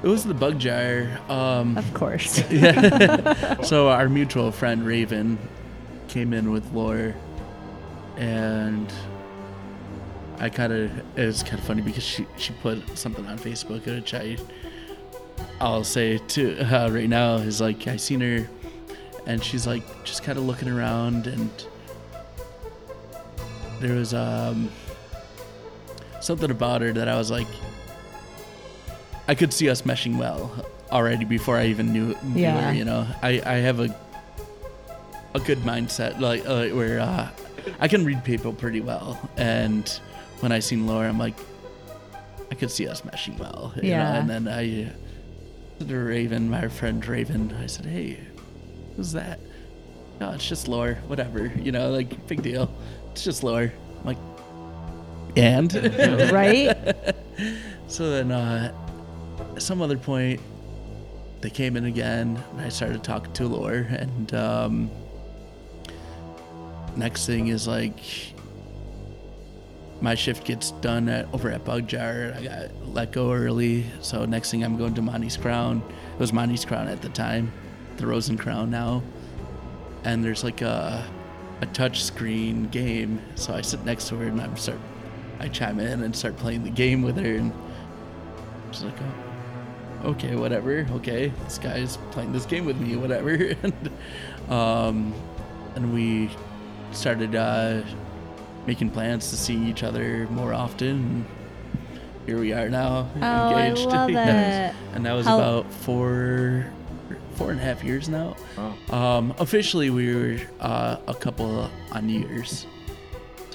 It 0.03 0.09
was 0.09 0.25
the 0.25 0.35
bug 0.35 0.59
jar. 0.59 1.09
Um, 1.29 1.77
Of 1.77 1.93
course. 1.95 2.35
so 3.69 3.89
our 3.89 4.09
mutual 4.09 4.53
friend 4.53 4.87
Raven 4.87 5.39
came 6.09 6.33
in 6.33 6.51
with 6.53 6.71
Lore, 6.73 7.15
and 8.17 8.93
I 10.39 10.49
kind 10.49 10.73
of 10.73 11.19
it 11.19 11.27
was 11.27 11.43
kind 11.43 11.59
of 11.59 11.65
funny 11.65 11.83
because 11.83 12.05
she 12.05 12.27
she 12.37 12.53
put 12.55 12.97
something 12.97 13.27
on 13.27 13.39
Facebook 13.39 13.87
which 13.87 14.15
I 14.15 14.37
I'll 15.61 15.85
say 15.85 16.19
to 16.19 16.59
uh, 16.61 16.91
right 16.91 17.09
now 17.09 17.37
is 17.37 17.61
like 17.61 17.89
I 17.89 17.97
seen 17.97 18.21
her, 18.21 18.49
and 19.27 19.43
she's 19.43 19.67
like 19.67 19.83
just 20.05 20.23
kind 20.23 20.39
of 20.39 20.45
looking 20.45 20.69
around 20.69 21.27
and 21.27 21.51
there 23.81 23.95
was 23.95 24.15
um 24.15 24.71
something 26.21 26.51
about 26.51 26.81
her 26.83 26.93
that 26.93 27.09
I 27.09 27.17
was 27.19 27.31
like 27.31 27.49
I 29.29 29.35
could 29.35 29.53
see 29.53 29.69
us 29.69 29.83
meshing 29.83 30.19
well 30.19 30.65
already 30.93 31.25
before 31.25 31.57
I 31.57 31.67
even 31.67 31.93
knew, 31.93 32.15
knew 32.23 32.43
Yeah. 32.43 32.69
her. 32.71 32.75
You 32.75 32.85
know, 32.85 33.07
I 33.23 33.43
I 33.45 33.55
have 33.57 33.81
a 33.81 33.95
a 35.35 35.41
good 35.41 35.59
mindset 35.59 36.21
like 36.21 36.47
uh, 36.47 36.69
where 36.69 37.01
uh, 37.01 37.29
I 37.81 37.89
can 37.89 38.05
read 38.05 38.25
people 38.25 38.53
pretty 38.53 38.81
well, 38.81 39.19
and 39.37 39.89
when 40.41 40.53
I 40.53 40.61
seen 40.61 40.87
Laura, 40.87 41.09
I'm 41.09 41.19
like, 41.19 41.35
I 42.51 42.55
could 42.55 42.71
see 42.71 42.87
us 42.89 43.03
meshing 43.03 43.39
well. 43.39 43.73
you 43.77 43.83
know? 43.83 43.89
Yeah. 43.89 44.17
And 44.17 44.31
then 44.31 44.49
I 44.49 44.85
uh, 45.81 45.85
to 45.85 45.97
Raven, 45.99 46.49
my 46.49 46.69
friend 46.69 47.05
Raven, 47.07 47.55
I 47.61 47.67
said, 47.67 47.85
hey, 47.87 48.19
who's 48.97 49.13
that? 49.13 49.41
No, 50.21 50.31
it's 50.33 50.49
just 50.49 50.69
Lore, 50.69 50.95
whatever. 51.07 51.47
You 51.61 51.73
know, 51.73 51.91
like, 51.91 52.27
big 52.29 52.41
deal. 52.43 52.71
It's 53.13 53.23
just 53.25 53.43
Lore. 53.43 53.71
I'm 54.01 54.05
like, 54.07 54.17
and? 55.37 55.75
right? 56.33 56.75
so 57.89 58.11
then, 58.11 58.33
uh, 58.33 58.73
at 59.55 59.63
some 59.63 59.83
other 59.83 59.99
point, 59.99 60.41
they 61.41 61.51
came 61.51 61.77
in 61.77 61.85
again, 61.85 62.43
and 62.53 62.61
I 62.61 62.69
started 62.69 63.05
talking 63.05 63.33
to 63.35 63.47
Lore, 63.47 63.87
and 63.91 64.35
um, 64.35 64.91
next 66.97 67.27
thing 67.27 67.49
is 67.49 67.69
like, 67.69 68.01
my 70.01 70.15
shift 70.15 70.45
gets 70.45 70.73
done 70.73 71.09
at 71.09 71.27
over 71.33 71.51
at 71.51 71.65
Bug 71.65 71.87
Jar. 71.87 72.35
I 72.37 72.43
got 72.43 72.87
let 72.87 73.13
go 73.13 73.33
early, 73.33 73.87
so 74.01 74.25
next 74.25 74.51
thing 74.51 74.63
I'm 74.63 74.77
going 74.77 74.95
to 74.95 75.03
Monty's 75.03 75.37
Krown. 75.37 75.79
It 75.79 76.19
was 76.19 76.33
Monty's 76.33 76.65
Krown 76.65 76.87
at 76.87 77.01
the 77.01 77.09
time, 77.09 77.53
the 77.97 78.07
Rosen 78.07 78.37
Crown 78.37 78.71
now, 78.71 79.03
and 80.05 80.23
there's 80.25 80.45
like 80.45 80.63
a 80.63 81.07
a 81.63 81.67
touch 81.67 82.03
screen 82.05 82.65
game. 82.69 83.21
So 83.35 83.55
I 83.55 83.63
sit 83.63 83.85
next 83.85 84.09
to 84.09 84.17
her 84.17 84.27
and 84.27 84.41
I'm 84.41 84.57
start, 84.57 84.79
I 85.41 85.49
chime 85.49 85.81
in 85.81 86.03
and 86.03 86.15
start 86.15 86.37
playing 86.37 86.65
the 86.65 86.71
game 86.71 87.03
with 87.03 87.17
her, 87.17 87.37
and 87.37 87.53
she's 88.71 88.85
like, 88.85 89.01
oh, 89.01 89.26
okay, 90.07 90.37
whatever, 90.37 90.87
okay, 90.93 91.33
this 91.45 91.59
guy's 91.59 91.97
playing 92.13 92.33
this 92.33 92.47
game 92.47 92.65
with 92.65 92.79
me, 92.79 92.97
whatever, 92.97 93.31
and 93.63 93.91
um, 94.49 95.13
and 95.75 95.93
we 95.93 96.31
started 96.93 97.35
uh, 97.35 97.83
making 98.67 98.91
plans 98.91 99.31
to 99.31 99.37
see 99.37 99.57
each 99.57 99.83
other 99.83 100.27
more 100.31 100.53
often. 100.55 101.27
Here 102.25 102.39
we 102.41 102.53
are 102.53 102.69
now, 102.69 103.09
Oh, 103.17 103.21
I 103.23 103.67
engaged. 103.67 103.87
love 103.87 104.11
Yes. 104.27 104.75
it. 104.75 104.95
And 104.97 105.07
that 105.07 105.13
was 105.13 105.27
How- 105.27 105.37
about 105.39 105.73
four, 105.73 106.67
four 107.37 107.51
and 107.53 107.61
a 107.61 107.63
half 107.63 107.85
years 107.85 108.09
now. 108.09 108.35
Oh. 108.59 108.97
Um, 108.97 109.35
officially, 109.39 109.91
we 109.91 110.13
were 110.15 110.41
uh, 110.61 110.97
a 111.07 111.15
couple 111.15 111.71
on 111.93 112.09
years. 112.09 112.67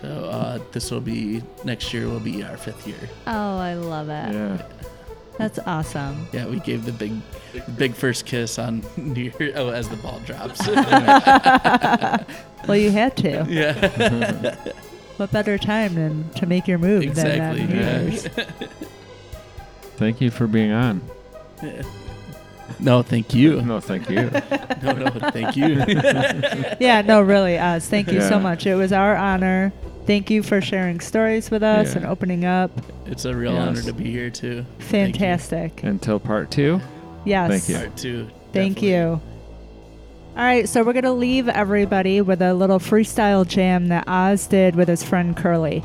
So 0.02 0.07
uh, 0.07 0.60
this 0.72 0.90
will 0.90 1.02
be 1.02 1.44
next 1.65 1.94
year. 1.94 2.07
Will 2.07 2.19
be 2.22 2.44
our 2.44 2.56
fifth 2.57 2.88
year. 2.88 2.98
Oh, 3.28 3.57
I 3.57 3.73
love 3.76 4.07
it. 4.10 4.34
Yeah. 4.34 4.61
That's 5.42 5.60
awesome. 5.66 6.28
Yeah, 6.32 6.46
we 6.46 6.60
gave 6.60 6.86
the 6.86 6.92
big, 6.92 7.14
big 7.78 7.96
first 7.96 8.26
kiss 8.28 8.60
on 8.60 8.84
New 8.98 9.32
Year. 9.40 9.54
Oh, 9.56 9.70
as 9.70 9.90
the 9.90 9.96
ball 9.98 10.20
drops. 10.26 10.68
Well, 12.68 12.78
you 12.78 12.92
had 12.92 13.18
to. 13.18 13.46
yeah, 13.50 14.56
What 15.18 15.32
better 15.32 15.58
time 15.58 15.96
than 15.96 16.30
to 16.36 16.46
make 16.46 16.68
your 16.68 16.78
move 16.78 17.04
uh, 17.04 17.10
exactly. 17.10 17.66
than 17.66 17.72
on 17.72 17.76
New 17.76 17.80
Yeah. 17.82 18.02
Year's? 18.02 18.28
Thank 19.98 20.22
you 20.22 20.32
for 20.32 20.48
being 20.48 20.72
on. 20.72 21.02
No, 22.80 23.04
thank 23.04 23.34
you. 23.34 23.62
No, 23.62 23.80
thank 23.80 24.10
you. 24.10 24.32
No, 24.82 24.94
no, 24.94 25.10
thank 25.32 25.56
you. 25.58 25.84
yeah, 26.80 27.02
no, 27.06 27.22
really, 27.22 27.60
Oz. 27.60 27.88
Thank 27.88 28.12
you 28.12 28.22
so 28.22 28.40
much. 28.40 28.66
It 28.66 28.76
was 28.76 28.92
our 28.94 29.16
honor. 29.16 29.74
Thank 30.12 30.30
you 30.30 30.44
for 30.44 30.60
sharing 30.60 31.00
stories 31.00 31.50
with 31.50 31.64
us 31.64 31.92
Yeah. 31.92 32.00
and 32.02 32.06
opening 32.06 32.44
up. 32.44 32.70
it's 33.06 33.24
a 33.24 33.34
real 33.34 33.54
Yes. 33.54 33.66
honor 33.70 33.82
to 33.84 33.94
be 33.94 34.12
here 34.12 34.30
too. 34.30 34.66
Fantastic. 34.80 35.84
Until 35.84 36.20
part 36.20 36.52
two. 36.52 36.82
Yes. 37.24 37.50
Thank 37.50 37.70
you. 37.70 37.76
Part 37.86 37.96
two. 37.98 38.28
Thank 38.52 38.82
you. 38.82 39.22
All 40.36 40.44
right, 40.44 40.68
so 40.68 40.84
we're 40.84 40.92
going 40.92 41.06
to 41.06 41.14
leave 41.14 41.48
everybody 41.48 42.20
with 42.20 42.42
a 42.42 42.54
little 42.54 42.78
freestyle 42.78 43.48
jam 43.48 43.88
that 43.88 44.04
Oz 44.06 44.48
did 44.48 44.76
with 44.76 44.90
his 44.90 45.02
friend 45.02 45.34
Curly. 45.34 45.82